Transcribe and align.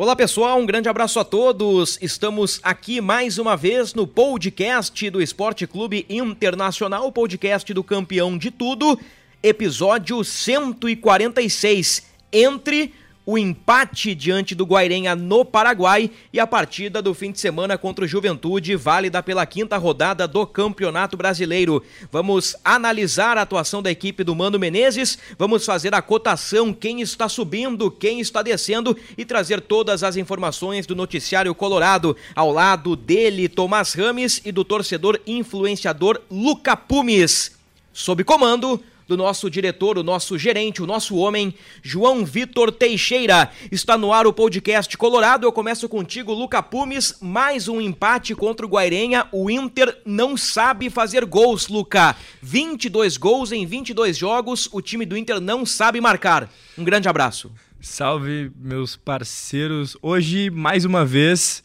Olá 0.00 0.14
pessoal, 0.14 0.60
um 0.60 0.64
grande 0.64 0.88
abraço 0.88 1.18
a 1.18 1.24
todos. 1.24 1.98
Estamos 2.00 2.60
aqui 2.62 3.00
mais 3.00 3.36
uma 3.36 3.56
vez 3.56 3.94
no 3.94 4.06
podcast 4.06 5.10
do 5.10 5.20
Esporte 5.20 5.66
Clube 5.66 6.06
Internacional, 6.08 7.10
podcast 7.10 7.74
do 7.74 7.82
campeão 7.82 8.38
de 8.38 8.52
tudo, 8.52 8.96
episódio 9.42 10.22
146. 10.22 12.06
Entre 12.32 12.94
o 13.30 13.36
empate 13.36 14.14
diante 14.14 14.54
do 14.54 14.64
Guairenha 14.64 15.14
no 15.14 15.44
Paraguai 15.44 16.10
e 16.32 16.40
a 16.40 16.46
partida 16.46 17.02
do 17.02 17.12
fim 17.12 17.30
de 17.30 17.38
semana 17.38 17.76
contra 17.76 18.06
o 18.06 18.08
Juventude, 18.08 18.74
válida 18.74 19.22
pela 19.22 19.44
quinta 19.44 19.76
rodada 19.76 20.26
do 20.26 20.46
Campeonato 20.46 21.14
Brasileiro. 21.14 21.84
Vamos 22.10 22.56
analisar 22.64 23.36
a 23.36 23.42
atuação 23.42 23.82
da 23.82 23.90
equipe 23.90 24.24
do 24.24 24.34
Mano 24.34 24.58
Menezes, 24.58 25.18
vamos 25.38 25.66
fazer 25.66 25.94
a 25.94 26.00
cotação, 26.00 26.72
quem 26.72 27.02
está 27.02 27.28
subindo, 27.28 27.90
quem 27.90 28.18
está 28.18 28.40
descendo 28.40 28.96
e 29.18 29.26
trazer 29.26 29.60
todas 29.60 30.02
as 30.02 30.16
informações 30.16 30.86
do 30.86 30.96
noticiário 30.96 31.54
colorado 31.54 32.16
ao 32.34 32.50
lado 32.50 32.96
dele, 32.96 33.46
Tomás 33.46 33.92
Rames 33.92 34.40
e 34.42 34.50
do 34.50 34.64
torcedor 34.64 35.20
influenciador 35.26 36.18
Luca 36.30 36.74
Pumes. 36.74 37.58
Sob 37.92 38.24
comando 38.24 38.82
do 39.08 39.16
nosso 39.16 39.48
diretor, 39.48 39.96
o 39.96 40.02
nosso 40.02 40.38
gerente, 40.38 40.82
o 40.82 40.86
nosso 40.86 41.16
homem, 41.16 41.54
João 41.82 42.26
Vitor 42.26 42.70
Teixeira. 42.70 43.50
Está 43.72 43.96
no 43.96 44.12
ar 44.12 44.26
o 44.26 44.34
podcast 44.34 44.94
Colorado. 44.98 45.46
Eu 45.46 45.50
começo 45.50 45.88
contigo, 45.88 46.34
Luca 46.34 46.62
Pumes. 46.62 47.16
Mais 47.22 47.68
um 47.68 47.80
empate 47.80 48.34
contra 48.34 48.66
o 48.66 48.68
Guairenha. 48.68 49.26
O 49.32 49.50
Inter 49.50 49.96
não 50.04 50.36
sabe 50.36 50.90
fazer 50.90 51.24
gols, 51.24 51.68
Luca. 51.68 52.14
22 52.42 53.16
gols 53.16 53.50
em 53.50 53.64
22 53.64 54.14
jogos. 54.14 54.68
O 54.70 54.82
time 54.82 55.06
do 55.06 55.16
Inter 55.16 55.40
não 55.40 55.64
sabe 55.64 56.02
marcar. 56.02 56.50
Um 56.76 56.84
grande 56.84 57.08
abraço. 57.08 57.50
Salve, 57.80 58.52
meus 58.60 58.94
parceiros. 58.94 59.96
Hoje, 60.02 60.50
mais 60.50 60.84
uma 60.84 61.06
vez, 61.06 61.62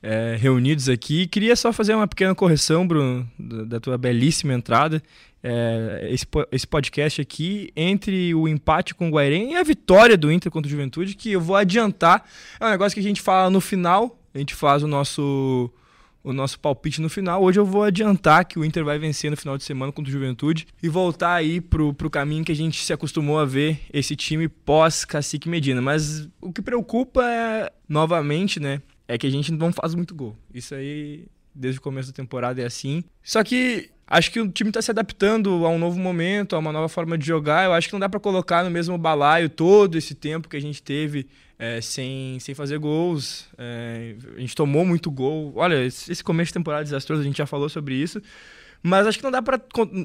é, 0.00 0.36
reunidos 0.38 0.88
aqui. 0.88 1.26
Queria 1.26 1.56
só 1.56 1.72
fazer 1.72 1.96
uma 1.96 2.06
pequena 2.06 2.36
correção, 2.36 2.86
Bruno, 2.86 3.28
da 3.36 3.80
tua 3.80 3.98
belíssima 3.98 4.54
entrada 4.54 5.02
é, 5.46 6.08
esse, 6.10 6.26
esse 6.50 6.66
podcast 6.66 7.20
aqui 7.20 7.70
entre 7.76 8.34
o 8.34 8.48
empate 8.48 8.94
com 8.94 9.08
o 9.08 9.10
Guairen 9.10 9.52
e 9.52 9.56
a 9.56 9.62
vitória 9.62 10.16
do 10.16 10.32
Inter 10.32 10.50
contra 10.50 10.66
o 10.66 10.70
Juventude, 10.70 11.14
que 11.14 11.32
eu 11.32 11.40
vou 11.40 11.54
adiantar. 11.54 12.26
É 12.58 12.64
um 12.64 12.70
negócio 12.70 12.94
que 12.94 13.00
a 13.00 13.02
gente 13.02 13.20
fala 13.20 13.50
no 13.50 13.60
final, 13.60 14.18
a 14.34 14.38
gente 14.38 14.54
faz 14.54 14.82
o 14.82 14.88
nosso 14.88 15.70
o 16.22 16.32
nosso 16.32 16.58
palpite 16.58 17.02
no 17.02 17.10
final. 17.10 17.42
Hoje 17.42 17.60
eu 17.60 17.66
vou 17.66 17.82
adiantar 17.82 18.46
que 18.46 18.58
o 18.58 18.64
Inter 18.64 18.82
vai 18.82 18.98
vencer 18.98 19.30
no 19.30 19.36
final 19.36 19.58
de 19.58 19.64
semana 19.64 19.92
contra 19.92 20.08
o 20.08 20.12
Juventude 20.12 20.66
e 20.82 20.88
voltar 20.88 21.34
aí 21.34 21.60
pro, 21.60 21.92
pro 21.92 22.08
caminho 22.08 22.42
que 22.42 22.52
a 22.52 22.56
gente 22.56 22.82
se 22.82 22.94
acostumou 22.94 23.38
a 23.38 23.44
ver 23.44 23.78
esse 23.92 24.16
time 24.16 24.48
pós-Cacique 24.48 25.50
Medina. 25.50 25.82
Mas 25.82 26.26
o 26.40 26.50
que 26.50 26.62
preocupa 26.62 27.22
é, 27.22 27.70
novamente, 27.86 28.58
né, 28.58 28.80
é 29.06 29.18
que 29.18 29.26
a 29.26 29.30
gente 29.30 29.52
não 29.52 29.70
faz 29.70 29.94
muito 29.94 30.14
gol. 30.14 30.34
Isso 30.54 30.74
aí, 30.74 31.26
desde 31.54 31.78
o 31.78 31.82
começo 31.82 32.08
da 32.08 32.14
temporada 32.14 32.62
é 32.62 32.64
assim. 32.64 33.04
Só 33.22 33.44
que 33.44 33.90
Acho 34.06 34.30
que 34.30 34.40
o 34.40 34.48
time 34.48 34.70
está 34.70 34.82
se 34.82 34.90
adaptando 34.90 35.64
a 35.64 35.70
um 35.70 35.78
novo 35.78 35.98
momento, 35.98 36.54
a 36.54 36.58
uma 36.58 36.72
nova 36.72 36.88
forma 36.88 37.16
de 37.16 37.26
jogar. 37.26 37.64
Eu 37.64 37.72
acho 37.72 37.88
que 37.88 37.92
não 37.94 38.00
dá 38.00 38.08
para 38.08 38.20
colocar 38.20 38.62
no 38.62 38.70
mesmo 38.70 38.98
balaio 38.98 39.48
todo 39.48 39.96
esse 39.96 40.14
tempo 40.14 40.48
que 40.48 40.56
a 40.56 40.60
gente 40.60 40.82
teve 40.82 41.26
é, 41.58 41.80
sem, 41.80 42.38
sem 42.38 42.54
fazer 42.54 42.78
gols. 42.78 43.46
É, 43.56 44.14
a 44.36 44.40
gente 44.40 44.54
tomou 44.54 44.84
muito 44.84 45.10
gol. 45.10 45.54
Olha, 45.56 45.82
esse 45.82 46.22
começo 46.22 46.48
de 46.48 46.54
temporada 46.54 46.84
desastroso, 46.84 47.22
a 47.22 47.24
gente 47.24 47.38
já 47.38 47.46
falou 47.46 47.68
sobre 47.68 47.94
isso. 47.94 48.20
Mas 48.82 49.06
acho 49.06 49.16
que 49.16 49.24
não 49.24 49.30
dá 49.30 49.40
para 49.40 49.58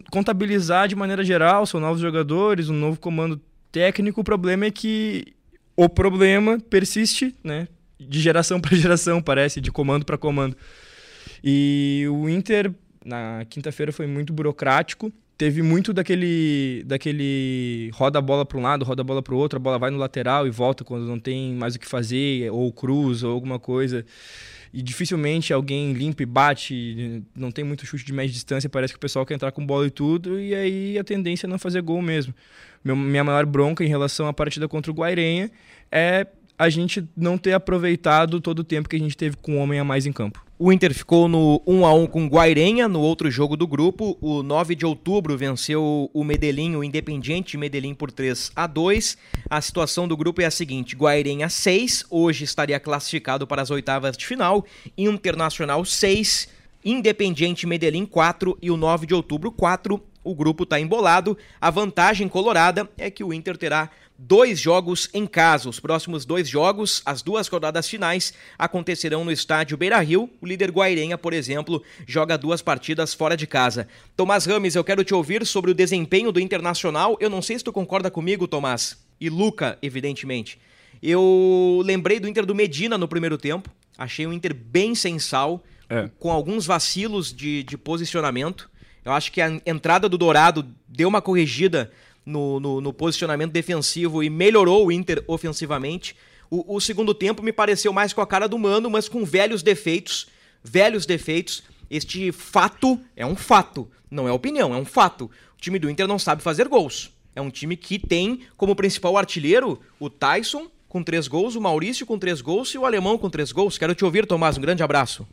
contabilizar 0.09 0.87
de 0.87 0.95
maneira 0.95 1.23
geral. 1.23 1.65
São 1.65 1.81
novos 1.81 1.99
jogadores, 1.99 2.69
um 2.69 2.73
novo 2.73 2.97
comando 2.97 3.41
técnico. 3.69 4.21
O 4.21 4.23
problema 4.23 4.65
é 4.65 4.71
que 4.71 5.33
o 5.75 5.89
problema 5.89 6.57
persiste, 6.57 7.35
né? 7.43 7.67
De 7.99 8.21
geração 8.21 8.61
para 8.61 8.75
geração, 8.77 9.21
parece, 9.21 9.59
de 9.59 9.71
comando 9.71 10.05
para 10.05 10.17
comando. 10.17 10.55
E 11.43 12.05
o 12.09 12.29
Inter 12.29 12.73
na 13.09 13.45
quinta-feira 13.49 13.91
foi 13.91 14.07
muito 14.07 14.31
burocrático. 14.31 15.11
Teve 15.37 15.61
muito 15.61 15.93
daquele, 15.93 16.83
daquele 16.85 17.89
roda 17.93 18.19
a 18.19 18.21
bola 18.21 18.45
para 18.45 18.57
um 18.57 18.61
lado, 18.61 18.83
roda 18.83 19.01
a 19.01 19.05
bola 19.05 19.23
para 19.23 19.33
o 19.33 19.37
outro, 19.37 19.57
a 19.57 19.59
bola 19.59 19.79
vai 19.79 19.89
no 19.89 19.97
lateral 19.97 20.45
e 20.45 20.49
volta 20.49 20.83
quando 20.83 21.05
não 21.05 21.17
tem 21.17 21.53
mais 21.55 21.75
o 21.75 21.79
que 21.79 21.87
fazer, 21.87 22.51
ou 22.51 22.71
cruz, 22.73 23.23
ou 23.23 23.31
alguma 23.31 23.57
coisa. 23.57 24.05
E 24.73 24.81
dificilmente 24.81 25.53
alguém 25.53 25.93
limpa 25.93 26.23
e 26.23 26.25
bate, 26.25 27.23
não 27.35 27.51
tem 27.51 27.63
muito 27.63 27.85
chute 27.85 28.05
de 28.05 28.11
média 28.11 28.33
distância, 28.33 28.69
parece 28.69 28.93
que 28.93 28.97
o 28.97 28.99
pessoal 28.99 29.25
quer 29.25 29.35
entrar 29.35 29.51
com 29.53 29.65
bola 29.65 29.87
e 29.87 29.89
tudo, 29.89 30.39
e 30.39 30.53
aí 30.53 30.99
a 30.99 31.03
tendência 31.05 31.47
é 31.47 31.49
não 31.49 31.57
fazer 31.57 31.81
gol 31.81 32.01
mesmo. 32.01 32.35
Meu, 32.83 32.95
minha 32.95 33.23
maior 33.23 33.45
bronca 33.45 33.83
em 33.83 33.87
relação 33.87 34.27
à 34.27 34.33
partida 34.33 34.67
contra 34.67 34.91
o 34.91 34.95
Guairenha 34.95 35.49
é 35.89 36.27
a 36.57 36.69
gente 36.69 37.07
não 37.15 37.37
ter 37.37 37.53
aproveitado 37.53 38.41
todo 38.41 38.59
o 38.59 38.63
tempo 38.63 38.89
que 38.89 38.97
a 38.97 38.99
gente 38.99 39.15
teve 39.15 39.37
com 39.37 39.53
o 39.53 39.57
homem 39.59 39.79
a 39.79 39.85
mais 39.85 40.05
em 40.05 40.11
campo. 40.11 40.48
O 40.61 40.73
Inter 40.73 40.93
ficou 40.93 41.29
no 41.29 41.63
1 41.65 41.85
a 41.85 41.93
1 41.93 42.07
com 42.07 42.27
Guairenha 42.27 42.85
no 42.89 42.99
outro 42.99 43.31
jogo 43.31 43.55
do 43.55 43.65
grupo. 43.65 44.17
O 44.19 44.43
9 44.43 44.75
de 44.75 44.85
outubro 44.85 45.37
venceu 45.37 46.11
o 46.13 46.21
Medellín, 46.21 46.75
o 46.75 46.83
Independiente 46.83 47.57
Medellín 47.57 47.93
por 47.93 48.11
3 48.11 48.51
a 48.53 48.67
2. 48.67 49.17
A 49.49 49.61
situação 49.61 50.05
do 50.05 50.17
grupo 50.17 50.41
é 50.41 50.45
a 50.45 50.51
seguinte: 50.51 50.97
Guairenha 50.97 51.47
6, 51.47 52.07
hoje 52.09 52.43
estaria 52.43 52.77
classificado 52.77 53.47
para 53.47 53.61
as 53.61 53.71
oitavas 53.71 54.17
de 54.17 54.27
final. 54.27 54.65
Internacional 54.97 55.85
6, 55.85 56.49
Independiente 56.83 57.65
Medellín 57.65 58.05
4 58.05 58.57
e 58.61 58.69
o 58.69 58.75
9 58.75 59.07
de 59.07 59.13
outubro 59.13 59.53
4. 59.53 60.03
O 60.21 60.35
grupo 60.35 60.63
está 60.63 60.77
embolado. 60.77 61.37
A 61.61 61.69
vantagem 61.69 62.27
colorada 62.27 62.89
é 62.97 63.09
que 63.09 63.23
o 63.23 63.33
Inter 63.33 63.55
terá 63.55 63.89
dois 64.19 64.59
jogos 64.59 65.09
em 65.13 65.25
casa. 65.25 65.69
Os 65.69 65.79
próximos 65.79 66.25
dois 66.25 66.47
jogos, 66.47 67.01
as 67.05 67.21
duas 67.21 67.47
rodadas 67.47 67.87
finais, 67.87 68.33
acontecerão 68.57 69.23
no 69.23 69.31
estádio 69.31 69.77
Beira 69.77 69.99
Rio. 70.01 70.29
O 70.41 70.45
líder 70.45 70.71
Guairenha, 70.71 71.17
por 71.17 71.31
exemplo, 71.31 71.81
joga 72.05 72.37
duas 72.37 72.61
partidas 72.61 73.13
fora 73.13 73.37
de 73.37 73.47
casa. 73.47 73.87
Tomás 74.17 74.45
Rames, 74.45 74.75
eu 74.75 74.83
quero 74.83 75.03
te 75.03 75.13
ouvir 75.13 75.45
sobre 75.45 75.71
o 75.71 75.73
desempenho 75.73 76.31
do 76.31 76.39
Internacional. 76.39 77.17
Eu 77.19 77.29
não 77.29 77.41
sei 77.41 77.57
se 77.57 77.63
tu 77.63 77.71
concorda 77.71 78.11
comigo, 78.11 78.47
Tomás. 78.47 78.97
E 79.21 79.29
Luca, 79.29 79.77
evidentemente. 79.81 80.59
Eu 81.01 81.81
lembrei 81.85 82.19
do 82.19 82.27
Inter 82.27 82.45
do 82.45 82.53
Medina 82.53 82.97
no 82.97 83.07
primeiro 83.07 83.37
tempo. 83.37 83.69
Achei 83.97 84.27
o 84.27 84.33
Inter 84.33 84.53
bem 84.53 84.93
sem 84.95 85.17
sal, 85.17 85.63
é. 85.89 86.09
com 86.19 86.29
alguns 86.29 86.65
vacilos 86.65 87.33
de, 87.33 87.63
de 87.63 87.77
posicionamento. 87.77 88.69
Eu 89.03 89.13
acho 89.13 89.31
que 89.31 89.41
a 89.41 89.61
entrada 89.65 90.09
do 90.09 90.17
Dourado 90.17 90.67
deu 90.87 91.07
uma 91.07 91.21
corrigida 91.21 91.91
no, 92.29 92.59
no, 92.59 92.81
no 92.81 92.93
posicionamento 92.93 93.51
defensivo 93.51 94.23
e 94.23 94.29
melhorou 94.29 94.85
o 94.85 94.91
Inter 94.91 95.23
ofensivamente. 95.27 96.15
O, 96.49 96.75
o, 96.75 96.79
segundo 96.79 97.13
tempo 97.13 97.43
me 97.43 97.51
pareceu 97.51 97.91
mais 97.91 98.13
com 98.13 98.21
a 98.21 98.27
cara 98.27 98.47
do 98.47 98.57
Mano, 98.57 98.89
mas 98.89 99.09
com 99.09 99.25
velhos 99.25 99.61
defeitos. 99.61 100.27
Velhos 100.63 101.05
defeitos. 101.05 101.63
Este 101.89 102.31
fato 102.31 102.99
é 103.15 103.25
um 103.25 103.35
fato, 103.35 103.89
não 104.09 104.27
é 104.27 104.31
opinião, 104.31 104.73
é 104.73 104.77
um 104.77 104.85
fato. 104.85 105.25
O 105.25 105.61
time 105.61 105.79
do 105.79 105.89
Inter 105.89 106.07
não 106.07 106.19
sabe 106.19 106.41
fazer 106.41 106.67
gols. 106.67 107.11
É 107.35 107.41
um 107.41 107.49
time 107.49 107.75
que 107.75 107.99
tem 107.99 108.41
como 108.57 108.75
principal 108.75 109.17
artilheiro 109.17 109.79
o 109.99 110.09
Tyson 110.09 110.67
com 110.87 111.03
três 111.03 111.27
gols, 111.27 111.55
o 111.55 111.61
Maurício 111.61 112.05
com 112.05 112.17
três 112.17 112.41
gols 112.41 112.69
e 112.69 112.77
o 112.77 112.85
Alemão 112.85 113.17
com 113.17 113.29
três 113.29 113.51
gols. 113.51 113.77
Quero 113.77 113.95
te 113.95 114.03
ouvir, 114.03 114.25
Tomás. 114.25 114.57
Um 114.57 114.61
grande 114.61 114.83
abraço. 114.83 115.27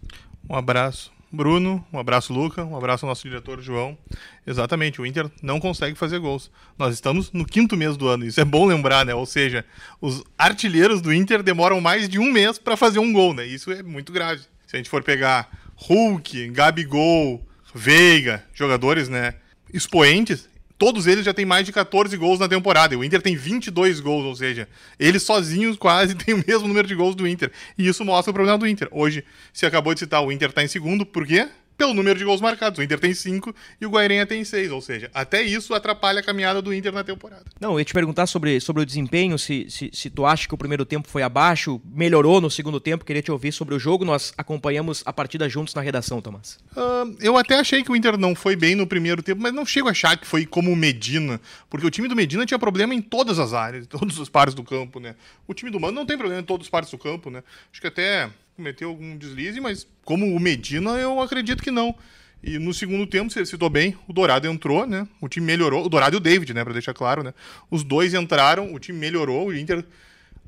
Um 0.49 0.55
abraço. 0.55 1.16
Bruno, 1.31 1.85
um 1.93 1.99
abraço 1.99 2.33
Luca, 2.33 2.65
um 2.65 2.77
abraço 2.77 3.05
ao 3.05 3.09
nosso 3.09 3.23
diretor 3.29 3.61
João. 3.61 3.99
Exatamente, 4.47 5.01
o 5.01 5.07
Inter 5.07 5.31
não 5.43 5.59
consegue 5.59 5.97
fazer 5.97 6.19
gols. 6.19 6.51
Nós 6.79 6.95
estamos 6.95 7.33
no 7.33 7.45
quinto 7.45 7.77
mês 7.77 7.97
do 7.97 8.09
ano, 8.09 8.25
isso 8.25 8.41
é 8.41 8.45
bom 8.45 8.67
lembrar, 8.67 9.05
né? 9.05 9.15
Ou 9.15 9.27
seja, 9.27 9.65
os 10.01 10.23
artilheiros 10.39 11.01
do 11.01 11.13
Inter 11.13 11.43
demoram 11.43 11.81
mais 11.81 12.09
de 12.09 12.19
um 12.19 12.31
mês 12.31 12.59
para 12.59 12.77
fazer 12.77 12.99
um 12.99 13.13
gol, 13.13 13.35
né? 13.35 13.45
Isso 13.45 13.71
é 13.73 13.83
muito 13.83 14.13
grave. 14.13 14.43
Se 14.67 14.75
a 14.75 14.79
gente 14.79 14.91
for 14.91 15.03
pegar 15.03 15.49
Hulk, 15.77 16.49
Gabigol, 16.51 17.45
Veiga, 17.75 18.43
jogadores, 18.55 19.09
né, 19.09 19.35
expoentes, 19.73 20.49
todos 20.79 21.07
eles 21.07 21.25
já 21.25 21.33
têm 21.33 21.45
mais 21.45 21.65
de 21.65 21.73
14 21.73 22.17
gols 22.17 22.39
na 22.39 22.49
temporada. 22.49 22.95
E 22.95 22.97
o 22.97 23.05
Inter 23.05 23.23
tem 23.23 23.37
22 23.37 24.01
gols, 24.01 24.25
ou 24.25 24.35
seja, 24.35 24.69
eles 24.99 25.23
sozinhos 25.23 25.77
quase 25.77 26.15
têm 26.17 26.35
o 26.35 26.45
mesmo 26.47 26.69
número 26.69 26.87
de 26.87 26.95
gols 26.95 27.15
do 27.15 27.27
Inter. 27.27 27.51
E 27.77 27.87
isso 27.87 28.05
mostra 28.05 28.31
o 28.31 28.35
problema 28.35 28.59
do 28.59 28.67
Inter. 28.67 28.89
Hoje, 28.91 29.25
se 29.53 29.67
acabou 29.67 29.95
de 29.95 30.01
citar, 30.01 30.23
o 30.23 30.33
Inter 30.33 30.51
está 30.51 30.63
em 30.63 30.69
segundo, 30.69 31.05
por 31.05 31.27
quê? 31.27 31.49
Pelo 31.77 31.95
número 31.95 32.19
de 32.19 32.25
gols 32.25 32.41
marcados. 32.41 32.79
O 32.79 32.83
Inter 32.83 32.99
tem 32.99 33.15
5 33.15 33.55
e 33.81 33.87
o 33.87 33.91
Guairenha 33.91 34.27
tem 34.27 34.45
6, 34.45 34.71
ou 34.71 34.81
seja, 34.81 35.11
até 35.13 35.43
isso 35.43 35.75
atrapalha 35.75 36.21
a 36.21 36.23
caminhada 36.23 36.63
do 36.63 36.73
Inter 36.73 36.93
na 36.93 37.05
temporada. 37.05 37.45
Não, 37.61 37.73
eu 37.73 37.79
ia 37.79 37.85
te 37.85 37.93
perguntar 37.93 38.27
sobre, 38.27 38.61
sobre 38.61 38.83
o 38.83 38.87
desempenho, 38.87 39.39
se, 39.39 39.67
se, 39.69 39.91
se 39.93 40.11
tu 40.11 40.25
acha 40.25 40.49
que 40.49 40.55
o 40.55 40.59
primeiro 40.59 40.85
tempo 40.85 41.09
foi 41.09 41.23
abaixo, 41.23 41.81
melhorou 41.85 42.41
no 42.41 42.51
segundo 42.51 42.81
tempo, 42.81 43.05
queria 43.05 43.23
te 43.23 43.31
ouvir 43.31 43.53
sobre 43.53 43.75
o 43.75 43.79
jogo, 43.79 44.05
nós 44.05 44.33
acompanhamos 44.37 45.03
a 45.05 45.13
partida 45.13 45.49
juntos 45.49 45.75
na 45.75 45.83
redação, 45.83 46.21
Tomás. 46.21 46.59
Uh, 46.73 47.17
eu 47.21 47.37
até 47.37 47.59
achei 47.59 47.83
que 47.83 47.91
o 47.91 47.97
Inter 47.97 48.17
não 48.17 48.35
foi 48.35 48.57
bem 48.57 48.75
no 48.75 48.87
primeiro 48.87 49.23
tempo, 49.23 49.41
mas 49.43 49.53
não 49.53 49.67
chego 49.67 49.89
a 49.89 49.91
achar 49.91 50.17
que 50.17 50.27
foi 50.27 50.47
como 50.47 50.71
o 50.71 50.77
Medina, 50.77 51.41
porque 51.69 51.87
o 51.87 51.91
time 51.91 52.09
do 52.09 52.17
Medina 52.17 52.47
tinha 52.47 52.59
problema 52.59 52.95
em 52.95 53.03
todas 53.03 53.39
as 53.39 53.53
áreas, 53.53 53.85
em 53.85 53.89
todas 53.89 54.19
as 54.19 54.29
partes 54.29 54.55
do 54.55 54.65
campo, 54.65 55.01
né? 55.01 55.15
O 55.47 55.55
time 55.55 55.71
do 55.71 55.79
Mano 55.81 55.93
não 55.95 56.07
tem 56.07 56.17
problema 56.17 56.41
em 56.41 56.45
todas 56.45 56.67
as 56.67 56.71
partes 56.71 56.91
do 56.91 56.99
campo, 56.99 57.31
né? 57.31 57.43
Acho 57.71 57.81
que 57.81 57.87
até 57.87 58.31
cometeu 58.57 58.89
algum 58.89 59.19
deslize, 59.19 59.61
mas 59.61 59.87
como 60.03 60.35
o 60.35 60.41
Medina, 60.41 60.93
eu 60.93 61.21
acredito 61.21 61.63
que 61.63 61.71
não. 61.71 61.95
E 62.43 62.59
no 62.59 62.73
segundo 62.73 63.07
tempo, 63.07 63.31
você 63.31 63.45
citou 63.45 63.69
bem, 63.69 63.95
o 64.09 64.13
Dourado 64.13 64.49
entrou, 64.49 64.87
né? 64.87 65.07
O 65.21 65.29
time 65.29 65.47
melhorou. 65.47 65.85
O 65.85 65.89
Dourado 65.91 66.17
e 66.17 66.19
o 66.19 66.21
David, 66.21 66.55
né? 66.55 66.65
Pra 66.65 66.73
deixar 66.73 66.95
claro, 66.95 67.23
né? 67.23 67.35
Os 67.71 67.85
dois 67.85 68.15
entraram, 68.15 68.73
o 68.73 68.79
time 68.79 68.99
melhorou, 68.99 69.49
o 69.49 69.57
Inter 69.57 69.85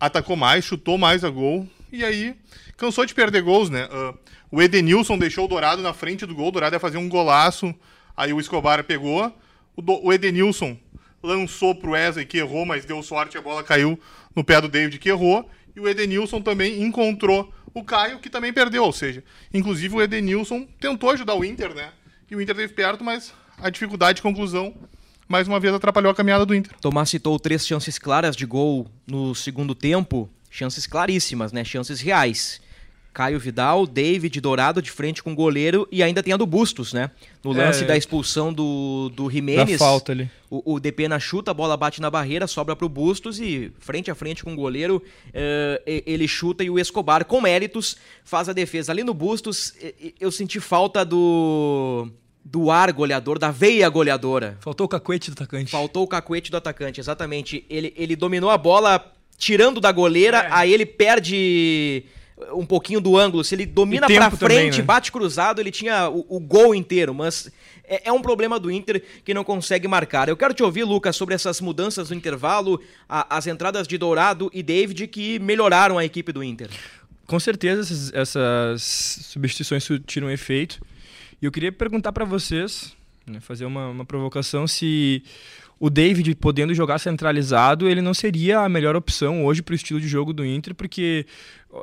atacou 0.01 0.37
mais, 0.37 0.65
chutou 0.65 0.97
mais 0.97 1.23
a 1.23 1.29
gol. 1.29 1.69
E 1.93 2.03
aí, 2.03 2.35
cansou 2.79 3.05
de 3.05 3.15
perder 3.15 3.43
gols, 3.43 3.69
né? 3.69 3.87
Uh, 3.87 4.19
o 4.51 4.63
Edenilson 4.63 5.19
deixou 5.19 5.45
o 5.45 5.49
Dourado 5.49 5.83
na 5.83 5.93
frente 5.93 6.25
do 6.25 6.35
gol, 6.35 6.49
o 6.49 6.53
Dourado 6.53 6.77
ia 6.77 6.81
fazer 6.81 6.97
um 6.97 7.09
golaço. 7.09 7.75
Aí 8.17 8.33
o 8.33 8.41
Escobar 8.41 8.83
pegou. 8.85 9.31
O, 9.77 9.83
do, 9.83 10.03
o 10.03 10.13
Edenilson 10.13 10.79
lançou 11.23 11.75
pro 11.75 11.91
Wesley, 11.91 12.25
que 12.25 12.39
errou, 12.39 12.65
mas 12.65 12.87
deu 12.87 13.03
sorte, 13.03 13.37
a 13.37 13.43
bola 13.43 13.63
caiu 13.63 14.01
no 14.35 14.43
pé 14.43 14.61
do 14.61 14.69
David, 14.69 14.99
que 14.99 15.11
errou. 15.11 15.49
E 15.77 15.81
o 15.81 15.89
Edenilson 15.89 16.41
também 16.41 16.83
encontrou 16.83 17.53
o 17.75 17.85
Caio, 17.85 18.19
que 18.19 18.31
também 18.31 18.53
perdeu. 18.53 18.85
Ou 18.85 18.93
seja, 18.93 19.23
inclusive 19.53 19.95
o 19.95 20.03
Edenilson 20.03 20.67
tentou 20.81 21.11
ajudar 21.11 21.35
o 21.35 21.45
Inter, 21.45 21.75
né? 21.75 21.91
E 22.31 22.37
o 22.37 22.41
Inter 22.41 22.55
esteve 22.55 22.73
perto, 22.75 23.03
mas 23.03 23.33
a 23.59 23.71
dificuldade 23.71 24.17
de 24.17 24.23
conclusão 24.23 24.75
mais 25.29 25.47
uma 25.47 25.61
vez 25.61 25.75
atrapalhou 25.75 26.11
a 26.11 26.15
caminhada 26.15 26.47
do 26.47 26.55
Inter. 26.55 26.73
Tomás 26.81 27.11
citou 27.11 27.39
três 27.39 27.67
chances 27.67 27.99
claras 27.99 28.35
de 28.35 28.47
gol 28.47 28.87
no 29.07 29.35
segundo 29.35 29.75
tempo, 29.75 30.29
chances 30.51 30.87
claríssimas, 30.87 31.53
né? 31.53 31.65
Chances 31.65 32.01
reais. 32.01 32.61
Caio 33.13 33.39
Vidal, 33.39 33.87
David 33.87 34.41
Dourado 34.41 34.81
de 34.81 34.91
frente 34.91 35.23
com 35.23 35.33
o 35.33 35.35
goleiro 35.35 35.89
e 35.91 36.03
ainda 36.03 36.23
tem 36.23 36.33
a 36.33 36.37
do 36.37 36.47
Bustos, 36.47 36.93
né? 36.93 37.11
No 37.43 37.53
lance 37.53 37.83
é, 37.83 37.87
da 37.87 37.97
expulsão 37.97 38.53
do, 38.53 39.11
do 39.15 39.29
Jimenez. 39.29 39.73
Da 39.73 39.79
falta 39.79 40.13
ali. 40.13 40.31
O, 40.51 40.75
o 40.75 40.81
Depena 40.81 41.19
chuta, 41.19 41.51
a 41.51 41.55
bola 41.55 41.77
bate 41.77 42.01
na 42.01 42.11
barreira, 42.11 42.47
sobra 42.47 42.77
pro 42.77 42.89
Bustos 42.89 43.41
e 43.41 43.73
frente 43.79 44.11
a 44.11 44.15
frente 44.15 44.45
com 44.45 44.53
o 44.53 44.57
goleiro, 44.57 45.03
uh, 45.29 45.83
ele 45.87 46.29
chuta 46.29 46.63
e 46.63 46.71
o 46.71 46.79
Escobar, 46.79 47.25
com 47.25 47.41
méritos, 47.41 47.97
faz 48.25 48.49
a 48.49 48.53
defesa. 48.53 48.93
Ali 48.93 49.03
no 49.03 49.15
Bustos, 49.15 49.75
eu 50.21 50.31
senti 50.31 50.61
falta 50.61 51.05
do 51.05 52.09
do 52.51 52.71
ar 52.71 52.91
goleador, 52.93 53.39
da 53.39 53.51
veia 53.51 53.89
goleadora. 53.91 54.57
Faltou 54.61 54.87
o 54.87 54.89
cacuete 54.89 55.31
do 55.31 55.35
atacante. 55.35 55.71
Faltou 55.71 56.05
o 56.05 56.09
cacuete 56.09 56.51
do 56.51 56.57
atacante, 56.57 56.99
exatamente. 56.99 57.65
Ele, 57.69 57.93
ele 57.95 58.17
dominou 58.17 58.49
a 58.49 58.57
bola 58.57 59.13
tirando 59.37 59.81
da 59.81 59.93
goleira, 59.93 60.39
é. 60.39 60.49
aí 60.51 60.73
ele 60.73 60.87
perde 60.87 62.05
um 62.53 62.65
pouquinho 62.65 63.01
do 63.01 63.17
ângulo. 63.17 63.43
Se 63.45 63.55
ele 63.55 63.67
domina 63.67 64.07
pra 64.07 64.31
frente, 64.31 64.41
também, 64.41 64.71
né? 64.71 64.83
bate 64.83 65.11
cruzado, 65.13 65.61
ele 65.61 65.71
tinha 65.71 66.09
o, 66.09 66.25
o 66.29 66.41
gol 66.41 66.75
inteiro, 66.75 67.15
mas 67.15 67.51
é, 67.85 68.09
é, 68.09 68.13
um 68.13 68.21
problema 68.21 68.59
do 68.59 68.71
Inter 68.71 69.03
que 69.25 69.33
não 69.33 69.43
consegue 69.43 69.89
marcar. 69.89 70.29
Eu 70.29 70.37
quero 70.37 70.55
te 70.55 70.63
ouvir, 70.63 70.85
Lucas, 70.85 71.17
sobre 71.17 71.35
essas 71.35 71.61
mudanças 71.61 72.11
no 72.11 72.17
intervalo, 72.17 72.81
a, 73.09 73.37
as 73.37 73.47
entradas 73.47 73.89
de 73.89 73.97
Dourado 73.97 74.51
e 74.53 74.63
David 74.63 75.07
que 75.09 75.39
melhoraram 75.39 75.99
a 75.99 76.05
equipe 76.05 76.33
do 76.33 76.43
Inter. 76.43 76.69
Com 77.27 77.41
certeza 77.41 77.81
essas, 77.83 78.13
essas 78.15 78.83
substituições 79.27 79.87
tiram 80.07 80.31
efeito. 80.31 80.81
E 81.41 81.47
eu 81.47 81.53
queria 81.53 81.71
perguntar 81.71 82.13
para 82.13 82.25
vocês, 82.25 82.97
né, 83.27 83.39
fazer 83.41 83.65
uma, 83.65 83.89
uma 83.89 84.05
provocação, 84.05 84.67
se 84.67 85.23
o 85.81 85.89
David 85.89 86.35
podendo 86.37 86.75
jogar 86.75 86.99
centralizado, 86.99 87.89
ele 87.89 88.03
não 88.03 88.13
seria 88.13 88.61
a 88.61 88.69
melhor 88.69 88.97
opção 88.97 89.45
hoje 89.45 89.63
para 89.63 89.73
o 89.73 89.77
estilo 89.77 90.01
de 90.01 90.09
jogo 90.09 90.33
do 90.33 90.45
Inter, 90.45 90.75
porque 90.75 91.25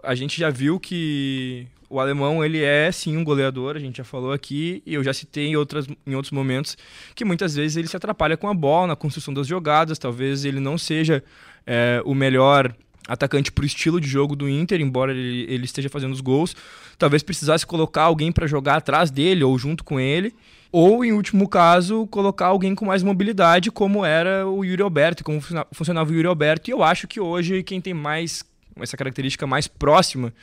a 0.04 0.14
gente 0.16 0.40
já 0.40 0.50
viu 0.50 0.80
que 0.80 1.68
o 1.90 2.00
alemão 2.00 2.44
ele 2.44 2.62
é 2.62 2.92
sim 2.92 3.16
um 3.16 3.24
goleador, 3.24 3.76
a 3.76 3.80
gente 3.80 3.98
já 3.98 4.04
falou 4.04 4.34
aqui, 4.34 4.82
e 4.86 4.94
eu 4.94 5.04
já 5.04 5.14
citei 5.14 5.48
em, 5.48 5.56
outras, 5.56 5.88
em 6.06 6.16
outros 6.16 6.32
momentos 6.32 6.78
que 7.14 7.24
muitas 7.24 7.56
vezes 7.56 7.78
ele 7.78 7.88
se 7.88 7.96
atrapalha 7.96 8.36
com 8.36 8.50
a 8.50 8.54
bola 8.54 8.88
na 8.88 8.96
construção 8.96 9.34
das 9.34 9.48
jogadas, 9.48 9.98
talvez 9.98 10.44
ele 10.44 10.60
não 10.60 10.78
seja 10.78 11.24
é, 11.66 12.02
o 12.04 12.14
melhor 12.14 12.76
atacante 13.08 13.52
para 13.52 13.64
o 13.64 13.66
estilo 13.66 14.02
de 14.02 14.08
jogo 14.08 14.36
do 14.36 14.50
Inter, 14.50 14.82
embora 14.82 15.12
ele, 15.12 15.46
ele 15.48 15.66
esteja 15.66 15.90
fazendo 15.90 16.12
os 16.12 16.22
gols. 16.22 16.56
Talvez 16.98 17.22
precisasse 17.22 17.66
colocar 17.66 18.04
alguém 18.04 18.32
para 18.32 18.48
jogar 18.48 18.78
atrás 18.78 19.12
dele 19.12 19.44
ou 19.44 19.58
junto 19.58 19.84
com 19.84 20.00
ele. 20.00 20.34
Ou, 20.78 21.06
em 21.06 21.14
último 21.14 21.48
caso, 21.48 22.06
colocar 22.08 22.48
alguém 22.48 22.76
com 22.76 22.84
mais 22.84 23.02
mobilidade, 23.02 23.72
como 23.72 24.04
era 24.04 24.46
o 24.46 24.62
Yuri 24.66 24.82
Alberto, 24.82 25.24
como 25.24 25.40
funcionava 25.72 26.12
o 26.12 26.14
Yuri 26.14 26.28
Alberto. 26.28 26.70
E 26.70 26.74
eu 26.74 26.84
acho 26.84 27.08
que 27.08 27.18
hoje 27.18 27.64
quem 27.64 27.80
tem 27.80 27.94
mais 27.94 28.44
essa 28.82 28.98
característica 28.98 29.48
mais 29.48 29.70
próxima 29.70 30.34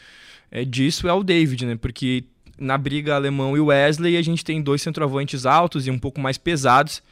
é, 0.51 0.65
disso 0.65 1.07
é 1.07 1.13
o 1.13 1.23
David, 1.23 1.67
né? 1.67 1.77
Porque 1.77 2.25
na 2.59 2.79
briga 2.79 3.15
alemão 3.15 3.55
e 3.59 3.61
Wesley 3.61 4.17
a 4.17 4.23
gente 4.23 4.43
tem 4.43 4.63
dois 4.63 4.81
centroavantes 4.81 5.45
altos 5.45 5.87
e 5.87 5.91
um 5.91 5.99
pouco 5.99 6.19
mais 6.19 6.39
pesados 6.39 7.03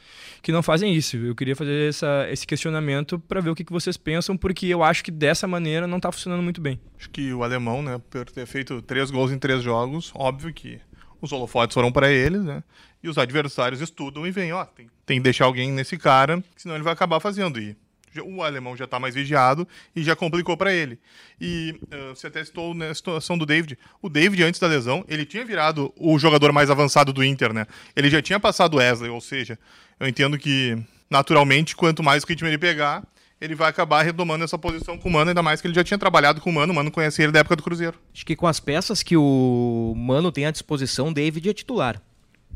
que 0.41 0.51
não 0.51 0.63
fazem 0.63 0.91
isso. 0.91 1.15
Eu 1.15 1.35
queria 1.35 1.55
fazer 1.55 1.89
essa, 1.89 2.27
esse 2.27 2.47
questionamento 2.47 3.19
para 3.19 3.39
ver 3.39 3.51
o 3.51 3.55
que, 3.55 3.63
que 3.63 3.71
vocês 3.71 3.97
pensam, 3.97 4.35
porque 4.35 4.65
eu 4.65 4.81
acho 4.81 5.03
que 5.03 5.11
dessa 5.11 5.47
maneira 5.47 5.85
não 5.85 5.97
está 5.97 6.11
funcionando 6.11 6.41
muito 6.41 6.59
bem. 6.59 6.79
Acho 6.97 7.11
que 7.11 7.31
o 7.31 7.43
alemão, 7.43 7.83
né, 7.83 8.01
por 8.09 8.25
ter 8.31 8.47
feito 8.47 8.81
três 8.81 9.11
gols 9.11 9.31
em 9.31 9.37
três 9.37 9.61
jogos, 9.61 10.11
óbvio 10.15 10.51
que 10.51 10.81
os 11.21 11.31
holofotes 11.31 11.73
foram 11.73 11.91
para 11.91 12.11
eles, 12.11 12.43
né? 12.43 12.63
E 13.03 13.07
os 13.07 13.17
adversários 13.17 13.81
estudam 13.81 14.25
e 14.25 14.31
veem, 14.31 14.51
ó, 14.53 14.65
tem, 14.65 14.89
tem 15.05 15.17
que 15.17 15.23
deixar 15.23 15.45
alguém 15.45 15.71
nesse 15.71 15.97
cara, 15.97 16.43
senão 16.57 16.75
ele 16.75 16.83
vai 16.83 16.93
acabar 16.93 17.19
fazendo. 17.19 17.59
E 17.59 17.75
o 18.19 18.43
alemão 18.43 18.75
já 18.75 18.85
está 18.85 18.99
mais 18.99 19.15
vigiado 19.15 19.65
e 19.95 20.03
já 20.03 20.15
complicou 20.15 20.57
para 20.57 20.73
ele. 20.73 20.99
E 21.39 21.79
uh, 21.83 22.13
você 22.13 22.27
até 22.27 22.43
citou 22.43 22.73
na 22.73 22.93
situação 22.93 23.37
do 23.37 23.45
David. 23.45 23.77
O 24.01 24.09
David, 24.09 24.43
antes 24.43 24.59
da 24.59 24.67
lesão, 24.67 25.05
ele 25.07 25.25
tinha 25.25 25.45
virado 25.45 25.93
o 25.97 26.19
jogador 26.19 26.51
mais 26.51 26.69
avançado 26.69 27.13
do 27.13 27.23
Inter, 27.23 27.53
né? 27.53 27.65
Ele 27.95 28.09
já 28.09 28.21
tinha 28.21 28.39
passado 28.39 28.73
o 28.73 28.77
Wesley, 28.77 29.09
ou 29.09 29.21
seja, 29.21 29.57
eu 29.99 30.07
entendo 30.07 30.37
que, 30.37 30.77
naturalmente, 31.09 31.75
quanto 31.75 32.03
mais 32.03 32.23
ritmo 32.23 32.47
ele 32.49 32.57
pegar, 32.57 33.01
ele 33.41 33.55
vai 33.55 33.67
acabar 33.67 34.03
retomando 34.03 34.43
essa 34.43 34.57
posição 34.57 34.99
com 34.99 35.09
o 35.09 35.11
Mano, 35.11 35.31
ainda 35.31 35.41
mais 35.41 35.59
que 35.59 35.67
ele 35.67 35.73
já 35.73 35.83
tinha 35.83 35.97
trabalhado 35.97 36.39
com 36.39 36.51
o 36.51 36.53
Mano, 36.53 36.71
o 36.71 36.75
Mano 36.75 36.91
conhecia 36.91 37.25
ele 37.25 37.31
da 37.31 37.39
época 37.39 37.55
do 37.55 37.63
Cruzeiro. 37.63 37.97
Acho 38.13 38.23
que 38.23 38.35
com 38.35 38.45
as 38.45 38.59
peças 38.59 39.01
que 39.01 39.17
o 39.17 39.93
Mano 39.97 40.31
tem 40.31 40.45
à 40.45 40.51
disposição, 40.51 41.09
o 41.09 41.13
David 41.13 41.49
é 41.49 41.53
titular. 41.53 41.99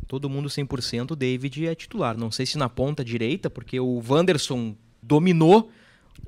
Todo 0.08 0.30
mundo 0.30 0.48
100%, 0.48 1.12
o 1.12 1.16
David 1.16 1.66
é 1.66 1.74
titular. 1.74 2.16
Não 2.16 2.30
sei 2.30 2.46
se 2.46 2.56
na 2.60 2.70
ponta 2.70 3.04
direita, 3.04 3.50
porque 3.50 3.80
o 3.80 4.00
Wanderson 4.08 4.76
dominou 5.02 5.72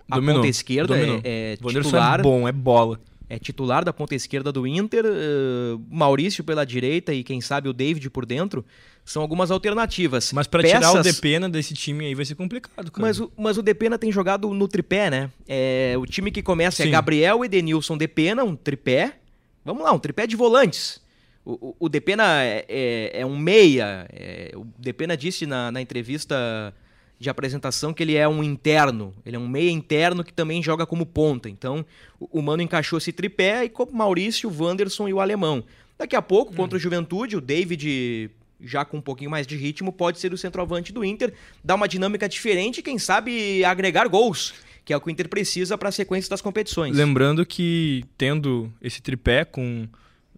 a 0.09 0.15
dominou, 0.15 0.37
ponta 0.37 0.47
esquerda, 0.47 0.95
dominou. 0.95 1.21
é, 1.23 1.53
é 1.53 1.55
titular. 1.57 2.19
é 2.19 2.23
bom, 2.23 2.47
é 2.47 2.51
bola. 2.51 2.99
É 3.29 3.37
titular 3.37 3.85
da 3.85 3.93
ponta 3.93 4.15
esquerda 4.15 4.51
do 4.51 4.65
Inter, 4.65 5.05
uh, 5.05 5.85
Maurício 5.91 6.43
pela 6.43 6.65
direita 6.65 7.13
e 7.13 7.23
quem 7.23 7.41
sabe 7.41 7.69
o 7.69 7.73
David 7.73 8.09
por 8.09 8.25
dentro. 8.25 8.65
São 9.07 9.21
algumas 9.21 9.51
alternativas. 9.51 10.33
Mas 10.33 10.47
para 10.47 10.61
Peças... 10.61 10.79
tirar 10.79 10.99
o 10.99 11.01
Depena 11.01 11.49
desse 11.49 11.73
time 11.73 12.07
aí 12.07 12.13
vai 12.13 12.25
ser 12.25 12.35
complicado, 12.35 12.91
cara. 12.91 13.07
Mas 13.07 13.21
o, 13.21 13.31
mas 13.37 13.57
o 13.57 13.61
Depena 13.61 13.97
tem 13.97 14.11
jogado 14.11 14.53
no 14.53 14.67
tripé, 14.67 15.09
né? 15.09 15.31
É, 15.47 15.95
o 15.97 16.05
time 16.05 16.29
que 16.29 16.43
começa 16.43 16.83
é 16.83 16.83
Sim. 16.83 16.89
é 16.89 16.91
Gabriel, 16.91 17.45
Edenilson, 17.45 17.97
Depena, 17.97 18.43
um 18.43 18.53
tripé. 18.53 19.13
Vamos 19.63 19.81
lá, 19.81 19.93
um 19.93 19.99
tripé 19.99 20.27
de 20.27 20.35
volantes. 20.35 20.99
O, 21.45 21.53
o, 21.53 21.75
o 21.79 21.89
Depena 21.89 22.43
é, 22.43 22.65
é, 22.67 23.21
é 23.21 23.25
um 23.25 23.37
meia. 23.37 24.09
É, 24.11 24.51
o 24.53 24.67
Depena 24.77 25.15
disse 25.15 25.45
na, 25.45 25.71
na 25.71 25.79
entrevista 25.79 26.73
de 27.17 27.29
apresentação 27.29 27.93
que 27.93 28.03
ele 28.03 28.15
é 28.15 28.27
um 28.27 28.43
interno, 28.43 29.13
ele 29.25 29.37
é 29.37 29.39
um 29.39 29.47
meia 29.47 29.71
interno 29.71 30.21
que 30.21 30.33
também 30.33 30.61
joga 30.61 30.85
como 30.85 31.05
ponta. 31.05 31.49
Então, 31.49 31.85
o, 32.19 32.41
Mano 32.41 32.61
encaixou 32.61 32.97
esse 32.97 33.13
tripé 33.13 33.63
e 33.63 33.69
com 33.69 33.89
Maurício, 33.89 34.49
o 34.49 34.63
Wanderson 34.63 35.07
e 35.07 35.13
o 35.13 35.21
Alemão. 35.21 35.63
Daqui 35.97 36.15
a 36.15 36.21
pouco, 36.21 36.51
hum. 36.51 36.55
contra 36.57 36.75
o 36.75 36.79
Juventude, 36.79 37.37
o 37.37 37.41
David, 37.41 38.29
já 38.61 38.83
com 38.83 38.97
um 38.97 39.01
pouquinho 39.01 39.29
mais 39.29 39.45
de 39.45 39.55
ritmo, 39.55 39.91
pode 39.91 40.19
ser 40.19 40.33
o 40.33 40.37
centroavante 40.37 40.91
do 40.91 41.03
Inter, 41.03 41.33
dar 41.63 41.75
uma 41.75 41.87
dinâmica 41.87 42.27
diferente 42.27 42.81
quem 42.81 42.97
sabe, 42.97 43.63
agregar 43.63 44.07
gols, 44.07 44.53
que 44.83 44.93
é 44.93 44.97
o 44.97 45.01
que 45.01 45.07
o 45.07 45.11
Inter 45.11 45.27
precisa 45.27 45.77
para 45.77 45.89
a 45.89 45.91
sequência 45.91 46.29
das 46.29 46.41
competições. 46.41 46.95
Lembrando 46.95 47.45
que, 47.45 48.05
tendo 48.17 48.71
esse 48.81 49.01
tripé 49.01 49.45
com 49.45 49.87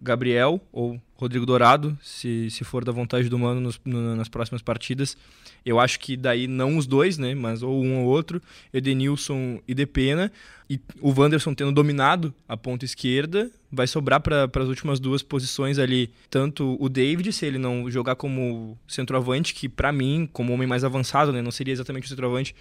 Gabriel 0.00 0.60
ou 0.72 1.00
Rodrigo 1.14 1.44
Dourado, 1.44 1.98
se, 2.02 2.48
se 2.50 2.64
for 2.64 2.82
da 2.82 2.90
vontade 2.90 3.28
do 3.28 3.38
Mano 3.38 3.60
nos, 3.60 3.78
no, 3.84 4.16
nas 4.16 4.28
próximas 4.28 4.62
partidas. 4.62 5.16
Eu 5.64 5.78
acho 5.78 6.00
que 6.00 6.16
daí 6.16 6.46
não 6.46 6.78
os 6.78 6.86
dois, 6.86 7.18
né? 7.18 7.34
Mas 7.34 7.62
ou 7.62 7.84
um 7.84 7.98
ou 7.98 8.06
outro, 8.06 8.40
Edenilson 8.72 9.60
e 9.68 9.74
Depena. 9.74 10.32
E 10.68 10.80
o 11.00 11.10
Wanderson 11.10 11.52
tendo 11.52 11.72
dominado 11.72 12.32
a 12.48 12.56
ponta 12.56 12.86
esquerda, 12.86 13.50
vai 13.70 13.86
sobrar 13.86 14.20
para 14.20 14.48
as 14.54 14.68
últimas 14.68 14.98
duas 14.98 15.22
posições 15.22 15.78
ali, 15.78 16.10
tanto 16.30 16.76
o 16.80 16.88
David, 16.88 17.32
se 17.32 17.44
ele 17.44 17.58
não 17.58 17.90
jogar 17.90 18.14
como 18.14 18.78
centroavante, 18.88 19.52
que 19.52 19.68
para 19.68 19.92
mim, 19.92 20.28
como 20.32 20.52
homem 20.54 20.66
mais 20.66 20.84
avançado, 20.84 21.32
né? 21.32 21.42
Não 21.42 21.50
seria 21.50 21.72
exatamente 21.72 22.06
o 22.06 22.08
centroavante, 22.08 22.54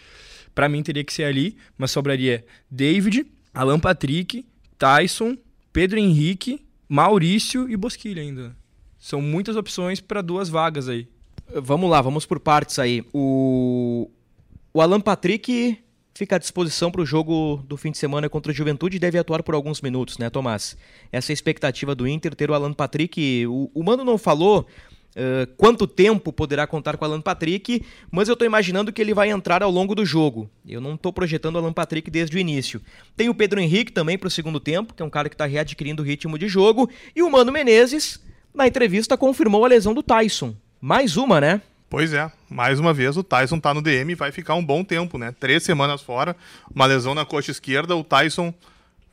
para 0.54 0.68
mim 0.68 0.84
teria 0.84 1.04
que 1.04 1.14
ser 1.14 1.24
ali, 1.24 1.56
mas 1.78 1.92
sobraria 1.92 2.46
David, 2.70 3.26
Alan 3.54 3.80
Patrick, 3.80 4.46
Tyson, 4.78 5.38
Pedro 5.72 6.00
Henrique 6.00 6.66
Maurício 6.90 7.70
e 7.70 7.78
Bosquilha 7.78 8.24
ainda. 8.24 8.58
São 8.98 9.22
muitas 9.22 9.56
opções 9.56 10.02
para 10.02 10.24
duas 10.24 10.50
vagas 10.50 10.90
aí. 10.90 11.08
Vamos 11.54 11.88
lá, 11.88 12.02
vamos 12.02 12.26
por 12.26 12.40
partes 12.40 12.80
aí. 12.80 13.06
O, 13.14 14.10
o 14.74 14.82
Alan 14.82 15.00
Patrick 15.00 15.78
fica 16.16 16.36
à 16.36 16.40
disposição 16.40 16.92
para 16.92 17.02
o 17.02 17.06
jogo 17.06 17.64
do 17.68 17.78
fim 17.78 17.92
de 17.92 17.98
semana 17.98 18.28
contra 18.28 18.52
o 18.52 18.56
Juventude 18.56 18.98
e 18.98 19.00
deve 19.00 19.20
atuar 19.20 19.44
por 19.44 19.54
alguns 19.54 19.82
minutos, 19.82 20.18
né, 20.18 20.32
Tomás? 20.32 20.76
Essa 21.12 21.32
é 21.32 21.34
a 21.34 21.36
expectativa 21.36 21.94
do 21.94 22.08
Inter, 22.08 22.34
ter 22.36 22.50
o 22.50 22.54
Alan 22.56 22.74
Patrick. 22.74 23.46
O, 23.46 23.70
o 23.74 23.84
Mano 23.84 24.04
não 24.04 24.18
falou 24.18 24.68
uh, 25.16 25.48
quanto 25.58 25.88
tempo 25.88 26.32
poderá 26.32 26.68
contar 26.68 26.98
com 26.98 27.06
o 27.06 27.08
Alan 27.08 27.22
Patrick, 27.22 27.84
mas 28.12 28.28
eu 28.28 28.34
estou 28.34 28.46
imaginando 28.46 28.92
que 28.92 29.02
ele 29.02 29.14
vai 29.14 29.30
entrar 29.30 29.64
ao 29.64 29.72
longo 29.72 29.96
do 29.96 30.06
jogo. 30.06 30.50
Eu 30.68 30.82
não 30.82 30.96
estou 30.96 31.12
projetando 31.12 31.56
o 31.56 31.58
Alan 31.60 31.74
Patrick 31.74 32.10
desde 32.10 32.36
o 32.36 32.40
início. 32.40 32.82
Tem 33.16 33.30
o 33.30 33.36
Pedro 33.36 33.60
Henrique 33.60 33.92
também 33.92 34.18
para 34.18 34.28
o 34.28 34.32
segundo 34.32 34.60
tempo, 34.60 34.94
que 34.94 35.02
é 35.02 35.06
um 35.06 35.10
cara 35.10 35.30
que 35.30 35.36
está 35.36 35.46
readquirindo 35.46 36.04
ritmo 36.04 36.38
de 36.38 36.48
jogo. 36.48 36.90
E 37.16 37.22
o 37.22 37.30
Mano 37.30 37.52
Menezes, 37.52 38.20
na 38.54 38.68
entrevista, 38.68 39.18
confirmou 39.18 39.66
a 39.66 39.68
lesão 39.68 39.94
do 39.94 40.04
Tyson. 40.04 40.56
Mais 40.82 41.18
uma, 41.18 41.42
né? 41.42 41.62
Pois 41.90 42.14
é, 42.14 42.32
mais 42.48 42.80
uma 42.80 42.94
vez 42.94 43.18
o 43.18 43.24
Tyson 43.24 43.60
tá 43.60 43.74
no 43.74 43.82
DM 43.82 44.12
e 44.12 44.16
vai 44.16 44.32
ficar 44.32 44.54
um 44.54 44.64
bom 44.64 44.84
tempo, 44.84 45.18
né? 45.18 45.34
Três 45.40 45.64
semanas 45.64 46.02
fora, 46.02 46.36
uma 46.74 46.86
lesão 46.86 47.16
na 47.16 47.26
coxa 47.26 47.50
esquerda, 47.50 47.96
o 47.96 48.04
Tyson 48.04 48.54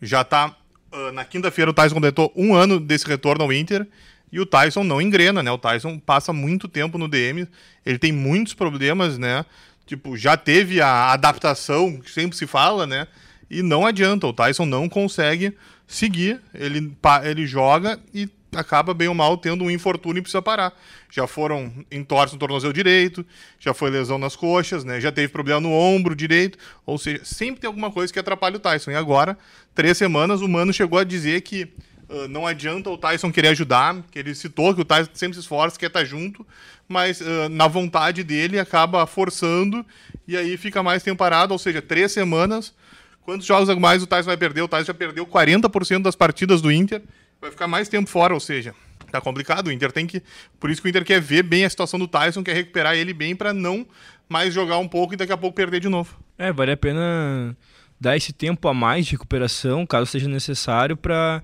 já 0.01 0.23
tá. 0.23 0.55
Uh, 0.93 1.11
na 1.13 1.25
quinta-feira 1.25 1.71
o 1.71 1.75
Tyson 1.75 1.95
completou 1.95 2.31
um 2.37 2.55
ano 2.55 2.79
desse 2.79 3.07
retorno 3.07 3.43
ao 3.43 3.53
Inter 3.53 3.87
e 4.31 4.41
o 4.41 4.47
Tyson 4.47 4.85
não 4.85 5.01
engrena, 5.01 5.43
né? 5.43 5.51
O 5.51 5.59
Tyson 5.59 5.99
passa 5.99 6.33
muito 6.33 6.69
tempo 6.69 6.99
no 6.99 7.09
DM, 7.09 7.47
ele 7.85 7.99
tem 7.99 8.13
muitos 8.13 8.55
problemas, 8.55 9.19
né? 9.19 9.45
Tipo, 9.87 10.17
já 10.17 10.37
teve 10.37 10.81
a 10.81 11.13
adaptação, 11.13 12.01
que 12.01 12.11
sempre 12.11 12.37
se 12.37 12.47
fala, 12.47 12.87
né? 12.87 13.07
E 13.49 13.63
não 13.63 13.87
adianta, 13.87 14.27
o 14.27 14.33
Tyson 14.33 14.67
não 14.67 14.89
consegue 14.89 15.57
seguir, 15.87 16.41
ele, 16.53 16.93
ele 17.25 17.47
joga 17.47 17.99
e 18.13 18.29
acaba 18.55 18.95
bem 18.95 19.07
ou 19.07 19.15
mal 19.15 19.37
tendo 19.37 19.65
um 19.65 19.71
infortúnio 19.71 20.19
e 20.19 20.23
precisa 20.23 20.43
parar. 20.43 20.73
Já 21.11 21.27
foram 21.27 21.73
entorses 21.91 22.33
no 22.33 22.39
tornozelo 22.39 22.73
direito, 22.73 23.25
já 23.61 23.73
foi 23.73 23.91
lesão 23.91 24.19
nas 24.19 24.35
coxas, 24.35 24.83
né? 24.83 25.01
Já 25.01 25.13
teve 25.13 25.29
problema 25.29 25.61
no 25.61 25.71
ombro 25.71 26.17
direito, 26.17 26.59
ou 26.85 26.99
seja, 26.99 27.25
sempre 27.25 27.61
tem 27.61 27.69
alguma 27.69 27.91
coisa 27.91 28.13
que 28.13 28.19
atrapalha 28.19 28.57
o 28.57 28.61
Tyson. 28.61 28.91
E 28.91 28.97
agora, 28.97 29.39
três 29.75 29.97
semanas, 29.97 30.41
o 30.41 30.49
Mano 30.49 30.73
chegou 30.73 30.99
a 30.99 31.05
dizer 31.05 31.43
que 31.43 31.69
uh, 32.09 32.29
não 32.29 32.47
adianta 32.47 32.91
o 32.91 32.99
Tyson 32.99 33.33
querer 33.33 33.49
ajudar, 33.49 34.03
que 34.11 34.19
ele 34.19 34.35
citou 34.35 34.75
que 34.75 34.81
o 34.81 34.85
Tyson 34.85 35.11
sempre 35.15 35.35
se 35.35 35.41
esforça, 35.41 35.79
quer 35.79 35.87
estar 35.87 36.05
junto, 36.05 36.47
mas 36.89 37.21
uh, 37.21 37.49
na 37.51 37.67
vontade 37.67 38.23
dele 38.23 38.59
acaba 38.59 39.07
forçando 39.07 39.85
e 40.27 40.37
aí 40.37 40.57
fica 40.57 40.83
mais 40.83 41.03
tempo 41.03 41.19
parado, 41.19 41.53
ou 41.53 41.59
seja, 41.59 41.81
três 41.81 42.13
semanas. 42.13 42.75
Quantos 43.23 43.47
jogos 43.47 43.75
mais 43.77 44.03
o 44.03 44.07
Tyson 44.07 44.27
vai 44.27 44.37
perder? 44.37 44.63
O 44.63 44.69
Tyson 44.69 44.87
já 44.87 44.95
perdeu 44.95 45.27
40% 45.27 46.03
das 46.03 46.15
partidas 46.15 46.61
do 46.61 46.71
Inter 46.71 47.03
vai 47.41 47.51
ficar 47.51 47.67
mais 47.67 47.89
tempo 47.89 48.09
fora, 48.09 48.35
ou 48.35 48.41
seja, 48.41 48.75
tá 49.11 49.21
complicado. 49.21 49.69
O 49.69 49.73
Inter 49.73 49.93
tem 49.93 50.07
que. 50.07 50.23
Por 50.59 50.71
isso 50.71 50.81
que 50.81 50.89
o 50.89 50.91
Inter 50.91 51.05
quer 51.05 51.21
ver 51.21 51.43
bem 51.43 51.65
a 51.65 51.71
situação 51.71 51.99
do 51.99 52.09
Tyson, 52.09 52.43
quer 52.43 52.55
recuperar 52.55 52.95
ele 52.95 53.13
bem 53.13 53.35
para 53.35 53.53
não 53.53 53.87
mais 54.29 54.53
jogar 54.53 54.79
um 54.79 54.89
pouco 54.89 55.15
e 55.15 55.17
daqui 55.17 55.33
a 55.33 55.37
pouco 55.37 55.55
perder 55.55 55.81
de 55.81 55.89
novo. 55.89 56.19
É, 56.37 56.53
vale 56.53 56.73
a 56.73 56.77
pena 56.77 57.57
dar 58.01 58.17
esse 58.17 58.33
tempo 58.33 58.69
a 58.69 58.75
mais 58.75 59.07
de 59.07 59.13
recuperação, 59.13 59.87
caso 59.87 60.07
seja 60.07 60.29
necessário, 60.29 60.97
para 60.97 61.43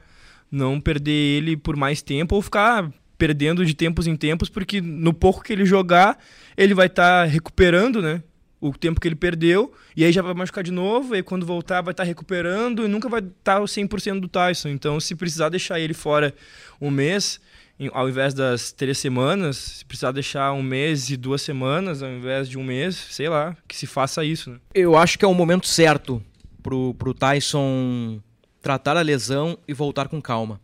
não 0.53 0.79
perder 0.79 1.11
ele 1.11 1.57
por 1.57 1.75
mais 1.75 2.03
tempo 2.03 2.37
ou 2.37 2.43
ficar 2.43 2.93
perdendo 3.17 3.65
de 3.65 3.75
tempos 3.75 4.07
em 4.07 4.17
tempos, 4.17 4.49
porque 4.49 4.81
no 4.81 5.15
pouco 5.15 5.43
que 5.43 5.53
ele 5.53 5.65
jogar, 5.65 6.19
ele 6.57 6.75
vai 6.75 6.87
estar 6.87 7.23
tá 7.23 7.25
recuperando, 7.25 8.03
né? 8.03 8.23
o 8.63 8.73
tempo 8.73 9.01
que 9.01 9.09
ele 9.09 9.17
perdeu, 9.17 9.73
e 9.97 10.05
aí 10.05 10.13
já 10.13 10.23
vai 10.23 10.33
machucar 10.35 10.63
de 10.63 10.71
novo, 10.71 11.17
e 11.17 11.23
quando 11.23 11.45
voltar 11.45 11.81
vai 11.81 11.91
estar 11.91 12.05
tá 12.05 12.07
recuperando 12.07 12.85
e 12.85 12.89
nunca 12.89 13.09
vai 13.09 13.19
estar 13.19 13.57
tá 13.57 13.61
o 13.61 13.65
100% 13.65 14.21
do 14.21 14.29
Tyson. 14.29 14.69
Então, 14.69 15.01
se 15.01 15.17
precisar 15.17 15.49
deixar 15.49 15.81
ele 15.81 15.93
fora 15.93 16.33
um 16.81 16.89
mês, 16.89 17.41
ao 17.93 18.09
invés 18.09 18.33
das 18.33 18.71
três 18.71 18.99
semanas, 18.99 19.57
se 19.57 19.85
precisar 19.85 20.13
deixar 20.13 20.53
um 20.53 20.63
mês 20.63 21.11
e 21.11 21.17
duas 21.17 21.43
semanas, 21.43 22.05
ao 22.05 22.11
invés 22.11 22.49
de 22.49 22.57
um 22.57 22.63
mês, 22.63 22.95
sei 22.95 23.29
lá, 23.29 23.57
que 23.67 23.77
se 23.77 23.87
faça 23.87 24.25
isso. 24.25 24.51
Né? 24.51 24.59
Eu 24.73 24.97
acho 24.97 25.19
que 25.19 25.25
é 25.25 25.29
o 25.29 25.35
momento 25.35 25.67
certo 25.67 26.23
pro, 26.63 26.95
pro 26.95 27.13
Tyson 27.13 28.21
tratar 28.63 28.97
a 28.97 29.03
lesão 29.03 29.59
e 29.69 29.75
voltar 29.75 30.09
com 30.09 30.23
calma. 30.23 30.61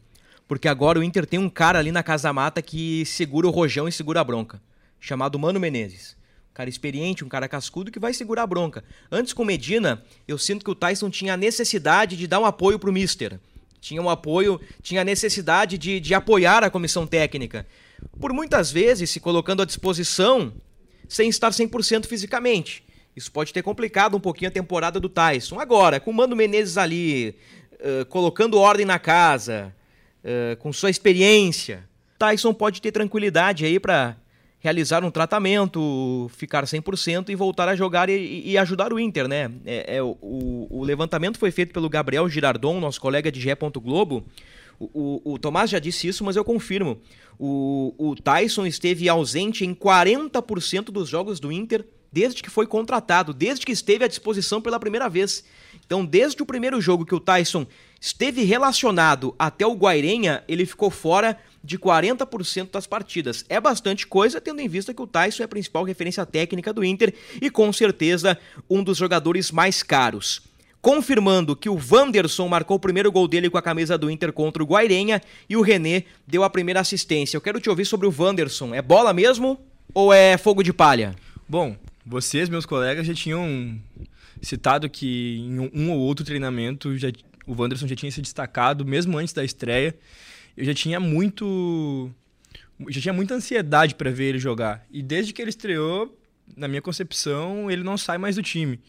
Porque 0.46 0.68
agora 0.68 0.98
o 0.98 1.02
Inter 1.02 1.26
tem 1.26 1.38
um 1.38 1.50
cara 1.50 1.78
ali 1.78 1.92
na 1.92 2.02
Casa 2.02 2.32
Mata 2.32 2.62
que 2.62 3.04
segura 3.04 3.46
o 3.46 3.50
rojão 3.50 3.86
e 3.86 3.92
segura 3.92 4.20
a 4.20 4.24
bronca, 4.24 4.62
chamado 4.98 5.38
Mano 5.38 5.60
Menezes 5.60 6.16
cara 6.58 6.68
experiente, 6.68 7.24
um 7.24 7.28
cara 7.28 7.46
cascudo 7.46 7.88
que 7.88 8.00
vai 8.00 8.12
segurar 8.12 8.42
a 8.42 8.46
bronca. 8.46 8.82
Antes 9.12 9.32
com 9.32 9.44
Medina, 9.44 10.02
eu 10.26 10.36
sinto 10.36 10.64
que 10.64 10.70
o 10.72 10.74
Tyson 10.74 11.08
tinha 11.08 11.34
a 11.34 11.36
necessidade 11.36 12.16
de 12.16 12.26
dar 12.26 12.40
um 12.40 12.44
apoio 12.44 12.80
pro 12.80 12.92
Mister. 12.92 13.38
Tinha 13.80 14.02
um 14.02 14.10
apoio, 14.10 14.60
tinha 14.82 15.02
a 15.02 15.04
necessidade 15.04 15.78
de, 15.78 16.00
de 16.00 16.14
apoiar 16.14 16.64
a 16.64 16.70
comissão 16.70 17.06
técnica. 17.06 17.64
Por 18.18 18.32
muitas 18.32 18.72
vezes 18.72 19.08
se 19.08 19.20
colocando 19.20 19.62
à 19.62 19.64
disposição 19.64 20.52
sem 21.08 21.28
estar 21.28 21.50
100% 21.50 22.06
fisicamente. 22.06 22.82
Isso 23.14 23.30
pode 23.30 23.52
ter 23.52 23.62
complicado 23.62 24.16
um 24.16 24.20
pouquinho 24.20 24.48
a 24.48 24.52
temporada 24.52 24.98
do 24.98 25.08
Tyson. 25.08 25.60
Agora, 25.60 26.00
com 26.00 26.10
o 26.10 26.14
Mano 26.14 26.34
Menezes 26.34 26.76
ali, 26.76 27.36
uh, 27.80 28.04
colocando 28.06 28.58
ordem 28.58 28.86
na 28.86 28.98
casa, 28.98 29.74
uh, 30.24 30.56
com 30.56 30.72
sua 30.72 30.90
experiência, 30.90 31.88
Tyson 32.18 32.52
pode 32.52 32.82
ter 32.82 32.92
tranquilidade 32.92 33.64
aí 33.64 33.78
para 33.78 34.16
realizar 34.60 35.04
um 35.04 35.10
tratamento, 35.10 36.28
ficar 36.34 36.64
100% 36.64 37.28
e 37.28 37.34
voltar 37.34 37.68
a 37.68 37.76
jogar 37.76 38.08
e, 38.08 38.42
e 38.44 38.58
ajudar 38.58 38.92
o 38.92 38.98
Inter, 38.98 39.28
né? 39.28 39.50
É, 39.64 39.96
é 39.96 40.02
o, 40.02 40.16
o, 40.20 40.82
levantamento 40.82 41.38
foi 41.38 41.50
feito 41.50 41.72
pelo 41.72 41.88
Gabriel 41.88 42.28
Girardon, 42.28 42.80
nosso 42.80 43.00
colega 43.00 43.30
de 43.30 43.40
Gé. 43.40 43.54
Globo. 43.54 44.24
O, 44.80 45.22
o, 45.24 45.32
o, 45.34 45.38
Tomás 45.38 45.70
já 45.70 45.78
disse 45.78 46.08
isso, 46.08 46.24
mas 46.24 46.36
eu 46.36 46.44
confirmo. 46.44 46.98
O, 47.38 47.94
o 47.96 48.16
Tyson 48.16 48.66
esteve 48.66 49.08
ausente 49.08 49.64
em 49.64 49.74
40% 49.74 50.86
dos 50.86 51.08
jogos 51.08 51.38
do 51.38 51.52
Inter 51.52 51.84
desde 52.12 52.42
que 52.42 52.50
foi 52.50 52.66
contratado, 52.66 53.32
desde 53.32 53.64
que 53.64 53.72
esteve 53.72 54.04
à 54.04 54.08
disposição 54.08 54.60
pela 54.60 54.80
primeira 54.80 55.08
vez. 55.08 55.44
Então, 55.84 56.04
desde 56.04 56.42
o 56.42 56.46
primeiro 56.46 56.80
jogo 56.80 57.04
que 57.04 57.14
o 57.14 57.20
Tyson 57.20 57.66
esteve 58.00 58.42
relacionado 58.42 59.34
até 59.38 59.66
o 59.66 59.74
Guairenha, 59.74 60.42
ele 60.48 60.66
ficou 60.66 60.90
fora 60.90 61.38
de 61.62 61.78
40% 61.78 62.70
das 62.70 62.86
partidas. 62.86 63.44
É 63.48 63.60
bastante 63.60 64.06
coisa, 64.06 64.40
tendo 64.40 64.60
em 64.60 64.68
vista 64.68 64.94
que 64.94 65.02
o 65.02 65.06
Tyson 65.06 65.42
é 65.42 65.46
a 65.46 65.48
principal 65.48 65.84
referência 65.84 66.24
técnica 66.24 66.72
do 66.72 66.84
Inter 66.84 67.12
e 67.40 67.50
com 67.50 67.72
certeza 67.72 68.38
um 68.70 68.82
dos 68.82 68.96
jogadores 68.96 69.50
mais 69.50 69.82
caros. 69.82 70.42
Confirmando 70.80 71.56
que 71.56 71.68
o 71.68 71.78
Wanderson 71.90 72.46
marcou 72.48 72.76
o 72.76 72.80
primeiro 72.80 73.10
gol 73.10 73.26
dele 73.26 73.50
com 73.50 73.58
a 73.58 73.62
camisa 73.62 73.98
do 73.98 74.08
Inter 74.08 74.32
contra 74.32 74.62
o 74.62 74.66
Guairenha 74.66 75.20
e 75.48 75.56
o 75.56 75.60
René 75.60 76.04
deu 76.26 76.44
a 76.44 76.50
primeira 76.50 76.80
assistência. 76.80 77.36
Eu 77.36 77.40
quero 77.40 77.60
te 77.60 77.68
ouvir 77.68 77.84
sobre 77.84 78.06
o 78.06 78.14
Wanderson. 78.16 78.72
É 78.74 78.80
bola 78.80 79.12
mesmo 79.12 79.58
ou 79.92 80.12
é 80.12 80.38
fogo 80.38 80.62
de 80.62 80.72
palha? 80.72 81.16
Bom, 81.48 81.76
vocês, 82.08 82.48
meus 82.48 82.64
colegas, 82.64 83.06
já 83.06 83.14
tinham 83.14 83.78
citado 84.40 84.88
que 84.88 85.36
em 85.38 85.58
um 85.60 85.90
ou 85.90 85.98
outro 85.98 86.24
treinamento 86.24 86.96
já, 86.96 87.08
o 87.46 87.60
Wanderson 87.60 87.86
já 87.86 87.94
tinha 87.94 88.10
se 88.10 88.22
destacado, 88.22 88.84
mesmo 88.84 89.18
antes 89.18 89.34
da 89.34 89.44
estreia 89.44 89.94
eu 90.56 90.64
já 90.64 90.74
tinha 90.74 90.98
muito 90.98 92.10
já 92.88 93.00
tinha 93.00 93.12
muita 93.12 93.34
ansiedade 93.34 93.94
para 93.94 94.10
ver 94.10 94.24
ele 94.24 94.38
jogar. 94.38 94.84
E 94.90 95.02
desde 95.02 95.32
que 95.32 95.42
ele 95.42 95.50
estreou, 95.50 96.16
na 96.56 96.66
minha 96.68 96.82
concepção, 96.82 97.70
ele 97.70 97.82
não 97.82 97.96
sai 97.96 98.18
mais 98.18 98.36
do 98.36 98.42
time. 98.42 98.80